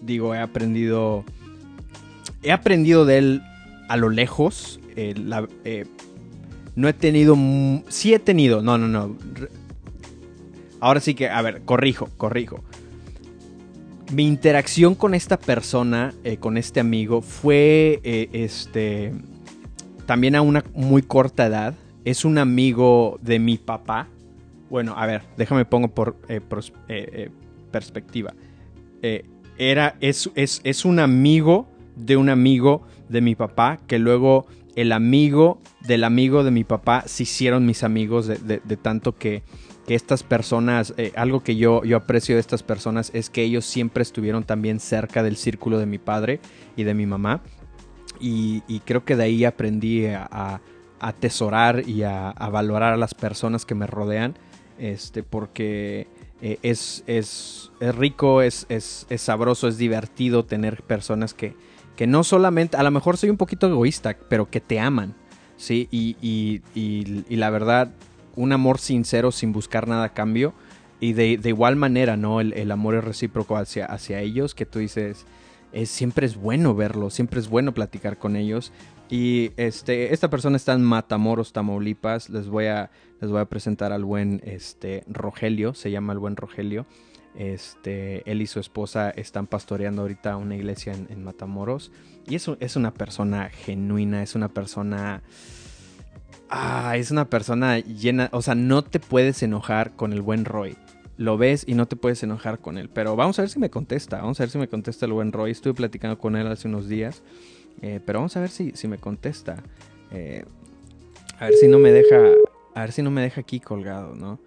digo, 0.00 0.34
he 0.34 0.38
aprendido, 0.38 1.24
he 2.42 2.52
aprendido 2.52 3.04
de 3.04 3.18
él 3.18 3.42
a 3.88 3.96
lo 3.96 4.10
lejos. 4.10 4.80
eh, 4.96 5.14
eh, 5.64 5.86
no 6.76 6.88
he 6.88 6.92
tenido. 6.92 7.36
Sí 7.88 8.14
he 8.14 8.18
tenido. 8.18 8.62
No, 8.62 8.78
no, 8.78 8.86
no. 8.86 9.16
Ahora 10.80 11.00
sí 11.00 11.14
que, 11.14 11.28
a 11.28 11.42
ver, 11.42 11.62
corrijo, 11.62 12.08
corrijo. 12.16 12.62
Mi 14.12 14.26
interacción 14.26 14.94
con 14.94 15.14
esta 15.14 15.38
persona, 15.38 16.14
eh, 16.24 16.36
con 16.36 16.56
este 16.56 16.80
amigo, 16.80 17.20
fue 17.20 18.00
este. 18.04 19.12
También 20.06 20.36
a 20.36 20.42
una 20.42 20.64
muy 20.74 21.02
corta 21.02 21.46
edad. 21.46 21.74
Es 22.04 22.24
un 22.24 22.38
amigo 22.38 23.18
de 23.22 23.38
mi 23.38 23.58
papá. 23.58 24.08
Bueno, 24.70 24.94
a 24.96 25.06
ver, 25.06 25.22
déjame 25.36 25.64
pongo 25.64 25.88
por 25.88 26.16
eh, 26.28 26.40
eh, 26.88 27.30
perspectiva. 27.70 28.34
Era, 29.58 29.96
es, 30.00 30.30
es, 30.34 30.60
es 30.64 30.84
un 30.84 31.00
amigo 31.00 31.68
de 31.96 32.16
un 32.16 32.28
amigo 32.28 32.86
de 33.08 33.20
mi 33.20 33.34
papá, 33.34 33.78
que 33.86 33.98
luego 33.98 34.46
el 34.76 34.92
amigo 34.92 35.60
del 35.80 36.04
amigo 36.04 36.44
de 36.44 36.52
mi 36.52 36.62
papá 36.62 37.02
se 37.06 37.24
hicieron 37.24 37.66
mis 37.66 37.82
amigos 37.82 38.26
de, 38.28 38.60
de, 38.62 38.76
tanto 38.76 39.16
que, 39.16 39.42
que, 39.86 39.96
estas 39.96 40.22
personas, 40.22 40.94
eh, 40.96 41.12
algo 41.16 41.42
que 41.42 41.56
yo, 41.56 41.82
yo 41.82 41.96
aprecio 41.96 42.36
de 42.36 42.40
estas 42.40 42.62
personas 42.62 43.10
es 43.14 43.30
que 43.30 43.42
ellos 43.42 43.64
siempre 43.64 44.02
estuvieron 44.02 44.44
también 44.44 44.78
cerca 44.78 45.24
del 45.24 45.36
círculo 45.36 45.78
de 45.78 45.86
mi 45.86 45.98
padre 45.98 46.40
y 46.76 46.84
de 46.84 46.94
mi 46.94 47.06
mamá. 47.06 47.42
Y, 48.20 48.62
y 48.68 48.80
creo 48.80 49.04
que 49.04 49.16
de 49.16 49.24
ahí 49.24 49.44
aprendí 49.44 50.06
a, 50.06 50.28
a 50.30 50.60
atesorar 51.00 51.88
y 51.88 52.02
a, 52.02 52.30
a, 52.30 52.48
valorar 52.48 52.92
a 52.92 52.96
las 52.96 53.14
personas 53.14 53.64
que 53.64 53.74
me 53.74 53.86
rodean, 53.86 54.34
este, 54.78 55.22
porque 55.22 56.06
eh, 56.40 56.58
es, 56.62 57.02
es, 57.06 57.70
es, 57.80 57.94
rico, 57.94 58.42
es, 58.42 58.66
es, 58.68 59.06
es 59.10 59.22
sabroso, 59.22 59.68
es 59.68 59.76
divertido 59.76 60.44
tener 60.44 60.82
personas 60.82 61.34
que, 61.34 61.54
que 61.96 62.06
no 62.06 62.22
solamente, 62.22 62.76
a 62.76 62.82
lo 62.82 62.90
mejor 62.90 63.16
soy 63.16 63.30
un 63.30 63.36
poquito 63.36 63.66
egoísta, 63.66 64.16
pero 64.28 64.48
que 64.48 64.60
te 64.60 64.78
aman, 64.78 65.14
¿sí? 65.56 65.88
Y, 65.90 66.16
y, 66.22 66.62
y, 66.74 67.36
la 67.36 67.50
verdad, 67.50 67.90
un 68.36 68.52
amor 68.52 68.78
sincero 68.78 69.32
sin 69.32 69.52
buscar 69.52 69.88
nada 69.88 70.04
a 70.04 70.14
cambio. 70.14 70.54
Y 71.00 71.12
de, 71.12 71.38
de 71.38 71.48
igual 71.48 71.76
manera, 71.76 72.16
¿no? 72.16 72.40
El, 72.40 72.52
el, 72.54 72.70
amor 72.72 72.96
es 72.96 73.04
recíproco 73.04 73.56
hacia, 73.56 73.86
hacia 73.86 74.20
ellos, 74.20 74.54
que 74.54 74.66
tú 74.66 74.80
dices, 74.80 75.26
es, 75.72 75.90
siempre 75.90 76.26
es 76.26 76.36
bueno 76.36 76.74
verlo, 76.74 77.10
siempre 77.10 77.40
es 77.40 77.48
bueno 77.48 77.72
platicar 77.72 78.18
con 78.18 78.36
ellos. 78.36 78.72
Y 79.10 79.52
este, 79.56 80.12
esta 80.12 80.28
persona 80.28 80.56
está 80.56 80.74
en 80.74 80.82
Matamoros, 80.82 81.52
Tamaulipas. 81.52 82.28
Les 82.28 82.48
voy 82.48 82.66
a, 82.66 82.90
les 83.20 83.30
voy 83.30 83.40
a 83.40 83.46
presentar 83.46 83.92
al 83.92 84.04
buen 84.04 84.42
este, 84.44 85.04
Rogelio, 85.06 85.74
se 85.74 85.90
llama 85.90 86.12
el 86.12 86.18
buen 86.18 86.36
Rogelio. 86.36 86.86
Este, 87.34 88.28
él 88.30 88.42
y 88.42 88.46
su 88.46 88.58
esposa 88.58 89.10
están 89.10 89.46
pastoreando 89.46 90.02
ahorita 90.02 90.36
una 90.36 90.56
iglesia 90.56 90.92
en, 90.92 91.24
Matamoros. 91.24 91.90
Y 92.26 92.34
es, 92.34 92.50
es, 92.60 92.76
una 92.76 92.92
persona 92.92 93.48
genuina, 93.48 94.22
es 94.22 94.34
una 94.34 94.48
persona... 94.48 95.22
Ah, 96.50 96.96
es 96.96 97.10
una 97.10 97.30
persona 97.30 97.78
llena... 97.78 98.28
O 98.32 98.42
sea, 98.42 98.54
no 98.54 98.82
te 98.82 99.00
puedes 99.00 99.42
enojar 99.42 99.92
con 99.96 100.12
el 100.12 100.20
buen 100.20 100.44
Roy. 100.44 100.76
Lo 101.16 101.38
ves 101.38 101.64
y 101.66 101.74
no 101.74 101.86
te 101.86 101.96
puedes 101.96 102.22
enojar 102.22 102.58
con 102.58 102.76
él. 102.76 102.90
Pero 102.90 103.16
vamos 103.16 103.38
a 103.38 103.42
ver 103.42 103.50
si 103.50 103.58
me 103.58 103.70
contesta. 103.70 104.18
Vamos 104.18 104.38
a 104.40 104.42
ver 104.42 104.50
si 104.50 104.58
me 104.58 104.68
contesta 104.68 105.06
el 105.06 105.12
buen 105.12 105.32
Roy. 105.32 105.50
Estuve 105.50 105.74
platicando 105.74 106.18
con 106.18 106.36
él 106.36 106.46
hace 106.46 106.68
unos 106.68 106.88
días. 106.88 107.22
Eh, 107.82 108.00
pero 108.04 108.20
vamos 108.20 108.36
a 108.36 108.40
ver 108.40 108.50
si, 108.50 108.72
si 108.72 108.88
me 108.88 108.98
contesta. 108.98 109.62
Eh, 110.10 110.44
a 111.38 111.46
ver 111.46 111.54
si 111.54 111.68
no 111.68 111.78
me 111.78 111.92
deja... 111.92 112.16
A 112.74 112.80
ver 112.82 112.92
si 112.92 113.02
no 113.02 113.10
me 113.10 113.22
deja 113.22 113.40
aquí 113.40 113.60
colgado, 113.60 114.14
¿no? 114.14 114.38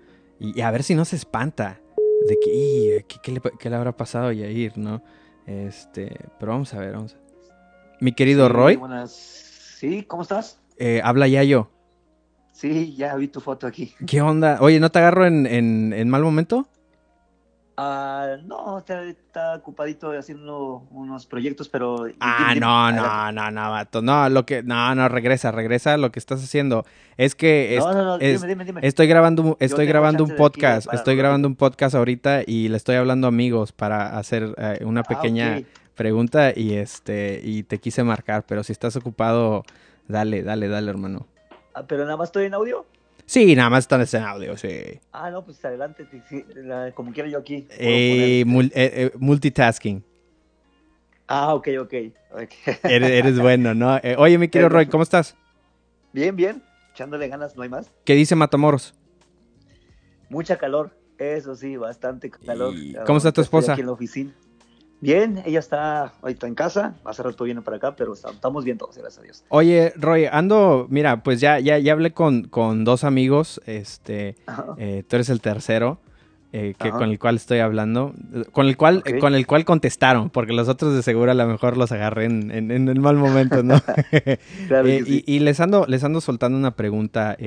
y 0.44 0.60
a 0.62 0.72
ver 0.72 0.82
si 0.82 0.96
no 0.96 1.06
se 1.06 1.15
espanta 1.15 1.80
de 2.28 2.38
que, 2.39 3.06
¿qué, 3.22 3.32
le, 3.32 3.41
¿qué, 3.60 3.70
le, 3.70 3.76
habrá 3.76 3.96
pasado 3.96 4.28
a 4.28 4.34
Yair, 4.34 4.78
no? 4.78 5.02
Este, 5.46 6.15
pero 6.39 6.52
vamos 6.52 6.74
a 6.74 6.80
ver, 6.80 6.94
vamos 6.94 7.13
a 7.13 7.17
ver. 7.17 7.26
Mi 8.00 8.13
querido 8.13 8.48
Roy. 8.50 8.76
Buenas. 8.76 9.12
Sí, 9.12 10.04
¿cómo 10.04 10.24
estás? 10.24 10.60
Eh, 10.78 11.02
habla 11.04 11.28
Yayo. 11.28 11.70
Sí, 12.52 12.96
ya 12.96 13.15
vi 13.15 13.28
tu 13.28 13.39
foto 13.39 13.65
aquí. 13.65 13.94
¿Qué 14.06 14.22
onda? 14.22 14.60
Oye, 14.62 14.80
¿no 14.80 14.91
te 14.91 15.00
agarro 15.00 15.26
en, 15.26 15.48
en, 15.48 15.94
en 15.94 16.10
mal 16.10 16.22
momento? 16.22 16.67
Ah, 17.84 18.38
no, 18.46 18.78
está, 18.78 19.04
está, 19.06 19.56
ocupadito 19.56 20.12
haciendo 20.12 20.88
unos 20.91 21.26
proyectos, 21.26 21.67
pero... 21.67 22.06
Ah, 22.20 22.54
no, 22.56 22.91
no, 22.91 23.32
no, 23.32 23.50
no, 23.50 23.72
vato. 23.72 24.04
No, 24.04 24.30
lo 24.30 24.46
que... 24.46 24.62
No, 24.62 24.94
no, 24.94 25.10
regresa, 25.10 25.52
regresa 25.52 25.98
lo 25.98 26.12
que 26.12 26.20
estás 26.20 26.44
haciendo. 26.44 26.86
Es 27.17 27.34
que... 27.34 27.76
no, 27.80 27.91
no, 27.91 28.04
no, 28.04 28.17
dime, 28.20 28.48
dime, 28.48 28.65
dime. 28.65 28.82
Estoy 28.84 29.08
grabando, 29.08 29.58
estoy 29.60 29.88
grabando 29.88 30.24
un 30.24 30.36
podcast, 30.36 30.94
estoy 30.94 31.15
grabando 31.15 31.48
un 31.48 31.56
podcast 31.56 31.96
ahorita 31.96 32.44
y 32.46 32.70
le 32.70 32.78
estoy 32.78 32.98
hablando 32.98 33.26
a 33.26 33.30
amigos 33.30 33.72
para 33.72 34.15
hacer 34.15 34.54
eh, 34.60 34.82
una 34.86 35.02
ah, 35.02 35.04
pequeña 35.04 35.56
ah, 35.56 35.82
pregunta 35.96 36.54
y 36.56 36.74
este... 36.74 37.41
Y 37.44 37.63
te 37.63 37.80
quise 37.80 38.04
marcar, 38.04 38.44
pero 38.46 38.63
si 38.63 38.74
estás 38.74 38.96
ocupado, 38.96 39.63
dale, 40.08 40.44
dale, 40.44 40.67
dale, 40.67 40.88
hermano. 40.88 41.26
Ah, 41.74 41.82
pero 41.88 42.04
nada 42.04 42.17
más 42.17 42.30
estoy 42.30 42.46
en 42.46 42.54
audio. 42.54 42.86
Sí, 43.32 43.56
nada 43.56 43.70
más 43.70 43.86
están 43.86 44.02
en 44.02 44.28
audio, 44.28 44.58
sí. 44.58 45.00
Ah, 45.13 45.32
no, 45.32 45.46
pues 45.46 45.63
adelante, 45.63 46.06
como 46.94 47.13
quiera 47.13 47.30
yo 47.30 47.38
aquí. 47.38 47.65
Eh, 47.70 48.41
eh, 48.41 48.72
eh, 48.76 49.12
multitasking. 49.17 50.04
Ah, 51.28 51.56
ok, 51.56 51.70
ok. 51.80 51.94
Eres, 52.84 53.39
bueno, 53.39 53.74
¿no? 53.74 53.98
oye, 54.17 54.38
mi 54.38 54.50
querido 54.50 54.67
Roy, 54.67 54.88
¿cómo 54.88 55.04
estás? 55.04 55.38
Bien, 56.12 56.36
bien. 56.36 56.62
Echándole 56.91 57.30
ganas, 57.30 57.56
no 57.56 57.63
hay 57.63 57.70
más. 57.70 57.89
¿Qué 58.04 58.15
dice 58.15 58.36
Matamoros? 58.36 58.96
Mucha 60.28 60.58
calor, 60.58 60.91
eso 61.17 61.56
sí, 61.56 61.78
bastante 61.78 62.30
calor. 62.30 62.76
¿Cómo 63.06 63.20
está 63.20 63.32
tu 63.32 63.39
esposa? 63.39 63.72
Aquí 63.72 63.80
en 63.80 63.88
la 63.88 63.94
oficina. 63.94 64.34
Bien, 65.02 65.42
ella 65.48 65.58
está 65.58 66.14
ahorita 66.22 66.46
en 66.46 66.54
casa, 66.54 66.94
hace 67.04 67.24
rato 67.24 67.44
viene 67.44 67.64
para 67.64 67.78
acá, 67.78 67.96
pero 67.96 68.14
estamos 68.14 68.64
bien 68.64 68.78
todos, 68.78 68.96
gracias 68.96 69.18
a 69.20 69.24
Dios. 69.24 69.44
Oye, 69.50 69.94
Roy, 69.96 70.28
ando, 70.32 70.86
mira, 70.92 71.24
pues 71.24 71.42
ya, 71.42 71.60
ya, 71.60 71.80
ya 71.80 71.94
hablé 71.94 72.14
con, 72.14 72.44
con 72.44 72.84
dos 72.84 73.04
amigos, 73.04 73.60
este, 73.66 74.36
eh, 74.78 75.04
tú 75.08 75.16
eres 75.16 75.30
el 75.30 75.42
tercero. 75.42 76.00
Eh, 76.54 76.76
que, 76.78 76.90
con 76.90 77.10
el 77.10 77.18
cual 77.18 77.38
estoy 77.38 77.60
hablando, 77.60 78.14
con 78.52 78.68
el 78.68 78.76
cual, 78.76 79.06
con 79.22 79.36
el 79.36 79.48
cual 79.48 79.64
contestaron, 79.64 80.30
porque 80.30 80.52
los 80.52 80.68
otros 80.68 80.94
de 80.94 81.02
seguro 81.02 81.32
a 81.32 81.34
lo 81.34 81.48
mejor 81.48 81.78
los 81.78 81.94
agarré 81.94 82.26
en, 82.26 82.52
en, 82.52 82.90
el 82.90 83.00
mal 83.00 83.16
momento, 83.16 83.64
¿no? 83.64 83.82
claro 84.68 84.86
eh, 84.86 85.02
y, 85.08 85.24
y, 85.26 85.40
les 85.40 85.62
ando, 85.62 85.86
les 85.88 86.04
ando 86.04 86.20
soltando 86.20 86.58
una 86.58 86.76
pregunta 86.76 87.38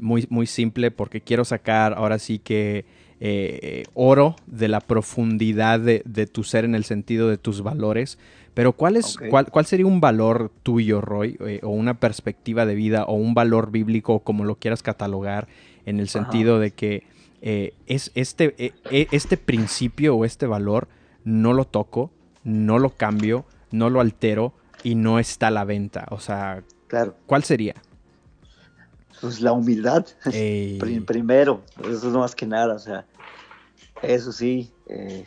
muy, 0.00 0.26
muy 0.28 0.46
simple, 0.46 0.90
porque 0.90 1.20
quiero 1.20 1.44
sacar 1.44 1.94
ahora 1.94 2.18
sí 2.18 2.40
que 2.40 2.84
eh, 3.24 3.84
oro 3.94 4.34
de 4.48 4.66
la 4.66 4.80
profundidad 4.80 5.78
de, 5.78 6.26
tu 6.26 6.42
ser 6.42 6.64
en 6.64 6.74
el 6.74 6.82
sentido 6.82 7.28
de 7.28 7.38
tus 7.38 7.62
valores. 7.62 8.18
Pero 8.52 8.72
¿cuál, 8.72 8.96
es, 8.96 9.16
cuál, 9.30 9.46
cuál 9.46 9.64
sería 9.64 9.86
un 9.86 10.00
valor 10.00 10.50
tuyo, 10.64 11.00
Roy, 11.00 11.36
eh, 11.46 11.60
o 11.62 11.68
una 11.68 12.00
perspectiva 12.00 12.66
de 12.66 12.74
vida, 12.74 13.04
o 13.04 13.14
un 13.14 13.32
valor 13.32 13.70
bíblico, 13.70 14.18
como 14.18 14.44
lo 14.44 14.56
quieras 14.56 14.82
catalogar, 14.82 15.46
en 15.86 16.00
el 16.00 16.08
sentido 16.08 16.58
de 16.58 16.72
que 16.72 17.04
eh, 17.42 17.74
es 17.86 18.10
este, 18.16 18.74
este 18.90 19.36
principio 19.36 20.16
o 20.16 20.24
este 20.24 20.48
valor 20.48 20.88
no 21.22 21.52
lo 21.52 21.64
toco, 21.64 22.10
no 22.42 22.80
lo 22.80 22.90
cambio, 22.90 23.44
no 23.70 23.88
lo 23.88 24.00
altero 24.00 24.52
y 24.82 24.96
no 24.96 25.20
está 25.20 25.46
a 25.46 25.52
la 25.52 25.64
venta? 25.64 26.08
O 26.10 26.18
sea, 26.18 26.64
claro. 26.88 27.14
¿cuál 27.26 27.44
sería? 27.44 27.74
Pues 29.22 29.40
la 29.40 29.52
humildad, 29.52 30.06
primero, 31.06 31.62
eso 31.88 32.08
es 32.08 32.14
más 32.14 32.34
que 32.34 32.46
nada, 32.46 32.74
o 32.74 32.78
sea, 32.78 33.06
eso 34.02 34.32
sí, 34.32 34.70
eh, 34.88 35.24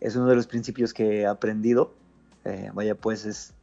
es 0.00 0.16
uno 0.16 0.26
de 0.26 0.36
los 0.36 0.46
principios 0.46 0.92
que 0.92 1.22
he 1.22 1.26
aprendido. 1.26 1.94
Eh, 2.44 2.70
vaya, 2.74 2.94
pues 2.94 3.24
es 3.24 3.54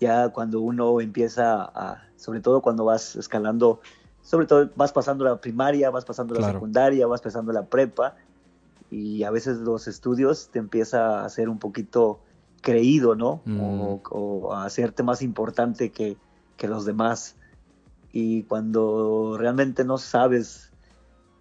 ya 0.00 0.28
cuando 0.30 0.60
uno 0.60 1.00
empieza 1.00 1.62
a, 1.62 2.08
sobre 2.16 2.40
todo 2.40 2.60
cuando 2.60 2.84
vas 2.84 3.16
escalando, 3.16 3.80
sobre 4.20 4.46
todo 4.46 4.70
vas 4.76 4.92
pasando 4.92 5.24
la 5.24 5.40
primaria, 5.40 5.90
vas 5.90 6.04
pasando 6.04 6.34
la 6.34 6.52
secundaria, 6.52 7.06
vas 7.06 7.20
pasando 7.20 7.52
la 7.52 7.66
prepa, 7.66 8.16
y 8.90 9.24
a 9.24 9.30
veces 9.30 9.58
los 9.58 9.88
estudios 9.88 10.50
te 10.50 10.58
empieza 10.58 11.20
a 11.20 11.24
hacer 11.24 11.48
un 11.48 11.58
poquito 11.58 12.20
creído, 12.62 13.14
¿no? 13.14 13.42
O, 13.60 14.00
o, 14.10 14.52
a 14.52 14.64
hacerte 14.64 15.02
más 15.02 15.22
importante 15.22 15.90
que, 15.90 16.16
que 16.56 16.68
los 16.68 16.84
demás. 16.84 17.35
Y 18.18 18.44
cuando 18.44 19.36
realmente 19.38 19.84
no 19.84 19.98
sabes 19.98 20.72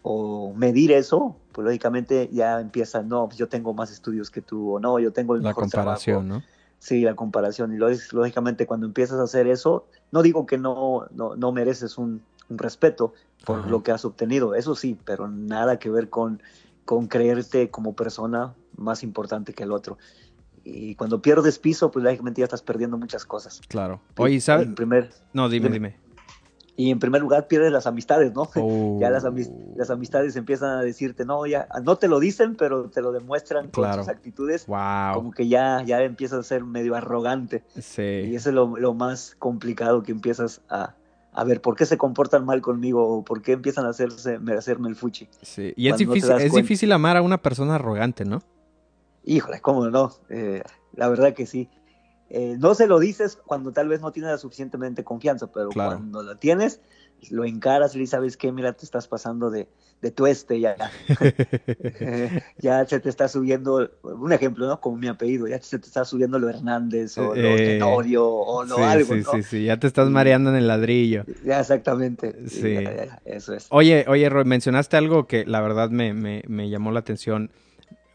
o 0.01 0.53
medir 0.53 0.91
eso, 0.91 1.37
pues 1.53 1.63
lógicamente 1.63 2.29
ya 2.33 2.59
empieza, 2.59 3.01
no, 3.01 3.27
pues 3.27 3.37
yo 3.37 3.47
tengo 3.47 3.73
más 3.73 3.93
estudios 3.93 4.29
que 4.29 4.41
tú, 4.41 4.73
o 4.73 4.79
no, 4.81 4.99
yo 4.99 5.13
tengo 5.13 5.35
el 5.35 5.41
la 5.41 5.53
comparación, 5.53 6.27
¿no? 6.27 6.43
Sí, 6.77 6.99
la 6.99 7.15
comparación. 7.15 7.73
Y 7.73 7.77
lógicamente 7.77 8.67
cuando 8.67 8.87
empiezas 8.87 9.19
a 9.21 9.23
hacer 9.23 9.47
eso, 9.47 9.87
no 10.11 10.21
digo 10.21 10.45
que 10.45 10.57
no, 10.57 11.07
no, 11.13 11.51
mereces 11.53 11.97
un, 11.97 12.21
respeto 12.49 13.13
por 13.45 13.65
lo 13.69 13.81
que 13.81 13.93
has 13.93 14.03
obtenido, 14.03 14.53
eso 14.53 14.75
sí, 14.75 14.99
pero 15.05 15.29
nada 15.29 15.79
que 15.79 15.89
ver 15.89 16.09
con, 16.09 16.43
con 16.83 17.07
creerte 17.07 17.69
como 17.69 17.95
persona 17.95 18.53
más 18.75 19.01
importante 19.01 19.53
que 19.53 19.63
el 19.63 19.71
otro. 19.71 19.97
Y 20.65 20.95
cuando 20.95 21.21
pierdes 21.21 21.57
piso, 21.57 21.89
pues 21.89 22.03
lógicamente 22.03 22.41
ya 22.41 22.45
estás 22.45 22.63
perdiendo 22.63 22.97
muchas 22.97 23.23
cosas. 23.23 23.61
Claro. 23.69 24.01
Oye, 24.17 24.41
¿sabes? 24.41 24.67
primer, 24.75 25.09
no, 25.31 25.47
dime. 25.47 25.69
dime 25.69 26.04
y 26.77 26.91
en 26.91 26.99
primer 26.99 27.21
lugar 27.21 27.47
pierdes 27.47 27.71
las 27.71 27.87
amistades, 27.87 28.33
¿no? 28.33 28.49
Ya 28.99 29.09
las, 29.09 29.25
oh. 29.25 29.33
las, 29.75 29.89
amistades 29.89 30.35
empiezan 30.35 30.77
a 30.77 30.81
decirte, 30.81 31.25
no, 31.25 31.45
ya 31.45 31.67
no 31.83 31.97
te 31.97 32.07
lo 32.07 32.19
dicen, 32.19 32.55
pero 32.55 32.89
te 32.89 33.01
lo 33.01 33.11
demuestran 33.11 33.69
con 33.69 33.93
sus 33.93 34.07
actitudes. 34.07 34.65
Como 34.65 35.31
que 35.31 35.47
ya, 35.47 35.83
ya 35.83 36.01
empiezas 36.01 36.39
a 36.39 36.43
ser 36.43 36.63
medio 36.63 36.95
arrogante. 36.95 37.63
Sí. 37.79 38.01
Y 38.01 38.35
eso 38.35 38.49
es 38.49 38.55
lo, 38.55 38.93
más 38.93 39.35
complicado 39.39 40.03
que 40.03 40.11
empiezas 40.11 40.61
a, 40.69 40.95
a, 41.33 41.43
ver 41.43 41.61
por 41.61 41.75
qué 41.75 41.85
se 41.85 41.97
comportan 41.97 42.45
mal 42.45 42.61
conmigo 42.61 43.07
o 43.07 43.23
por 43.23 43.41
qué 43.41 43.53
empiezan 43.53 43.85
a 43.85 43.89
hacerse, 43.89 44.39
hacerme 44.57 44.89
el 44.89 44.95
fuchi. 44.95 45.27
Sí, 45.41 45.73
y 45.75 45.89
es 45.89 45.97
difícil, 45.97 46.31
es 46.31 46.53
difícil 46.53 46.91
amar 46.91 47.17
a 47.17 47.21
una 47.21 47.41
persona 47.41 47.75
arrogante, 47.75 48.25
¿no? 48.25 48.41
Híjole, 49.25 49.59
cómo 49.59 49.89
no. 49.89 50.11
Eh, 50.29 50.61
la 50.93 51.09
verdad 51.09 51.33
que 51.33 51.45
sí. 51.45 51.69
Eh, 52.29 52.55
no 52.59 52.73
se 52.73 52.87
lo 52.87 52.99
dices 52.99 53.37
cuando 53.45 53.71
tal 53.71 53.87
vez 53.87 54.01
no 54.01 54.11
tienes 54.11 54.31
la 54.31 54.37
suficientemente 54.37 55.03
confianza, 55.03 55.47
pero 55.51 55.69
cuando 55.69 56.23
lo 56.23 56.37
tienes, 56.37 56.81
lo 57.29 57.45
encaras 57.45 57.95
y 57.95 58.07
sabes 58.07 58.35
que, 58.35 58.51
mira, 58.51 58.73
te 58.73 58.83
estás 58.83 59.07
pasando 59.07 59.51
de, 59.51 59.67
de 60.01 60.11
tueste 60.11 60.59
ya. 60.59 60.75
ya 62.57 62.85
se 62.85 62.99
te 62.99 63.09
está 63.09 63.27
subiendo, 63.27 63.91
un 64.01 64.33
ejemplo, 64.33 64.67
¿no? 64.67 64.81
Como 64.81 64.97
mi 64.97 65.07
apellido, 65.07 65.47
ya 65.47 65.61
se 65.61 65.77
te 65.77 65.85
está 65.85 66.03
subiendo 66.03 66.39
lo 66.39 66.49
Hernández 66.49 67.17
o 67.19 67.35
lo 67.35 67.49
eh, 67.49 67.77
Tenorio 67.77 68.27
o 68.27 68.63
lo 68.63 68.77
algo, 68.79 69.13
sí, 69.13 69.23
Sí, 69.23 69.43
sí, 69.43 69.63
ya 69.65 69.77
te 69.77 69.85
estás 69.85 70.09
mareando 70.09 70.49
en 70.49 70.55
el 70.55 70.67
ladrillo. 70.67 71.25
Ya, 71.43 71.59
exactamente. 71.59 72.35
Sí. 72.47 72.75
eso 73.23 73.53
es. 73.53 73.67
Oye, 73.69 74.05
oye, 74.07 74.29
Roy, 74.29 74.45
mencionaste 74.45 74.97
algo 74.97 75.27
que 75.27 75.45
la 75.45 75.61
verdad 75.61 75.91
me, 75.91 76.13
me, 76.13 76.43
me 76.47 76.69
llamó 76.69 76.91
la 76.91 76.99
atención. 77.01 77.51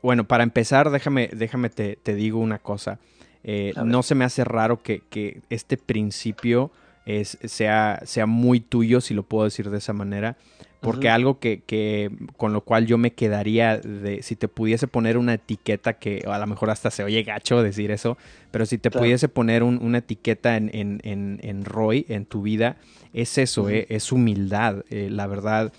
Bueno, 0.02 0.26
para 0.26 0.42
empezar, 0.42 0.90
déjame, 0.90 1.28
déjame 1.32 1.70
te, 1.70 1.96
te 1.96 2.14
digo 2.14 2.40
una 2.40 2.58
cosa. 2.58 2.98
Eh, 3.44 3.72
no 3.84 4.02
se 4.02 4.14
me 4.14 4.24
hace 4.24 4.44
raro 4.44 4.82
que, 4.82 5.02
que 5.08 5.40
este 5.50 5.76
principio 5.76 6.70
es, 7.06 7.38
sea, 7.44 8.00
sea 8.04 8.26
muy 8.26 8.60
tuyo, 8.60 9.00
si 9.00 9.14
lo 9.14 9.22
puedo 9.22 9.44
decir 9.44 9.70
de 9.70 9.78
esa 9.78 9.92
manera. 9.92 10.36
Porque 10.80 11.10
algo 11.10 11.38
que, 11.38 11.60
que, 11.66 12.10
con 12.38 12.54
lo 12.54 12.62
cual 12.62 12.86
yo 12.86 12.96
me 12.96 13.12
quedaría 13.12 13.76
de, 13.76 14.22
si 14.22 14.34
te 14.34 14.48
pudiese 14.48 14.86
poner 14.86 15.18
una 15.18 15.34
etiqueta 15.34 15.94
que 15.94 16.24
a 16.26 16.38
lo 16.38 16.46
mejor 16.46 16.70
hasta 16.70 16.90
se 16.90 17.04
oye 17.04 17.22
gacho 17.22 17.62
decir 17.62 17.90
eso, 17.90 18.16
pero 18.50 18.64
si 18.64 18.78
te 18.78 18.90
pudiese 18.90 19.28
poner 19.28 19.62
una 19.62 19.98
etiqueta 19.98 20.56
en, 20.56 20.70
en, 20.72 21.00
en, 21.04 21.38
en, 21.42 21.66
Roy, 21.66 22.06
en 22.08 22.24
tu 22.24 22.40
vida, 22.40 22.78
es 23.12 23.36
eso, 23.36 23.68
eh, 23.68 23.88
es 23.90 24.10
humildad. 24.10 24.84
Eh, 24.88 25.08
la 25.10 25.26
verdad, 25.26 25.70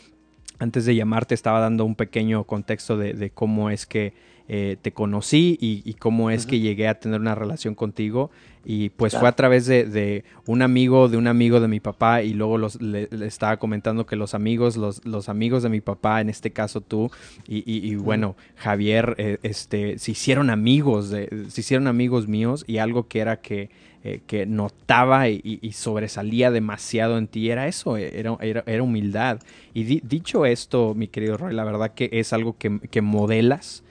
antes 0.59 0.85
de 0.85 0.93
llamarte 0.93 1.33
estaba 1.33 1.59
dando 1.59 1.83
un 1.83 1.95
pequeño 1.95 2.43
contexto 2.43 2.95
de, 2.95 3.13
de 3.13 3.31
cómo 3.31 3.71
es 3.71 3.87
que 3.87 4.13
eh, 4.53 4.75
te 4.81 4.91
conocí 4.91 5.57
y, 5.61 5.93
cómo 5.93 6.29
es 6.29 6.45
que 6.45 6.59
llegué 6.59 6.89
a 6.89 6.99
tener 6.99 7.21
una 7.21 7.35
relación 7.35 7.73
contigo. 7.73 8.31
Y 8.65 8.89
pues 8.89 9.17
fue 9.17 9.29
a 9.29 9.31
través 9.31 9.65
de, 9.65 10.25
un 10.45 10.61
amigo, 10.61 11.07
de 11.07 11.15
un 11.15 11.27
amigo 11.27 11.61
de 11.61 11.69
mi 11.69 11.79
papá 11.79 12.21
y 12.21 12.33
luego 12.33 12.57
los, 12.57 12.81
le, 12.81 13.07
estaba 13.25 13.55
comentando 13.55 14.05
que 14.05 14.17
los 14.17 14.33
amigos, 14.33 14.75
los, 14.75 15.05
los, 15.05 15.29
amigos 15.29 15.63
de 15.63 15.69
mi 15.69 15.79
papá, 15.79 16.19
en 16.19 16.29
este 16.29 16.51
caso 16.51 16.81
tú 16.81 17.09
y, 17.47 17.95
bueno, 17.95 18.35
Javier, 18.57 19.15
eh, 19.19 19.37
este, 19.41 19.97
se 19.97 20.11
hicieron 20.11 20.49
amigos, 20.49 21.09
de, 21.09 21.45
se 21.47 21.61
hicieron 21.61 21.87
amigos 21.87 22.27
míos 22.27 22.65
y 22.67 22.79
algo 22.79 23.07
que 23.07 23.19
era 23.21 23.37
que... 23.39 23.69
Eh, 24.03 24.19
que 24.25 24.47
notaba 24.47 25.29
y, 25.29 25.59
sobresalía 25.73 26.49
demasiado 26.49 27.19
en 27.19 27.27
ti 27.27 27.51
era 27.51 27.67
eso, 27.67 27.97
era, 27.97 28.35
era, 28.41 28.81
humildad. 28.81 29.39
Y 29.75 29.83
dicho 30.01 30.47
esto, 30.47 30.95
mi 30.95 31.07
querido 31.07 31.37
Roy, 31.37 31.53
la 31.53 31.63
verdad 31.63 31.93
que 31.93 32.09
es 32.11 32.33
algo 32.33 32.57
que, 32.57 32.79
que 32.89 33.03
modelas 33.03 33.83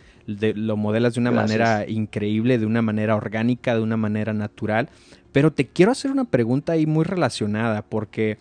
lo 0.54 0.76
modelas 0.76 1.14
de 1.14 1.20
una 1.20 1.30
manera 1.30 1.88
increíble, 1.88 2.58
de 2.58 2.66
una 2.66 2.82
manera 2.82 3.16
orgánica, 3.16 3.74
de 3.74 3.80
una 3.80 3.96
manera 3.96 4.32
natural. 4.32 4.88
Pero 5.32 5.52
te 5.52 5.66
quiero 5.66 5.92
hacer 5.92 6.10
una 6.10 6.24
pregunta 6.24 6.72
ahí 6.72 6.86
muy 6.86 7.04
relacionada, 7.04 7.82
porque 7.82 8.38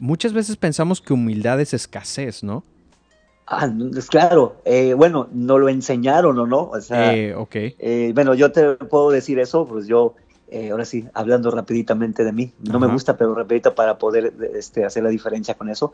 muchas 0.00 0.32
veces 0.32 0.56
pensamos 0.56 1.00
que 1.00 1.12
humildad 1.12 1.60
es 1.60 1.72
escasez, 1.74 2.42
¿no? 2.42 2.64
Ah, 3.46 3.70
claro. 4.08 4.56
Eh, 4.64 4.94
bueno, 4.94 5.28
no 5.32 5.58
lo 5.58 5.68
enseñaron 5.68 6.38
o 6.38 6.46
no. 6.46 6.70
O 6.70 6.80
sea, 6.80 7.14
eh, 7.14 7.34
ok. 7.34 7.54
Eh, 7.54 8.12
bueno, 8.14 8.34
yo 8.34 8.50
te 8.50 8.74
puedo 8.76 9.10
decir 9.10 9.38
eso, 9.38 9.66
pues 9.66 9.86
yo, 9.86 10.14
ahora 10.70 10.84
sí, 10.84 11.06
hablando 11.14 11.50
rapiditamente 11.50 12.24
de 12.24 12.32
mí, 12.32 12.52
no 12.60 12.80
me 12.80 12.86
gusta, 12.86 13.16
pero 13.16 13.34
rapidito 13.34 13.74
para 13.74 13.98
poder 13.98 14.32
este, 14.54 14.84
hacer 14.84 15.02
la 15.02 15.10
diferencia 15.10 15.54
con 15.54 15.68
eso. 15.68 15.92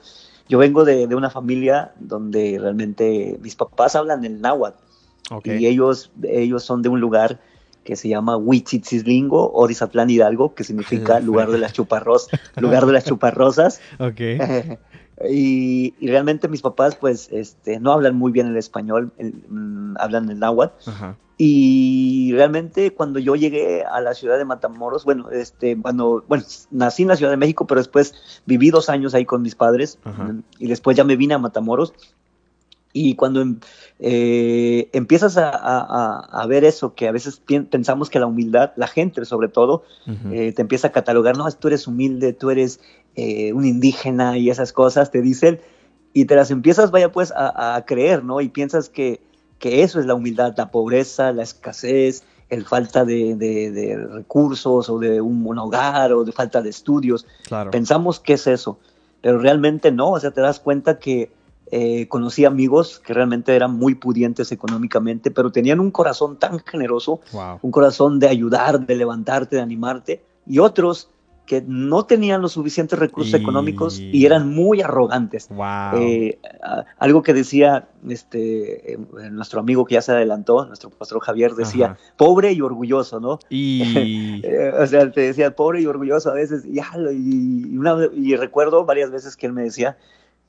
Yo 0.48 0.58
vengo 0.58 0.84
de, 0.84 1.06
de, 1.06 1.14
una 1.14 1.30
familia 1.30 1.92
donde 1.98 2.58
realmente 2.60 3.38
mis 3.42 3.54
papás 3.54 3.96
hablan 3.96 4.24
el 4.24 4.40
náhuatl. 4.40 4.87
Y 5.44 5.66
ellos, 5.66 6.10
ellos 6.22 6.64
son 6.64 6.82
de 6.82 6.88
un 6.88 7.00
lugar 7.00 7.40
que 7.84 7.96
se 7.96 8.08
llama 8.08 8.36
Huichitzislingo 8.36 9.50
o 9.52 9.66
Dizatlán 9.66 10.10
Hidalgo, 10.10 10.54
que 10.54 10.64
significa 10.64 11.20
lugar 11.20 11.50
de 11.50 11.58
las 11.58 11.72
chuparrosas, 11.72 12.38
lugar 12.56 12.84
de 12.84 12.92
las 12.92 13.04
chuparrosas. 13.04 13.80
Okay. 13.98 14.38
y, 15.30 15.94
realmente 16.06 16.48
mis 16.48 16.60
papás, 16.60 16.96
pues, 16.96 17.28
este, 17.32 17.80
no 17.80 17.92
hablan 17.92 18.16
muy 18.16 18.30
bien 18.30 18.46
el 18.46 18.56
español, 18.56 19.10
mm, 19.18 19.96
hablan 19.98 20.28
el 20.28 20.38
náhuatl. 20.38 20.74
Y 21.40 22.32
realmente 22.34 22.92
cuando 22.92 23.20
yo 23.20 23.36
llegué 23.36 23.84
a 23.84 24.00
la 24.00 24.12
ciudad 24.12 24.38
de 24.38 24.44
Matamoros, 24.44 25.04
bueno, 25.04 25.30
este, 25.30 25.80
cuando, 25.80 26.24
bueno, 26.26 26.44
nací 26.72 27.02
en 27.02 27.08
la 27.08 27.16
Ciudad 27.16 27.30
de 27.30 27.36
México, 27.36 27.64
pero 27.66 27.80
después 27.80 28.42
viví 28.44 28.70
dos 28.70 28.88
años 28.88 29.14
ahí 29.14 29.24
con 29.24 29.40
mis 29.40 29.54
padres 29.54 29.98
y 30.58 30.66
después 30.66 30.96
ya 30.96 31.04
me 31.04 31.14
vine 31.14 31.34
a 31.34 31.38
Matamoros 31.38 31.94
y 32.92 33.14
cuando 33.14 33.42
em, 33.42 33.60
eh, 33.98 34.88
empiezas 34.92 35.36
a, 35.38 36.46
ver 36.48 36.64
eso, 36.64 36.94
que 36.94 37.08
a 37.08 37.12
veces 37.12 37.42
pensamos 37.70 38.10
que 38.10 38.18
la 38.18 38.26
humildad, 38.26 38.72
la 38.76 38.86
gente 38.86 39.24
sobre 39.24 39.48
todo, 39.48 39.84
eh, 40.32 40.52
te 40.52 40.62
empieza 40.62 40.88
a 40.88 40.92
catalogar, 40.92 41.36
no, 41.36 41.50
tú 41.52 41.68
eres 41.68 41.86
humilde, 41.86 42.32
tú 42.32 42.50
eres 42.50 42.80
eh, 43.16 43.52
un 43.52 43.64
indígena 43.64 44.38
y 44.38 44.50
esas 44.50 44.72
cosas, 44.72 45.10
te 45.10 45.20
dicen, 45.20 45.60
y 46.12 46.24
te 46.24 46.34
las 46.34 46.50
empiezas, 46.50 46.90
vaya 46.90 47.12
pues, 47.12 47.32
a, 47.36 47.84
creer, 47.86 48.24
¿no? 48.24 48.40
Y 48.40 48.48
piensas 48.48 48.88
que, 48.88 49.20
que, 49.58 49.82
eso 49.82 50.00
es 50.00 50.06
la 50.06 50.14
humildad, 50.14 50.54
la 50.56 50.70
pobreza, 50.70 51.32
la 51.32 51.42
escasez, 51.42 52.24
el 52.48 52.64
falta 52.64 53.04
de, 53.04 54.08
recursos 54.10 54.88
o 54.88 54.98
de 54.98 55.20
un, 55.20 55.58
hogar 55.58 56.12
o 56.12 56.24
de 56.24 56.32
falta 56.32 56.62
de 56.62 56.70
estudios. 56.70 57.26
Pensamos 57.70 58.20
que 58.20 58.34
es 58.34 58.46
eso, 58.46 58.78
pero 59.20 59.38
realmente 59.38 59.92
no, 59.92 60.12
o 60.12 60.20
sea, 60.20 60.30
te 60.30 60.40
das 60.40 60.58
cuenta 60.58 60.98
que 60.98 61.30
eh, 61.70 62.08
conocí 62.08 62.44
amigos 62.44 62.98
que 62.98 63.12
realmente 63.12 63.54
eran 63.54 63.74
muy 63.74 63.94
pudientes 63.94 64.52
económicamente, 64.52 65.30
pero 65.30 65.52
tenían 65.52 65.80
un 65.80 65.90
corazón 65.90 66.38
tan 66.38 66.60
generoso, 66.60 67.20
un 67.62 67.70
corazón 67.70 68.18
de 68.18 68.28
ayudar, 68.28 68.86
de 68.86 68.96
levantarte, 68.96 69.56
de 69.56 69.62
animarte, 69.62 70.22
y 70.46 70.60
otros 70.60 71.10
que 71.48 71.64
no 71.66 72.04
tenían 72.04 72.42
los 72.42 72.52
suficientes 72.52 72.98
recursos 72.98 73.32
económicos 73.32 73.98
y 73.98 74.26
eran 74.26 74.54
muy 74.54 74.82
arrogantes. 74.82 75.48
Eh, 75.94 76.38
algo 76.98 77.22
que 77.22 77.32
decía 77.32 77.88
este 78.06 78.92
eh, 78.92 78.98
nuestro 79.30 79.60
amigo 79.60 79.86
que 79.86 79.94
ya 79.94 80.02
se 80.02 80.12
adelantó, 80.12 80.66
nuestro 80.66 80.90
pastor 80.90 81.20
Javier, 81.20 81.54
decía 81.54 81.96
pobre 82.18 82.52
y 82.52 82.60
orgulloso, 82.60 83.18
¿no? 83.18 83.38
Y... 83.48 84.42
o 84.78 84.86
sea, 84.86 85.10
te 85.10 85.22
decía 85.22 85.56
pobre 85.56 85.80
y 85.80 85.86
orgulloso 85.86 86.30
a 86.30 86.34
veces, 86.34 86.64
y, 86.66 86.78
y 86.78 88.36
recuerdo 88.36 88.84
varias 88.84 89.10
veces 89.10 89.34
que 89.34 89.46
él 89.46 89.54
me 89.54 89.62
decía 89.62 89.96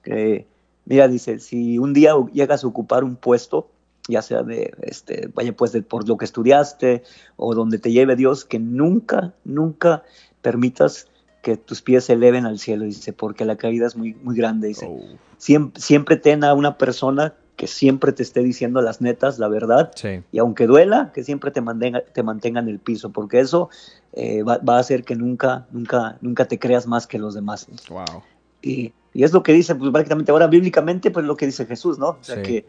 que 0.04 0.48
Mira, 0.90 1.08
dice, 1.08 1.40
si 1.40 1.78
un 1.78 1.94
día 1.94 2.14
llegas 2.34 2.64
a 2.64 2.68
ocupar 2.68 3.04
un 3.04 3.16
puesto, 3.16 3.70
ya 4.08 4.24
sea 4.24 4.42
de, 4.42 4.74
este, 4.82 5.30
vaya 5.34 5.56
pues 5.56 5.72
de, 5.72 5.84
por 5.84 6.08
lo 6.08 6.18
que 6.18 6.26
estudiaste 6.26 7.04
o 7.38 7.54
donde 7.54 7.78
te 7.78 7.92
lleve 7.92 8.16
Dios, 8.16 8.44
que 8.44 8.58
nunca, 8.58 9.34
nunca 9.46 10.04
permitas 10.42 11.08
que 11.44 11.58
tus 11.58 11.84
pies 11.84 12.06
se 12.06 12.14
eleven 12.14 12.48
al 12.48 12.58
cielo, 12.58 12.86
dice, 12.86 13.14
porque 13.14 13.46
la 13.46 13.56
caída 13.56 13.86
es 13.86 13.96
muy, 13.96 14.16
muy 14.16 14.36
grande, 14.36 14.68
dice. 14.68 14.88
Oh. 14.90 15.00
Siempre, 15.38 15.80
siempre 15.80 16.18
ten 16.18 16.44
a 16.44 16.56
una 16.56 16.78
persona 16.78 17.36
que 17.56 17.68
siempre 17.68 18.12
te 18.12 18.24
esté 18.24 18.42
diciendo 18.42 18.82
las 18.82 19.00
netas, 19.00 19.38
la 19.38 19.48
verdad, 19.48 19.92
y 20.32 20.40
aunque 20.40 20.66
duela, 20.66 21.12
que 21.14 21.24
siempre 21.24 21.52
te 21.52 21.62
mantenga, 21.62 22.02
te 22.02 22.24
mantenga 22.24 22.62
en 22.62 22.70
el 22.70 22.80
piso, 22.80 23.12
porque 23.12 23.42
eso 23.42 23.70
eh, 24.14 24.42
va, 24.44 24.58
va, 24.58 24.78
a 24.78 24.80
hacer 24.80 25.04
que 25.04 25.16
nunca, 25.16 25.68
nunca, 25.72 26.18
nunca 26.22 26.46
te 26.46 26.58
creas 26.58 26.88
más 26.88 27.06
que 27.06 27.20
los 27.20 27.36
demás. 27.36 27.68
Wow. 27.90 28.24
Y, 28.62 28.94
y 29.14 29.24
es 29.24 29.34
lo 29.34 29.44
que 29.44 29.54
dice, 29.54 29.76
pues 29.76 29.92
prácticamente 29.92 30.32
ahora 30.32 30.48
bíblicamente, 30.48 31.12
pues 31.12 31.26
lo 31.26 31.36
que 31.36 31.46
dice 31.46 31.66
Jesús, 31.66 31.98
¿no? 31.98 32.10
O 32.10 32.18
sea, 32.22 32.42
que 32.42 32.66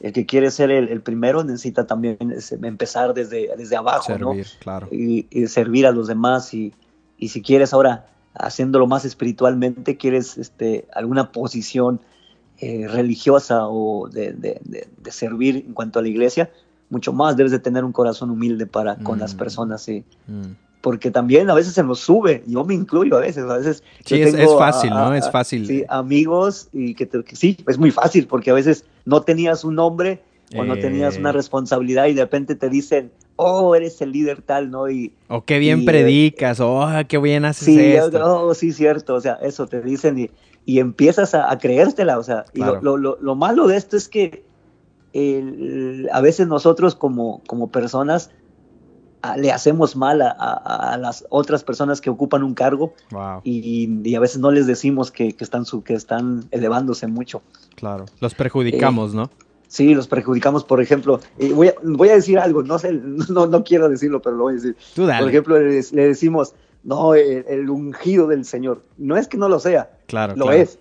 el 0.00 0.12
que 0.12 0.24
quiere 0.24 0.50
ser 0.50 0.70
el, 0.70 1.00
primero 1.02 1.44
necesita 1.44 1.86
también 1.86 2.16
empezar 2.62 3.12
desde, 3.12 3.50
desde 3.56 3.76
abajo, 3.76 4.04
servir, 4.04 4.24
¿no? 4.24 4.34
Claro. 4.60 4.88
Y, 4.90 5.26
servir 5.48 5.86
a 5.86 5.92
los 5.92 6.06
demás. 6.06 6.54
Y, 6.54 6.72
y, 7.18 7.28
si 7.28 7.42
quieres 7.42 7.74
ahora, 7.74 8.06
haciéndolo 8.34 8.86
más 8.86 9.04
espiritualmente, 9.04 9.96
quieres 9.96 10.38
este, 10.38 10.86
alguna 10.94 11.32
posición 11.32 12.00
eh, 12.60 12.86
religiosa 12.88 13.66
o 13.68 14.08
de, 14.08 14.32
de, 14.32 14.60
de, 14.62 15.10
servir 15.10 15.64
en 15.66 15.74
cuanto 15.74 15.98
a 15.98 16.02
la 16.02 16.08
iglesia, 16.08 16.50
mucho 16.88 17.12
más 17.12 17.36
debes 17.36 17.52
de 17.52 17.58
tener 17.58 17.84
un 17.84 17.92
corazón 17.92 18.30
humilde 18.30 18.66
para 18.66 18.96
con 18.96 19.18
las 19.18 19.34
mm. 19.34 19.38
personas. 19.38 19.82
Sí. 19.82 20.04
Mm 20.26 20.52
porque 20.80 21.10
también 21.10 21.50
a 21.50 21.54
veces 21.54 21.74
se 21.74 21.82
nos 21.82 22.00
sube, 22.00 22.42
yo 22.46 22.64
me 22.64 22.74
incluyo 22.74 23.16
a 23.16 23.20
veces, 23.20 23.44
a 23.44 23.58
veces. 23.58 23.82
Sí, 24.04 24.22
es, 24.22 24.34
fácil, 24.58 24.90
¿no? 24.90 25.14
Es 25.14 25.30
fácil. 25.30 25.66
Sí, 25.66 25.84
amigos, 25.88 26.68
y 26.72 26.94
que, 26.94 27.08
sí, 27.32 27.56
es 27.68 27.78
muy 27.78 27.90
fácil, 27.90 28.26
porque 28.26 28.50
a 28.50 28.54
veces 28.54 28.84
no 29.04 29.22
tenías 29.22 29.64
un 29.64 29.74
nombre 29.74 30.22
o 30.56 30.64
no 30.64 30.76
tenías 30.78 31.16
una 31.16 31.30
eh. 31.30 31.34
responsabilidad 31.34 32.06
y 32.06 32.14
de 32.14 32.22
repente 32.22 32.56
te 32.56 32.68
dicen, 32.68 33.12
oh, 33.36 33.74
eres 33.74 34.00
el 34.00 34.12
líder 34.12 34.42
tal, 34.42 34.70
¿no? 34.70 34.90
Y, 34.90 35.12
o 35.28 35.44
qué 35.44 35.58
bien 35.58 35.84
predicas, 35.84 36.60
o 36.60 36.80
oh, 36.80 36.88
qué 37.06 37.18
bien 37.18 37.44
haces 37.44 37.66
sí, 37.66 37.78
esto. 37.78 38.46
Oh, 38.46 38.54
sí, 38.54 38.72
cierto, 38.72 39.14
o 39.14 39.20
sea, 39.20 39.38
eso 39.42 39.66
te 39.66 39.80
dicen 39.82 40.18
y, 40.18 40.30
y 40.64 40.80
empiezas 40.80 41.34
a, 41.34 41.56
creértela, 41.58 42.18
o 42.18 42.22
sea, 42.22 42.46
y 42.54 42.60
lo, 42.60 42.96
lo, 42.96 43.18
lo, 43.20 43.34
malo 43.34 43.66
de 43.66 43.76
esto 43.76 43.96
es 43.96 44.08
que 44.08 44.44
a 46.12 46.20
veces 46.20 46.46
nosotros 46.46 46.94
como, 46.94 47.42
como 47.46 47.70
personas 47.70 48.30
le 49.36 49.52
hacemos 49.52 49.96
mal 49.96 50.22
a, 50.22 50.96
las 50.98 51.24
otras 51.28 51.64
personas 51.64 52.00
que 52.00 52.10
ocupan 52.10 52.42
un 52.42 52.54
cargo 52.54 52.94
y, 53.44 54.14
a 54.14 54.20
veces 54.20 54.38
no 54.38 54.50
les 54.50 54.66
decimos 54.66 55.10
que, 55.10 55.34
están, 55.38 55.64
su, 55.64 55.82
que 55.82 55.94
están 55.94 56.44
elevándose 56.50 57.06
mucho. 57.06 57.42
Claro, 57.76 58.06
los 58.20 58.34
perjudicamos, 58.34 59.12
eh, 59.12 59.16
¿no? 59.16 59.30
Sí, 59.68 59.94
los 59.94 60.08
perjudicamos, 60.08 60.64
por 60.64 60.80
ejemplo, 60.80 61.20
voy, 61.54 61.68
a, 61.68 61.74
voy 61.82 62.08
a 62.08 62.14
decir 62.14 62.38
algo, 62.38 62.62
no 62.62 62.78
sé, 62.78 62.92
no, 62.92 63.46
no 63.46 63.62
quiero 63.62 63.88
decirlo, 63.88 64.20
pero 64.20 64.36
lo 64.36 64.44
voy 64.44 64.54
a 64.54 64.56
decir. 64.56 64.76
Por 64.96 65.28
ejemplo, 65.28 65.58
le, 65.60 65.82
decimos, 65.92 66.54
no, 66.82 67.14
el, 67.14 67.70
ungido 67.70 68.26
del 68.26 68.44
Señor. 68.44 68.82
No 68.98 69.16
es 69.16 69.28
que 69.28 69.36
no 69.36 69.48
lo 69.48 69.60
sea, 69.60 69.90
claro, 70.06 70.34
lo 70.34 70.50
es. 70.50 70.78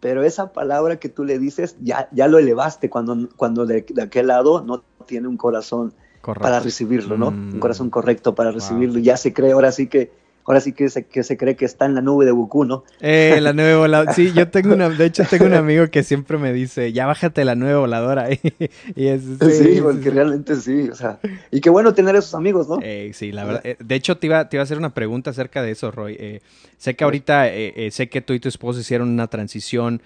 Pero 0.00 0.22
esa 0.22 0.52
palabra 0.52 0.98
que 0.98 1.08
tú 1.08 1.24
le 1.24 1.38
dices, 1.38 1.76
ya, 1.80 2.08
ya 2.12 2.28
lo 2.28 2.38
elevaste 2.38 2.90
cuando, 2.90 3.28
cuando 3.36 3.64
de, 3.64 3.86
aquel 4.02 4.26
lado 4.26 4.62
no 4.62 4.82
tiene 5.06 5.28
un 5.28 5.36
corazón 5.36 5.94
para 6.24 6.60
recibirlo, 6.60 7.18
¿no? 7.18 7.28
Un 7.28 7.56
mm. 7.56 7.58
corazón 7.58 7.90
correcto 7.90 8.34
para 8.34 8.50
recibirlo. 8.50 8.98
Ya 8.98 9.16
se 9.16 9.32
cree 9.32 9.52
ahora 9.52 9.72
sí 9.72 9.88
que 9.88 10.10
ahora 10.46 10.60
sí 10.60 10.72
que 10.72 10.88
se, 10.88 11.04
que 11.06 11.22
se 11.22 11.36
cree 11.36 11.56
que 11.56 11.64
está 11.64 11.86
en 11.86 11.94
la 11.94 12.02
nube 12.02 12.24
de 12.24 12.30
Goku, 12.30 12.64
¿no? 12.64 12.84
Eh, 13.00 13.38
la 13.40 13.52
nube 13.52 13.74
voladora. 13.76 14.12
Sí, 14.12 14.32
yo 14.32 14.48
tengo 14.48 14.74
una, 14.74 14.90
de 14.90 15.06
hecho 15.06 15.24
tengo 15.28 15.46
un 15.46 15.54
amigo 15.54 15.88
que 15.88 16.02
siempre 16.02 16.36
me 16.38 16.52
dice, 16.52 16.92
ya 16.92 17.06
bájate 17.06 17.44
la 17.44 17.54
nube 17.54 17.74
voladora. 17.74 18.28
y 18.94 19.06
es, 19.06 19.22
sí, 19.22 19.80
porque 19.82 20.10
realmente 20.10 20.56
sí, 20.56 20.88
o 20.90 20.94
sea, 20.94 21.18
y 21.50 21.60
qué 21.60 21.70
bueno 21.70 21.94
tener 21.94 22.14
esos 22.16 22.34
amigos, 22.34 22.68
¿no? 22.68 22.78
Eh, 22.82 23.10
sí, 23.14 23.32
la 23.32 23.44
verdad. 23.44 23.62
Eh, 23.64 23.76
de 23.78 23.94
hecho, 23.94 24.18
te 24.18 24.26
iba, 24.26 24.48
te 24.48 24.56
iba 24.56 24.62
a 24.62 24.64
hacer 24.64 24.78
una 24.78 24.92
pregunta 24.92 25.30
acerca 25.30 25.62
de 25.62 25.70
eso, 25.70 25.90
Roy. 25.90 26.16
Eh, 26.18 26.40
sé 26.76 26.94
que 26.94 27.04
ahorita, 27.04 27.46
sé 27.90 28.08
que 28.10 28.20
tú 28.20 28.34
y 28.34 28.40
tu 28.40 28.48
esposo 28.48 28.80
hicieron 28.80 29.08
una 29.08 29.28
transición 29.28 30.02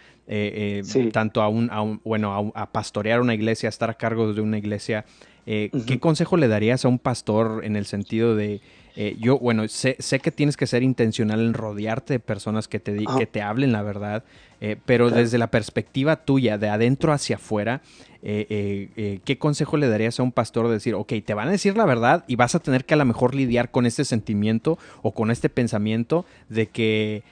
tanto 1.12 1.42
a 1.42 1.48
un, 1.48 1.70
a 1.70 1.82
un 1.82 2.00
bueno, 2.04 2.52
a, 2.54 2.70
pastorear 2.70 3.20
una 3.20 3.34
iglesia, 3.34 3.68
a 3.68 3.70
estar 3.70 3.90
a 3.90 3.94
cargo 3.94 4.32
de 4.32 4.40
una 4.40 4.58
iglesia. 4.58 5.04
¿Qué 5.46 5.98
consejo 5.98 6.36
le 6.36 6.46
darías 6.46 6.84
a 6.84 6.88
un 6.88 6.98
pastor 6.98 7.64
en 7.64 7.74
el 7.74 7.86
sentido 7.86 8.36
de 8.36 8.60
eh, 9.00 9.16
yo, 9.20 9.38
bueno, 9.38 9.68
sé, 9.68 9.94
sé, 10.00 10.18
que 10.18 10.32
tienes 10.32 10.56
que 10.56 10.66
ser 10.66 10.82
intencional 10.82 11.38
en 11.38 11.54
rodearte 11.54 12.14
de 12.14 12.18
personas 12.18 12.66
que 12.66 12.80
te, 12.80 12.96
que 13.16 13.26
te 13.26 13.42
hablen 13.42 13.70
la 13.70 13.82
verdad, 13.82 14.24
eh, 14.60 14.76
pero 14.86 15.08
desde 15.10 15.38
la 15.38 15.52
perspectiva 15.52 16.16
tuya, 16.16 16.58
de 16.58 16.68
adentro 16.68 17.12
hacia 17.12 17.36
afuera, 17.36 17.80
eh, 18.24 19.20
¿qué 19.24 19.38
consejo 19.38 19.76
le 19.76 19.88
darías 19.88 20.18
a 20.18 20.24
un 20.24 20.32
pastor 20.32 20.66
de 20.66 20.72
decir, 20.72 20.96
ok, 20.96 21.12
te 21.24 21.32
van 21.32 21.46
a 21.46 21.52
decir 21.52 21.76
la 21.76 21.84
verdad 21.84 22.24
y 22.26 22.34
vas 22.34 22.56
a 22.56 22.58
tener 22.58 22.84
que 22.86 22.94
a 22.94 22.96
lo 22.96 23.04
mejor 23.04 23.36
lidiar 23.36 23.70
con 23.70 23.86
este 23.86 24.04
sentimiento 24.04 24.80
o 25.02 25.14
con 25.14 25.30
este 25.30 25.48
pensamiento 25.48 26.26
de 26.48 26.66
que 26.66 27.22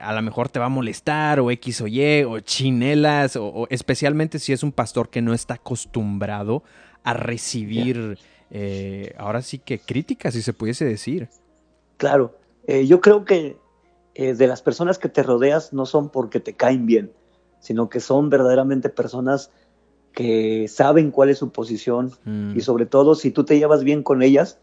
a 0.00 0.12
lo 0.14 0.20
mejor 0.20 0.48
te 0.48 0.58
va 0.58 0.66
a 0.66 0.68
molestar 0.68 1.38
o 1.38 1.52
X 1.52 1.80
o 1.80 1.86
Y 1.86 2.24
o 2.24 2.40
chinelas 2.40 3.36
o, 3.36 3.68
especialmente 3.70 4.40
si 4.40 4.52
es 4.52 4.64
un 4.64 4.72
pastor 4.72 5.10
que 5.10 5.22
no 5.22 5.32
está 5.32 5.54
acostumbrado 5.54 6.64
a 7.04 7.14
recibir... 7.14 8.18
Eh, 8.50 9.14
ahora 9.18 9.42
sí 9.42 9.58
que 9.58 9.78
crítica, 9.78 10.30
si 10.30 10.42
se 10.42 10.52
pudiese 10.52 10.84
decir. 10.84 11.28
Claro, 11.96 12.36
eh, 12.66 12.86
yo 12.86 13.00
creo 13.00 13.24
que 13.24 13.56
eh, 14.14 14.34
de 14.34 14.46
las 14.46 14.62
personas 14.62 14.98
que 14.98 15.08
te 15.08 15.22
rodeas 15.22 15.72
no 15.72 15.86
son 15.86 16.10
porque 16.10 16.40
te 16.40 16.54
caen 16.54 16.86
bien, 16.86 17.12
sino 17.60 17.88
que 17.88 18.00
son 18.00 18.30
verdaderamente 18.30 18.88
personas 18.88 19.50
que 20.12 20.68
saben 20.68 21.10
cuál 21.10 21.30
es 21.30 21.38
su 21.38 21.50
posición 21.50 22.12
y 22.24 22.28
mm. 22.28 22.60
sobre 22.60 22.86
todo 22.86 23.16
si 23.16 23.32
tú 23.32 23.44
te 23.44 23.58
llevas 23.58 23.82
bien 23.82 24.04
con 24.04 24.22
ellas, 24.22 24.58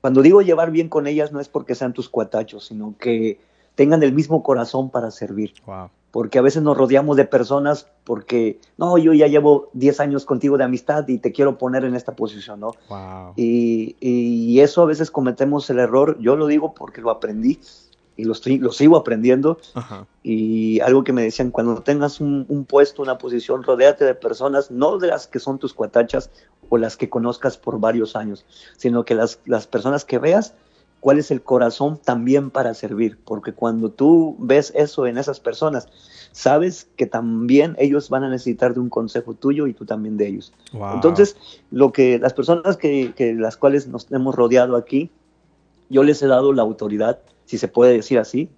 cuando 0.00 0.22
digo 0.22 0.42
llevar 0.42 0.72
bien 0.72 0.88
con 0.88 1.06
ellas 1.06 1.30
no 1.30 1.38
es 1.38 1.48
porque 1.48 1.76
sean 1.76 1.92
tus 1.92 2.08
cuatachos, 2.08 2.66
sino 2.66 2.96
que 2.98 3.38
tengan 3.74 4.02
el 4.02 4.12
mismo 4.12 4.42
corazón 4.42 4.90
para 4.90 5.10
servir. 5.10 5.54
Porque 6.14 6.38
a 6.38 6.42
veces 6.42 6.62
nos 6.62 6.76
rodeamos 6.76 7.16
de 7.16 7.24
personas 7.24 7.88
porque, 8.04 8.60
no, 8.76 8.98
yo 8.98 9.12
ya 9.14 9.26
llevo 9.26 9.70
10 9.72 9.98
años 9.98 10.24
contigo 10.24 10.56
de 10.56 10.62
amistad 10.62 11.08
y 11.08 11.18
te 11.18 11.32
quiero 11.32 11.58
poner 11.58 11.84
en 11.84 11.96
esta 11.96 12.14
posición, 12.14 12.60
¿no? 12.60 12.70
Y, 13.34 13.96
y, 13.98 14.60
eso 14.60 14.82
a 14.82 14.84
veces 14.84 15.10
cometemos 15.10 15.68
el 15.70 15.80
error, 15.80 16.16
yo 16.20 16.36
lo 16.36 16.46
digo 16.46 16.72
porque 16.72 17.00
lo 17.00 17.10
aprendí 17.10 17.58
y 18.16 18.22
lo, 18.26 18.32
estoy, 18.32 18.58
lo 18.58 18.70
sigo 18.70 18.96
aprendiendo. 18.96 19.58
Y 20.22 20.78
algo 20.78 21.02
que 21.02 21.12
me 21.12 21.20
decían, 21.20 21.50
cuando 21.50 21.82
tengas 21.82 22.20
un, 22.20 22.46
un, 22.48 22.64
puesto, 22.64 23.02
una 23.02 23.18
posición, 23.18 23.64
rodéate 23.64 24.04
de 24.04 24.14
personas, 24.14 24.70
no 24.70 24.98
de 24.98 25.08
las 25.08 25.26
que 25.26 25.40
son 25.40 25.58
tus 25.58 25.74
cuatachas 25.74 26.30
o 26.68 26.78
las 26.78 26.96
que 26.96 27.10
conozcas 27.10 27.58
por 27.58 27.80
varios 27.80 28.14
años, 28.14 28.46
sino 28.76 29.04
que 29.04 29.16
las, 29.16 29.40
las 29.46 29.66
personas 29.66 30.04
que 30.04 30.20
veas 30.20 30.54
cuál 31.04 31.18
es 31.18 31.30
el 31.30 31.42
corazón 31.42 32.00
también 32.02 32.48
para 32.48 32.72
servir, 32.72 33.18
porque 33.26 33.52
cuando 33.52 33.90
tú 33.90 34.36
ves 34.38 34.72
eso 34.74 35.06
en 35.06 35.18
esas 35.18 35.38
personas, 35.38 35.86
sabes 36.32 36.88
que 36.96 37.04
también 37.04 37.76
ellos 37.78 38.08
van 38.08 38.24
a 38.24 38.30
necesitar 38.30 38.72
de 38.72 38.80
un 38.80 38.88
consejo 38.88 39.34
tuyo 39.34 39.66
y 39.66 39.74
tú 39.74 39.84
también 39.84 40.16
de 40.16 40.28
ellos. 40.28 40.54
Entonces, 40.94 41.36
lo 41.70 41.92
que 41.92 42.18
las 42.18 42.32
personas 42.32 42.78
que, 42.78 43.36
las 43.38 43.58
cuales 43.58 43.86
nos 43.86 44.10
hemos 44.12 44.34
rodeado 44.34 44.76
aquí, 44.76 45.10
yo 45.90 46.02
les 46.04 46.22
he 46.22 46.26
dado 46.26 46.54
la 46.54 46.62
autoridad, 46.62 47.18
si 47.44 47.58
se 47.58 47.68
puede 47.68 47.92
decir 47.92 48.18
así, 48.18 48.48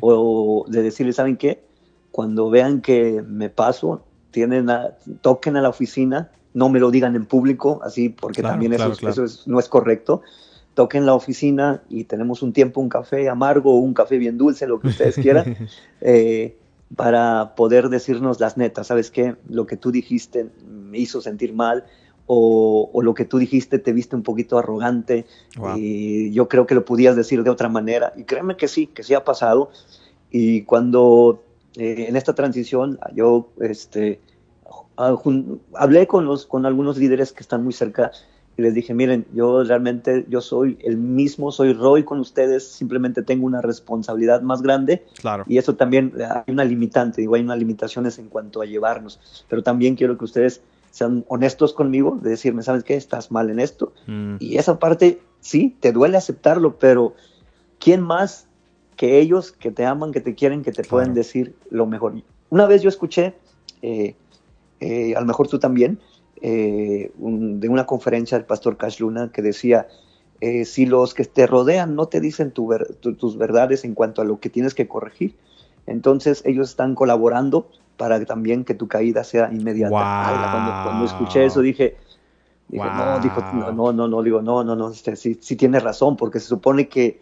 o 0.00 0.64
de 0.66 0.82
decirles, 0.82 1.14
¿saben 1.14 1.36
qué? 1.36 1.62
Cuando 2.10 2.50
vean 2.50 2.80
que 2.80 3.22
me 3.24 3.48
paso, 3.48 4.02
tienen 4.32 4.68
toquen 5.20 5.56
a 5.56 5.62
la 5.62 5.68
oficina, 5.68 6.32
no 6.52 6.68
me 6.68 6.80
lo 6.80 6.90
digan 6.90 7.14
en 7.14 7.26
público, 7.26 7.80
así, 7.84 8.08
porque 8.08 8.42
también 8.42 8.72
eso, 8.72 8.92
no 9.46 9.60
es 9.60 9.68
correcto 9.68 10.22
toque 10.74 10.98
en 10.98 11.06
la 11.06 11.14
oficina 11.14 11.82
y 11.88 12.04
tenemos 12.04 12.42
un 12.42 12.52
tiempo, 12.52 12.80
un 12.80 12.88
café 12.88 13.28
amargo, 13.28 13.78
un 13.78 13.94
café 13.94 14.18
bien 14.18 14.38
dulce, 14.38 14.66
lo 14.66 14.80
que 14.80 14.88
ustedes 14.88 15.16
quieran, 15.16 15.68
eh, 16.00 16.56
para 16.96 17.54
poder 17.54 17.88
decirnos 17.88 18.40
las 18.40 18.56
netas, 18.56 18.86
¿sabes 18.86 19.10
qué? 19.10 19.36
Lo 19.48 19.66
que 19.66 19.76
tú 19.76 19.90
dijiste 19.90 20.48
me 20.66 20.98
hizo 20.98 21.20
sentir 21.20 21.54
mal 21.54 21.84
o, 22.26 22.90
lo 23.02 23.14
que 23.14 23.24
tú 23.24 23.38
dijiste 23.38 23.78
te 23.78 23.92
viste 23.92 24.16
un 24.16 24.22
poquito 24.22 24.58
arrogante 24.58 25.26
y 25.76 26.30
yo 26.32 26.48
creo 26.48 26.66
que 26.66 26.74
lo 26.74 26.84
podías 26.84 27.16
decir 27.16 27.42
de 27.42 27.50
otra 27.50 27.68
manera. 27.68 28.12
Y 28.16 28.24
créeme 28.24 28.56
que 28.56 28.68
sí, 28.68 28.86
que 28.86 29.02
sí 29.02 29.12
ha 29.14 29.24
pasado. 29.24 29.70
Y 30.30 30.62
cuando 30.62 31.42
eh, 31.76 32.06
en 32.08 32.16
esta 32.16 32.34
transición 32.34 32.98
yo 33.14 33.50
este, 33.60 34.20
hablé 34.96 36.06
con, 36.06 36.24
los, 36.24 36.46
con 36.46 36.64
algunos 36.64 36.96
líderes 36.96 37.32
que 37.32 37.42
están 37.42 37.64
muy 37.64 37.72
cerca 37.72 38.12
y 38.62 38.64
les 38.64 38.74
dije, 38.74 38.94
miren, 38.94 39.26
yo 39.34 39.64
realmente, 39.64 40.24
yo 40.28 40.40
soy 40.40 40.78
el 40.84 40.96
mismo, 40.96 41.50
soy 41.50 41.72
Roy 41.72 42.04
con 42.04 42.20
ustedes, 42.20 42.66
simplemente 42.66 43.22
tengo 43.22 43.44
una 43.44 43.60
responsabilidad 43.60 44.42
más 44.42 44.62
grande. 44.62 45.04
Claro. 45.20 45.44
Y 45.48 45.58
eso 45.58 45.74
también 45.74 46.12
hay 46.16 46.52
una 46.52 46.64
limitante, 46.64 47.20
digo, 47.20 47.34
hay 47.34 47.42
unas 47.42 47.58
limitaciones 47.58 48.18
en 48.18 48.28
cuanto 48.28 48.62
a 48.62 48.66
llevarnos, 48.66 49.44
pero 49.48 49.62
también 49.62 49.96
quiero 49.96 50.16
que 50.16 50.24
ustedes 50.24 50.62
sean 50.92 51.24
honestos 51.28 51.72
conmigo, 51.72 52.18
de 52.22 52.30
decirme, 52.30 52.62
¿sabes 52.62 52.84
qué? 52.84 52.94
Estás 52.94 53.30
mal 53.32 53.50
en 53.50 53.58
esto. 53.58 53.92
Mm. 54.06 54.36
Y 54.38 54.58
esa 54.58 54.78
parte, 54.78 55.20
sí, 55.40 55.76
te 55.80 55.90
duele 55.90 56.16
aceptarlo, 56.16 56.78
pero 56.78 57.14
¿quién 57.80 58.02
más 58.02 58.46
que 58.96 59.18
ellos 59.18 59.50
que 59.50 59.72
te 59.72 59.86
aman, 59.86 60.12
que 60.12 60.20
te 60.20 60.34
quieren, 60.34 60.62
que 60.62 60.70
te 60.70 60.84
pueden 60.84 61.14
decir 61.14 61.56
lo 61.70 61.86
mejor? 61.86 62.14
Una 62.50 62.66
vez 62.66 62.82
yo 62.82 62.90
escuché, 62.90 63.34
eh, 63.80 64.14
eh, 64.80 65.16
a 65.16 65.20
lo 65.20 65.26
mejor 65.26 65.48
tú 65.48 65.58
también, 65.58 65.98
eh, 66.44 67.12
de 67.16 67.68
una 67.68 67.86
conferencia 67.86 68.36
del 68.36 68.46
pastor 68.46 68.76
Cash 68.76 68.98
Luna 68.98 69.30
que 69.32 69.42
decía, 69.42 69.86
eh, 70.40 70.64
si 70.64 70.86
los 70.86 71.14
que 71.14 71.24
te 71.24 71.46
rodean 71.46 71.94
no 71.94 72.06
te 72.06 72.20
dicen 72.20 72.50
tus 72.50 73.38
verdades 73.38 73.84
en 73.84 73.94
cuanto 73.94 74.22
a 74.22 74.24
lo 74.24 74.40
que 74.40 74.50
tienes 74.50 74.74
que 74.74 74.88
corregir, 74.88 75.36
entonces 75.86 76.42
ellos 76.44 76.70
están 76.70 76.96
colaborando 76.96 77.68
para 77.96 78.24
también 78.24 78.64
que 78.64 78.74
tu 78.74 78.88
caída 78.88 79.22
sea 79.22 79.52
inmediata. 79.52 80.82
Cuando, 80.84 81.04
escuché 81.04 81.44
eso 81.44 81.60
dije, 81.60 81.96
no, 82.68 83.20
dijo, 83.20 83.40
no, 83.72 83.92
no, 83.92 84.08
no, 84.08 84.22
digo, 84.22 84.42
no, 84.42 84.64
no, 84.64 84.74
no, 84.74 84.90
este, 84.90 85.14
sí, 85.14 85.38
sí 85.40 85.54
tiene 85.54 85.78
razón, 85.78 86.16
porque 86.16 86.40
se 86.40 86.46
supone 86.46 86.88
que 86.88 87.20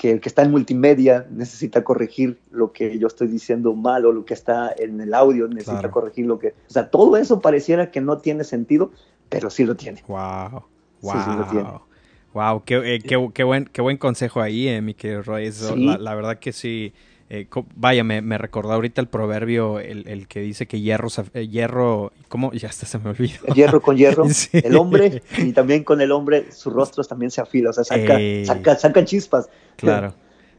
que 0.00 0.12
el 0.12 0.20
que 0.22 0.30
está 0.30 0.40
en 0.40 0.50
multimedia 0.50 1.26
necesita 1.30 1.84
corregir 1.84 2.38
lo 2.50 2.72
que 2.72 2.98
yo 2.98 3.06
estoy 3.06 3.28
diciendo 3.28 3.74
mal 3.74 4.06
o 4.06 4.12
lo 4.12 4.24
que 4.24 4.32
está 4.32 4.74
en 4.78 4.98
el 4.98 5.12
audio 5.12 5.46
necesita 5.46 5.90
corregir 5.90 6.24
lo 6.24 6.38
que... 6.38 6.54
O 6.68 6.72
sea, 6.72 6.88
todo 6.88 7.18
eso 7.18 7.40
pareciera 7.40 7.90
que 7.90 8.00
no 8.00 8.16
tiene 8.16 8.44
sentido, 8.44 8.92
pero 9.28 9.50
sí 9.50 9.66
lo 9.66 9.76
tiene. 9.76 10.02
Wow. 10.08 10.64
Wow. 11.02 11.12
Sí, 11.12 11.18
sí 11.22 11.36
lo 11.36 11.44
tiene. 11.50 11.68
Wow, 12.32 12.62
qué, 12.64 12.94
eh, 12.94 13.00
qué, 13.00 13.28
qué, 13.34 13.44
buen, 13.44 13.66
qué 13.66 13.82
buen 13.82 13.98
consejo 13.98 14.40
ahí, 14.40 14.68
eh, 14.68 14.80
mi 14.80 14.94
querido 14.94 15.20
Roy. 15.20 15.52
la, 15.76 16.14
verdad 16.14 16.38
que 16.38 16.54
sí. 16.54 16.94
Eh, 17.32 17.46
vaya, 17.76 18.02
me, 18.02 18.22
me, 18.22 18.38
recordó 18.38 18.72
ahorita 18.72 19.00
el 19.00 19.06
proverbio, 19.06 19.78
el, 19.78 20.08
el 20.08 20.26
que 20.26 20.40
dice 20.40 20.66
que 20.66 20.80
hierro, 20.80 21.06
eh, 21.32 21.46
hierro, 21.46 22.12
¿cómo? 22.26 22.52
Ya 22.52 22.68
hasta 22.68 22.86
se 22.86 22.98
me 22.98 23.10
olvidó. 23.10 23.54
hierro 23.54 23.80
con 23.80 23.96
hierro, 23.96 24.26
el 24.52 24.76
hombre, 24.76 25.22
y 25.38 25.52
también 25.52 25.84
con 25.84 26.00
el 26.00 26.10
hombre, 26.10 26.50
sus 26.50 26.72
rostros 26.72 27.06
también 27.06 27.30
se 27.30 27.40
afilan, 27.40 27.70
o 27.70 27.72
sea, 27.72 27.84
saca, 27.84 28.18
saca, 28.44 28.74
sacan 28.74 29.04
chispas. 29.04 29.48
Claro. 29.76 30.12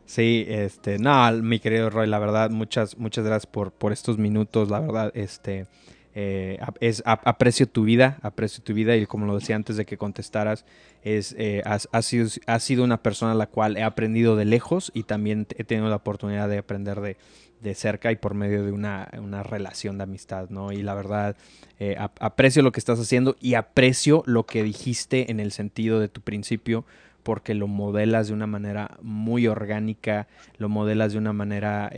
Sí, 0.05 0.45
este, 0.47 0.97
no, 0.97 1.29
mi 1.33 1.59
querido 1.59 1.89
Roy, 1.89 2.07
la 2.07 2.19
verdad, 2.19 2.49
muchas, 2.49 2.97
muchas 2.97 3.25
gracias 3.25 3.51
por, 3.51 3.73
por 3.73 3.91
estos 3.91 4.17
minutos, 4.17 4.69
la 4.69 4.79
verdad, 4.79 5.11
este, 5.13 5.67
eh, 6.13 6.59
es, 6.81 7.03
aprecio 7.05 7.67
tu 7.67 7.83
vida, 7.83 8.17
aprecio 8.21 8.63
tu 8.63 8.73
vida 8.73 8.95
y 8.97 9.05
como 9.05 9.25
lo 9.25 9.39
decía 9.39 9.55
antes 9.55 9.77
de 9.77 9.85
que 9.85 9.97
contestaras, 9.97 10.65
es, 11.03 11.33
eh, 11.37 11.61
has, 11.65 11.87
sido, 12.05 12.27
sido, 12.59 12.83
una 12.83 13.01
persona 13.01 13.31
a 13.31 13.35
la 13.35 13.47
cual 13.47 13.77
he 13.77 13.83
aprendido 13.83 14.35
de 14.35 14.45
lejos 14.45 14.91
y 14.93 15.03
también 15.03 15.47
he 15.57 15.63
tenido 15.63 15.89
la 15.89 15.95
oportunidad 15.95 16.49
de 16.49 16.57
aprender 16.57 16.99
de, 16.99 17.17
de 17.61 17.75
cerca 17.75 18.11
y 18.11 18.17
por 18.17 18.33
medio 18.33 18.63
de 18.65 18.71
una, 18.71 19.09
una, 19.17 19.43
relación 19.43 19.97
de 19.97 20.03
amistad, 20.03 20.49
¿no? 20.49 20.73
Y 20.73 20.83
la 20.83 20.95
verdad, 20.95 21.37
eh, 21.79 21.95
aprecio 21.97 22.61
lo 22.61 22.73
que 22.73 22.79
estás 22.79 22.99
haciendo 22.99 23.37
y 23.39 23.53
aprecio 23.53 24.23
lo 24.25 24.45
que 24.45 24.63
dijiste 24.63 25.31
en 25.31 25.39
el 25.39 25.51
sentido 25.53 25.99
de 25.99 26.09
tu 26.09 26.21
principio 26.21 26.85
porque 27.23 27.53
lo 27.53 27.67
modelas 27.67 28.27
de 28.27 28.33
una 28.33 28.47
manera 28.47 28.97
muy 29.01 29.47
orgánica, 29.47 30.27
lo 30.57 30.69
modelas 30.69 31.13
de 31.13 31.19
una 31.19 31.33
manera 31.33 31.91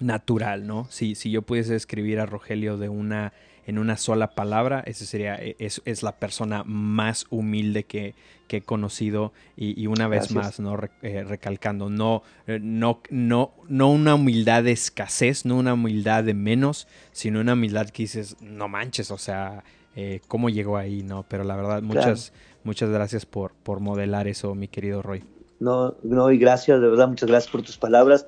natural, 0.00 0.66
¿no? 0.66 0.86
Si, 0.90 1.14
si 1.14 1.30
yo 1.30 1.42
pudiese 1.42 1.76
escribir 1.76 2.20
a 2.20 2.26
Rogelio 2.26 2.76
de 2.76 2.88
una 2.88 3.32
en 3.66 3.78
una 3.78 3.96
sola 3.96 4.34
palabra, 4.34 4.82
ese 4.86 5.06
sería, 5.06 5.36
e, 5.36 5.54
es, 5.58 5.80
es 5.84 6.02
la 6.02 6.18
persona 6.18 6.64
más 6.64 7.26
humilde 7.30 7.84
que, 7.84 8.14
que 8.48 8.58
he 8.58 8.62
conocido 8.62 9.32
y, 9.56 9.86
una 9.86 10.08
vez 10.08 10.32
más, 10.32 10.58
¿no? 10.58 10.76
Eh, 11.02 11.22
recalcando, 11.22 11.88
no, 11.88 12.24
eh, 12.48 12.58
no, 12.60 13.00
no, 13.10 13.52
no 13.68 13.90
una 13.90 14.16
humildad 14.16 14.64
de 14.64 14.72
escasez, 14.72 15.44
no 15.44 15.56
una 15.56 15.74
humildad 15.74 16.24
de 16.24 16.34
menos, 16.34 16.88
sino 17.12 17.40
una 17.40 17.52
humildad 17.52 17.90
que 17.90 18.02
dices, 18.02 18.36
no 18.40 18.66
manches, 18.66 19.12
o 19.12 19.18
sea, 19.18 19.62
eh, 19.94 20.20
cómo 20.26 20.48
llegó 20.48 20.76
ahí, 20.76 21.04
¿no? 21.04 21.24
Pero 21.28 21.44
la 21.44 21.54
verdad, 21.54 21.80
muchas, 21.80 22.32
muchas 22.64 22.90
gracias 22.90 23.24
por, 23.24 23.52
por 23.52 23.78
modelar 23.78 24.26
eso, 24.26 24.54
mi 24.56 24.66
querido 24.66 25.00
Roy. 25.00 25.22
No, 25.60 25.94
no, 26.02 26.32
y 26.32 26.38
gracias, 26.38 26.80
de 26.80 26.88
verdad, 26.88 27.06
muchas 27.06 27.28
gracias 27.28 27.52
por 27.52 27.62
tus 27.62 27.78
palabras. 27.78 28.26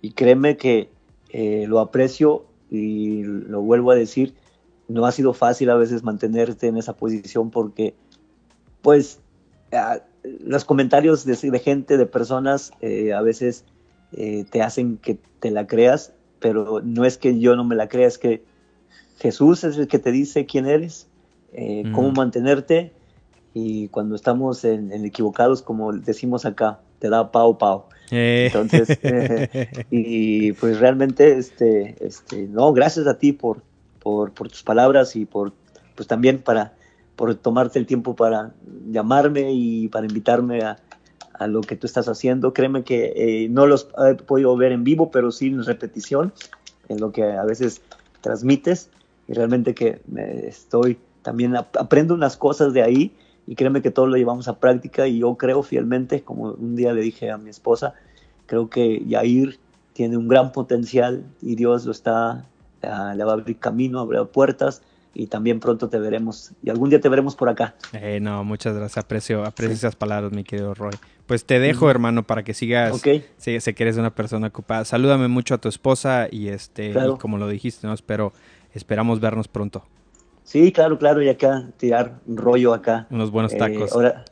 Y 0.00 0.12
créeme 0.12 0.56
que 0.56 0.90
lo 1.68 1.80
aprecio 1.80 2.46
y 2.70 3.22
lo 3.22 3.60
vuelvo 3.60 3.90
a 3.90 3.94
decir, 3.94 4.34
no 4.88 5.06
ha 5.06 5.12
sido 5.12 5.32
fácil 5.32 5.70
a 5.70 5.76
veces 5.76 6.02
mantenerte 6.02 6.68
en 6.68 6.76
esa 6.76 6.94
posición 6.94 7.50
porque, 7.50 7.94
pues, 8.82 9.20
los 10.22 10.64
comentarios 10.64 11.24
de, 11.24 11.58
gente, 11.58 11.96
de 11.96 12.06
personas, 12.06 12.72
eh, 12.80 13.12
a 13.12 13.22
veces 13.22 13.64
eh, 14.12 14.44
te 14.50 14.62
hacen 14.62 14.98
que 14.98 15.18
te 15.40 15.50
la 15.50 15.66
creas, 15.66 16.12
pero 16.40 16.80
no 16.82 17.04
es 17.04 17.18
que 17.18 17.38
yo 17.38 17.56
no 17.56 17.64
me 17.64 17.76
la 17.76 17.88
crea, 17.88 18.06
es 18.06 18.18
que 18.18 18.44
Jesús 19.18 19.64
es 19.64 19.76
el 19.78 19.88
que 19.88 19.98
te 19.98 20.12
dice 20.12 20.46
quién 20.46 20.66
eres, 20.66 21.08
eh, 21.52 21.84
cómo 21.94 22.12
mantenerte, 22.12 22.92
y 23.54 23.88
cuando 23.88 24.14
estamos 24.14 24.64
en, 24.64 24.92
equivocados, 25.04 25.62
como 25.62 25.92
decimos 25.92 26.44
acá, 26.44 26.80
te 27.06 27.10
da 27.10 27.30
pao 27.30 27.56
pao. 27.56 27.88
Entonces, 28.10 28.98
y 29.90 30.52
pues 30.52 30.78
realmente, 30.80 31.38
este, 31.38 31.96
este, 32.04 32.46
no, 32.48 32.72
gracias 32.72 33.06
a 33.06 33.18
ti 33.18 33.32
por, 33.32 33.62
por, 34.00 34.32
por 34.32 34.48
tus 34.48 34.62
palabras 34.62 35.16
y 35.16 35.24
por, 35.24 35.52
pues 35.94 36.08
también 36.08 36.38
para 36.38 36.74
por 37.14 37.34
tomarte 37.34 37.78
el 37.78 37.86
tiempo 37.86 38.14
para 38.14 38.52
llamarme 38.90 39.52
y 39.52 39.88
para 39.88 40.06
invitarme 40.06 40.62
a, 40.62 40.76
a 41.32 41.46
lo 41.46 41.62
que 41.62 41.74
tú 41.74 41.86
estás 41.86 42.08
haciendo. 42.08 42.52
Créeme 42.52 42.84
que 42.84 43.12
eh, 43.16 43.48
no 43.48 43.66
los 43.66 43.88
he 44.06 44.14
podido 44.16 44.54
ver 44.56 44.72
en 44.72 44.84
vivo, 44.84 45.10
pero 45.10 45.30
sí 45.32 45.46
en 45.46 45.64
repetición, 45.64 46.34
en 46.88 47.00
lo 47.00 47.12
que 47.12 47.22
a 47.22 47.44
veces 47.44 47.80
transmites. 48.20 48.90
Y 49.28 49.32
realmente 49.32 49.74
que 49.74 50.02
me 50.06 50.46
estoy, 50.46 50.98
también 51.22 51.56
aprendo 51.56 52.12
unas 52.12 52.36
cosas 52.36 52.74
de 52.74 52.82
ahí 52.82 53.16
y 53.46 53.54
créeme 53.54 53.82
que 53.82 53.90
todo 53.90 54.06
lo 54.06 54.16
llevamos 54.16 54.48
a 54.48 54.58
práctica 54.58 55.06
y 55.06 55.18
yo 55.20 55.34
creo 55.36 55.62
fielmente, 55.62 56.22
como 56.22 56.52
un 56.52 56.76
día 56.76 56.92
le 56.92 57.02
dije 57.02 57.30
a 57.30 57.38
mi 57.38 57.50
esposa, 57.50 57.94
creo 58.46 58.68
que 58.68 59.04
Yair 59.06 59.58
tiene 59.92 60.16
un 60.16 60.28
gran 60.28 60.52
potencial 60.52 61.24
y 61.40 61.54
Dios 61.54 61.86
lo 61.86 61.92
está, 61.92 62.44
ah, 62.82 63.14
le 63.16 63.24
va 63.24 63.30
a 63.30 63.34
abrir 63.34 63.58
camino, 63.58 64.00
abrir 64.00 64.24
puertas 64.26 64.82
y 65.14 65.28
también 65.28 65.60
pronto 65.60 65.88
te 65.88 65.98
veremos 65.98 66.52
y 66.62 66.68
algún 66.68 66.90
día 66.90 67.00
te 67.00 67.08
veremos 67.08 67.36
por 67.36 67.48
acá. 67.48 67.74
Eh, 67.94 68.20
no, 68.20 68.44
muchas 68.44 68.74
gracias, 68.74 69.02
aprecio, 69.02 69.44
aprecio 69.44 69.74
esas 69.74 69.96
palabras, 69.96 70.32
mi 70.32 70.44
querido 70.44 70.74
Roy. 70.74 70.92
Pues 71.26 71.44
te 71.44 71.58
dejo, 71.58 71.90
hermano, 71.90 72.24
para 72.24 72.44
que 72.44 72.52
sigas, 72.54 72.92
okay. 72.92 73.24
sé, 73.38 73.74
que 73.74 73.82
eres 73.82 73.96
una 73.96 74.14
persona 74.14 74.48
ocupada. 74.48 74.84
Salúdame 74.84 75.26
mucho 75.28 75.54
a 75.54 75.58
tu 75.58 75.68
esposa 75.68 76.28
y 76.30 76.48
este, 76.48 76.94
como 77.18 77.38
lo 77.38 77.48
dijiste, 77.48 77.86
no 77.86 77.94
espero, 77.94 78.32
esperamos 78.74 79.18
vernos 79.18 79.48
pronto. 79.48 79.84
Sí, 80.46 80.70
claro, 80.70 80.96
claro, 80.96 81.20
y 81.20 81.28
acá 81.28 81.68
tirar 81.76 82.20
rollo 82.24 82.72
acá. 82.72 83.08
Unos 83.10 83.32
buenos 83.32 83.52
eh, 83.52 83.58
tacos. 83.58 83.92
ahora, 83.92 84.24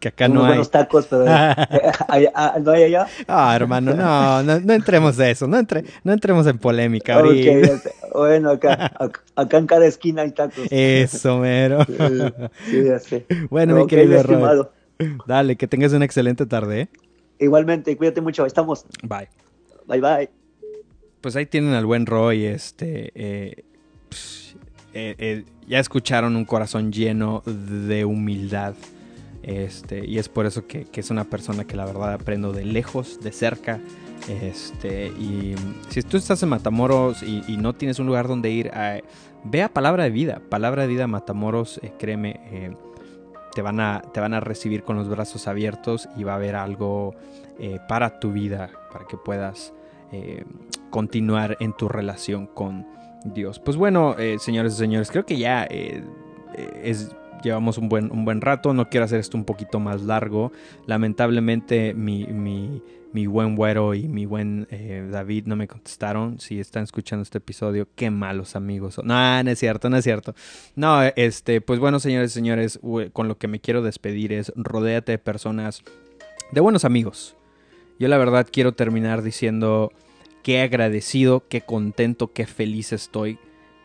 que 0.00 0.08
acá 0.08 0.26
no 0.26 0.40
hay. 0.40 0.48
buenos 0.48 0.72
tacos, 0.72 1.06
pero 1.06 1.24
ah, 1.28 2.58
¿no 2.60 2.72
hay 2.72 2.82
allá? 2.82 3.06
Ah, 3.28 3.54
hermano, 3.54 3.94
no, 3.94 4.42
no, 4.42 4.72
entremos 4.72 5.16
de 5.16 5.30
eso, 5.30 5.46
no, 5.46 5.56
entre, 5.56 5.84
no 6.02 6.12
entremos 6.12 6.48
en 6.48 6.58
polémica. 6.58 7.16
Okay, 7.22 7.62
bueno, 8.12 8.50
acá, 8.50 8.92
acá 9.36 9.58
en 9.58 9.66
cada 9.68 9.86
esquina 9.86 10.22
hay 10.22 10.32
tacos. 10.32 10.66
Eso, 10.68 11.38
mero. 11.38 11.84
Sí, 12.66 12.84
ya 12.84 12.98
sé. 12.98 13.24
Bueno, 13.48 13.76
mi 13.76 13.86
querido 13.86 14.20
Roy. 14.24 14.66
Dale, 15.28 15.54
que 15.54 15.68
tengas 15.68 15.92
una 15.92 16.04
excelente 16.04 16.44
tarde. 16.44 16.80
¿eh? 16.80 16.88
Igualmente, 17.38 17.96
cuídate 17.96 18.20
mucho, 18.20 18.44
estamos. 18.46 18.84
Bye. 19.04 19.28
Bye, 19.86 20.00
bye. 20.00 20.30
Pues 21.20 21.36
ahí 21.36 21.46
tienen 21.46 21.74
al 21.74 21.86
buen 21.86 22.06
Roy, 22.06 22.46
este... 22.46 23.12
Eh, 23.14 23.64
eh, 24.94 25.14
eh, 25.18 25.44
ya 25.66 25.78
escucharon 25.78 26.36
un 26.36 26.44
corazón 26.44 26.92
lleno 26.92 27.42
de 27.46 28.04
humildad. 28.04 28.74
Este, 29.42 30.06
y 30.06 30.18
es 30.18 30.28
por 30.28 30.46
eso 30.46 30.66
que, 30.66 30.86
es 30.92 31.10
una 31.10 31.24
persona 31.24 31.64
que 31.64 31.76
la 31.76 31.84
verdad 31.84 32.12
aprendo 32.12 32.52
de 32.52 32.64
lejos, 32.64 33.20
de 33.22 33.32
cerca. 33.32 33.80
Este, 34.28 35.06
y 35.08 35.54
si 35.88 36.02
tú 36.02 36.16
estás 36.16 36.42
en 36.42 36.48
Matamoros 36.48 37.22
y, 37.22 37.56
no 37.56 37.72
tienes 37.72 37.98
un 37.98 38.06
lugar 38.06 38.28
donde 38.28 38.50
ir, 38.50 38.70
ve 39.44 39.62
a 39.62 39.68
Palabra 39.68 40.04
de 40.04 40.10
Vida. 40.10 40.40
Palabra 40.48 40.82
de 40.82 40.88
Vida 40.88 41.06
Matamoros, 41.06 41.80
eh, 41.82 41.92
créeme, 41.98 42.40
eh, 42.50 42.76
te, 43.54 43.62
van 43.62 43.80
a, 43.80 44.02
te 44.12 44.20
van 44.20 44.34
a 44.34 44.40
recibir 44.40 44.84
con 44.84 44.96
los 44.96 45.08
brazos 45.08 45.48
abiertos 45.48 46.08
y 46.16 46.24
va 46.24 46.32
a 46.32 46.36
haber 46.36 46.56
algo 46.56 47.14
eh, 47.58 47.78
para 47.88 48.20
tu 48.20 48.32
vida, 48.32 48.70
para 48.92 49.06
que 49.06 49.16
puedas 49.16 49.72
continuar 50.90 51.56
en 51.60 51.72
tu 51.72 51.88
relación 51.88 52.46
con 52.46 52.86
Dios. 53.24 53.58
Pues 53.58 53.76
bueno, 53.76 54.16
señores 54.38 54.74
y 54.74 54.76
señores, 54.76 55.10
creo 55.10 55.24
que 55.26 55.38
ya 55.38 55.64
es 55.64 57.14
llevamos 57.42 57.76
un 57.78 57.88
buen, 57.88 58.10
un 58.10 58.24
buen 58.24 58.40
rato, 58.40 58.72
no 58.72 58.88
quiero 58.88 59.04
hacer 59.04 59.20
esto 59.20 59.36
un 59.36 59.44
poquito 59.44 59.80
más 59.80 60.02
largo. 60.02 60.52
Lamentablemente 60.86 61.92
mi, 61.92 62.24
mi, 62.26 62.82
mi 63.12 63.26
buen 63.26 63.56
güero 63.56 63.94
y 63.94 64.08
mi 64.08 64.24
buen 64.24 64.66
eh, 64.70 65.06
David 65.10 65.46
no 65.46 65.56
me 65.56 65.68
contestaron. 65.68 66.40
Si 66.40 66.58
están 66.58 66.84
escuchando 66.84 67.22
este 67.22 67.38
episodio, 67.38 67.88
qué 67.94 68.10
malos 68.10 68.56
amigos. 68.56 69.00
No, 69.04 69.42
no 69.42 69.50
es 69.50 69.58
cierto, 69.58 69.90
no 69.90 69.96
es 69.96 70.04
cierto. 70.04 70.34
No, 70.74 71.02
este, 71.02 71.60
pues 71.60 71.78
bueno, 71.78 72.00
señores 72.00 72.30
y 72.30 72.34
señores, 72.34 72.80
con 73.12 73.28
lo 73.28 73.36
que 73.36 73.48
me 73.48 73.60
quiero 73.60 73.82
despedir 73.82 74.32
es 74.32 74.52
rodéate 74.56 75.12
de 75.12 75.18
personas, 75.18 75.82
de 76.52 76.60
buenos 76.60 76.84
amigos. 76.84 77.36
Yo 77.98 78.08
la 78.08 78.18
verdad 78.18 78.48
quiero 78.50 78.72
terminar 78.72 79.22
diciendo 79.22 79.92
qué 80.42 80.60
agradecido, 80.60 81.44
qué 81.48 81.60
contento, 81.60 82.32
qué 82.32 82.46
feliz 82.46 82.92
estoy 82.92 83.38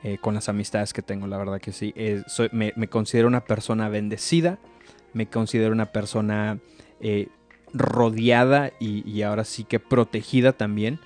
eh, 0.03 0.17
con 0.19 0.33
las 0.33 0.49
amistades 0.49 0.93
que 0.93 1.01
tengo, 1.01 1.27
la 1.27 1.37
verdad 1.37 1.59
que 1.59 1.71
sí. 1.71 1.93
Eh, 1.95 2.23
me, 2.51 2.87
considero 2.87 3.27
una 3.27 3.45
persona 3.45 3.89
bendecida, 3.89 4.59
me 5.13 5.27
considero 5.27 5.71
una 5.71 5.87
persona 5.87 6.59
eh, 6.99 7.27
rodeada 7.73 8.71
y, 8.79 9.21
ahora 9.21 9.43
sí 9.43 9.63
que 9.63 9.79
protegida 9.79 10.53
también 10.53 10.99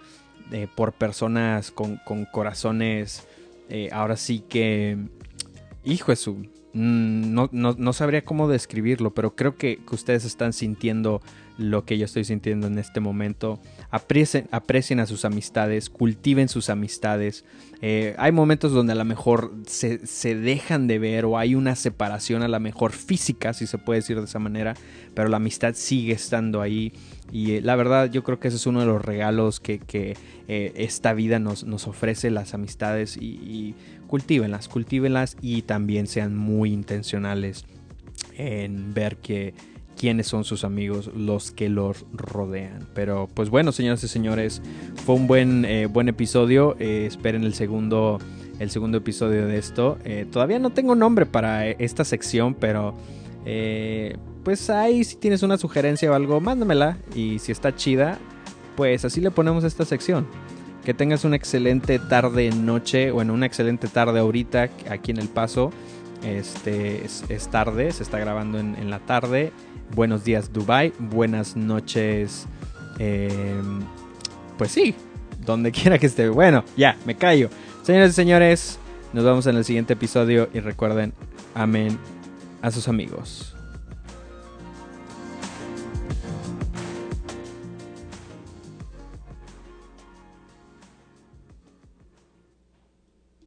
por 0.76 0.92
personas 0.92 1.72
con, 1.72 2.00
corazones, 2.32 3.26
ahora 3.92 4.18
sí 4.18 4.42
que, 4.42 4.98
hijo 5.86 6.14
su, 6.18 6.46
mm, 6.74 7.34
no, 7.34 7.50
no, 7.52 7.94
sabría 7.94 8.24
cómo 8.24 8.48
describirlo, 8.48 9.14
pero 9.14 9.36
creo 9.36 9.56
que, 9.56 9.78
que 9.78 9.96
ustedes 9.96 10.26
están 10.26 10.54
sintiendo 10.54 11.22
lo 11.62 11.86
que 11.86 11.98
yo 11.98 12.06
estoy 12.06 12.24
sintiendo 12.24 12.68
en 12.68 12.78
este 12.78 13.00
momento. 13.00 13.60
Aprecien, 13.90 14.48
aprecien 14.52 15.00
a 15.00 15.06
sus 15.06 15.26
amistades, 15.26 15.90
cultiven 15.90 16.50
sus 16.50 16.70
amistades. 16.70 17.46
Eh, 17.82 18.16
hay 18.18 18.32
momentos 18.32 18.72
donde 18.72 18.94
a 18.94 18.96
lo 18.96 19.06
mejor 19.06 19.54
se, 19.66 20.00
dejan 20.36 20.88
de 20.88 21.00
ver 21.00 21.26
o 21.26 21.38
hay 21.38 21.56
una 21.56 21.76
separación 21.76 22.42
a 22.44 22.48
lo 22.48 22.60
mejor 22.60 22.92
física, 22.92 23.54
si 23.54 23.68
se 23.68 23.78
puede 23.78 24.00
decir 24.00 24.18
de 24.18 24.26
esa 24.26 24.40
manera, 24.40 24.76
pero 25.14 25.30
la 25.30 25.38
amistad 25.38 25.74
sigue 25.76 26.14
estando 26.14 26.62
ahí. 26.62 26.94
Y 27.32 27.54
eh, 27.54 27.62
la 27.62 27.76
verdad 27.76 28.12
yo 28.12 28.24
creo 28.24 28.40
que 28.40 28.50
ese 28.50 28.58
es 28.58 28.66
uno 28.68 28.82
de 28.82 28.86
los 28.86 29.04
regalos 29.04 29.60
que, 29.60 29.82
eh, 30.48 30.74
esta 30.76 31.14
vida 31.14 31.40
nos, 31.40 31.64
nos, 31.64 31.88
ofrece, 31.88 32.30
las 32.30 32.54
amistades, 32.54 33.16
y 33.18 33.76
cultívenlas, 34.12 34.68
cultívenlas 34.68 35.38
y 35.42 35.62
también 35.62 36.06
sean 36.06 36.36
muy 36.36 36.74
intencionales 36.74 37.64
en 38.38 38.94
ver 38.94 39.16
que 39.16 39.54
quiénes 39.98 40.28
son 40.28 40.44
sus 40.44 40.66
amigos, 40.66 41.10
los 41.16 41.52
que 41.52 41.70
los 41.70 42.06
rodean. 42.12 42.90
Pero 42.94 43.30
pues 43.34 43.50
bueno, 43.50 43.72
señoras 43.72 44.04
y 44.04 44.10
señores, 44.10 44.62
fue 45.06 45.16
un 45.16 45.28
buen, 45.28 45.64
eh, 45.64 45.86
buen 45.86 46.10
episodio. 46.10 46.76
Eh, 46.78 47.06
esperen 47.08 47.46
el 47.46 47.54
segundo, 47.54 48.20
el 48.60 48.70
segundo 48.70 48.98
episodio 48.98 49.48
de 49.48 49.58
esto. 49.58 49.98
Eh, 50.04 50.26
todavía 50.30 50.60
no 50.60 50.72
tengo 50.72 50.94
nombre 50.94 51.26
para 51.26 51.70
esta 51.70 52.04
sección, 52.04 52.54
pero 52.54 52.94
pues 54.44 54.70
ahí 54.70 55.06
si 55.06 55.16
tienes 55.16 55.42
una 55.42 55.58
sugerencia 55.58 56.12
o 56.12 56.16
algo, 56.16 56.42
mándamela. 56.42 56.98
Y 57.16 57.40
si 57.40 57.54
está 57.54 57.74
chida, 57.74 58.20
pues 58.76 59.06
así 59.06 59.22
le 59.22 59.32
ponemos 59.32 59.64
esta 59.64 59.86
sección. 59.86 60.28
Que 60.86 60.94
tengas 60.94 61.26
una 61.26 61.36
excelente 61.36 62.00
tarde, 62.00 62.50
noche, 62.52 63.12
o 63.12 63.22
en 63.22 63.30
una 63.30 63.46
excelente 63.46 63.88
tarde 63.88 64.20
ahorita 64.20 64.70
aquí 64.90 65.12
en 65.12 65.18
El 65.18 65.28
Paso. 65.28 65.72
Este 66.24 67.06
es, 67.06 67.48
tarde, 67.50 67.92
se 67.92 68.04
está 68.04 68.20
grabando 68.20 68.60
en, 68.60 68.76
en 68.76 68.90
la 68.90 69.00
tarde 69.00 69.52
buenos 69.96 70.24
días 70.24 70.52
Dubai, 70.54 70.94
buenas 71.00 71.56
noches, 71.56 72.48
em, 73.00 73.82
pues 74.58 74.72
sí, 74.72 74.96
donde 75.46 75.72
quiera 75.72 76.00
que 76.00 76.08
esté. 76.08 76.30
Bueno, 76.30 76.64
ya, 76.78 76.98
me 77.06 77.16
callo. 77.16 77.50
Señores 77.84 78.12
y 78.12 78.14
señores, 78.14 78.80
nos 79.14 79.24
vemos 79.24 79.46
en 79.48 79.58
el 79.58 79.66
siguiente 79.66 79.94
episodio 79.94 80.50
y 80.54 80.60
recuerden, 80.60 81.14
amén 81.56 81.98
a 82.62 82.72
sus 82.72 82.88
amigos. 82.88 83.56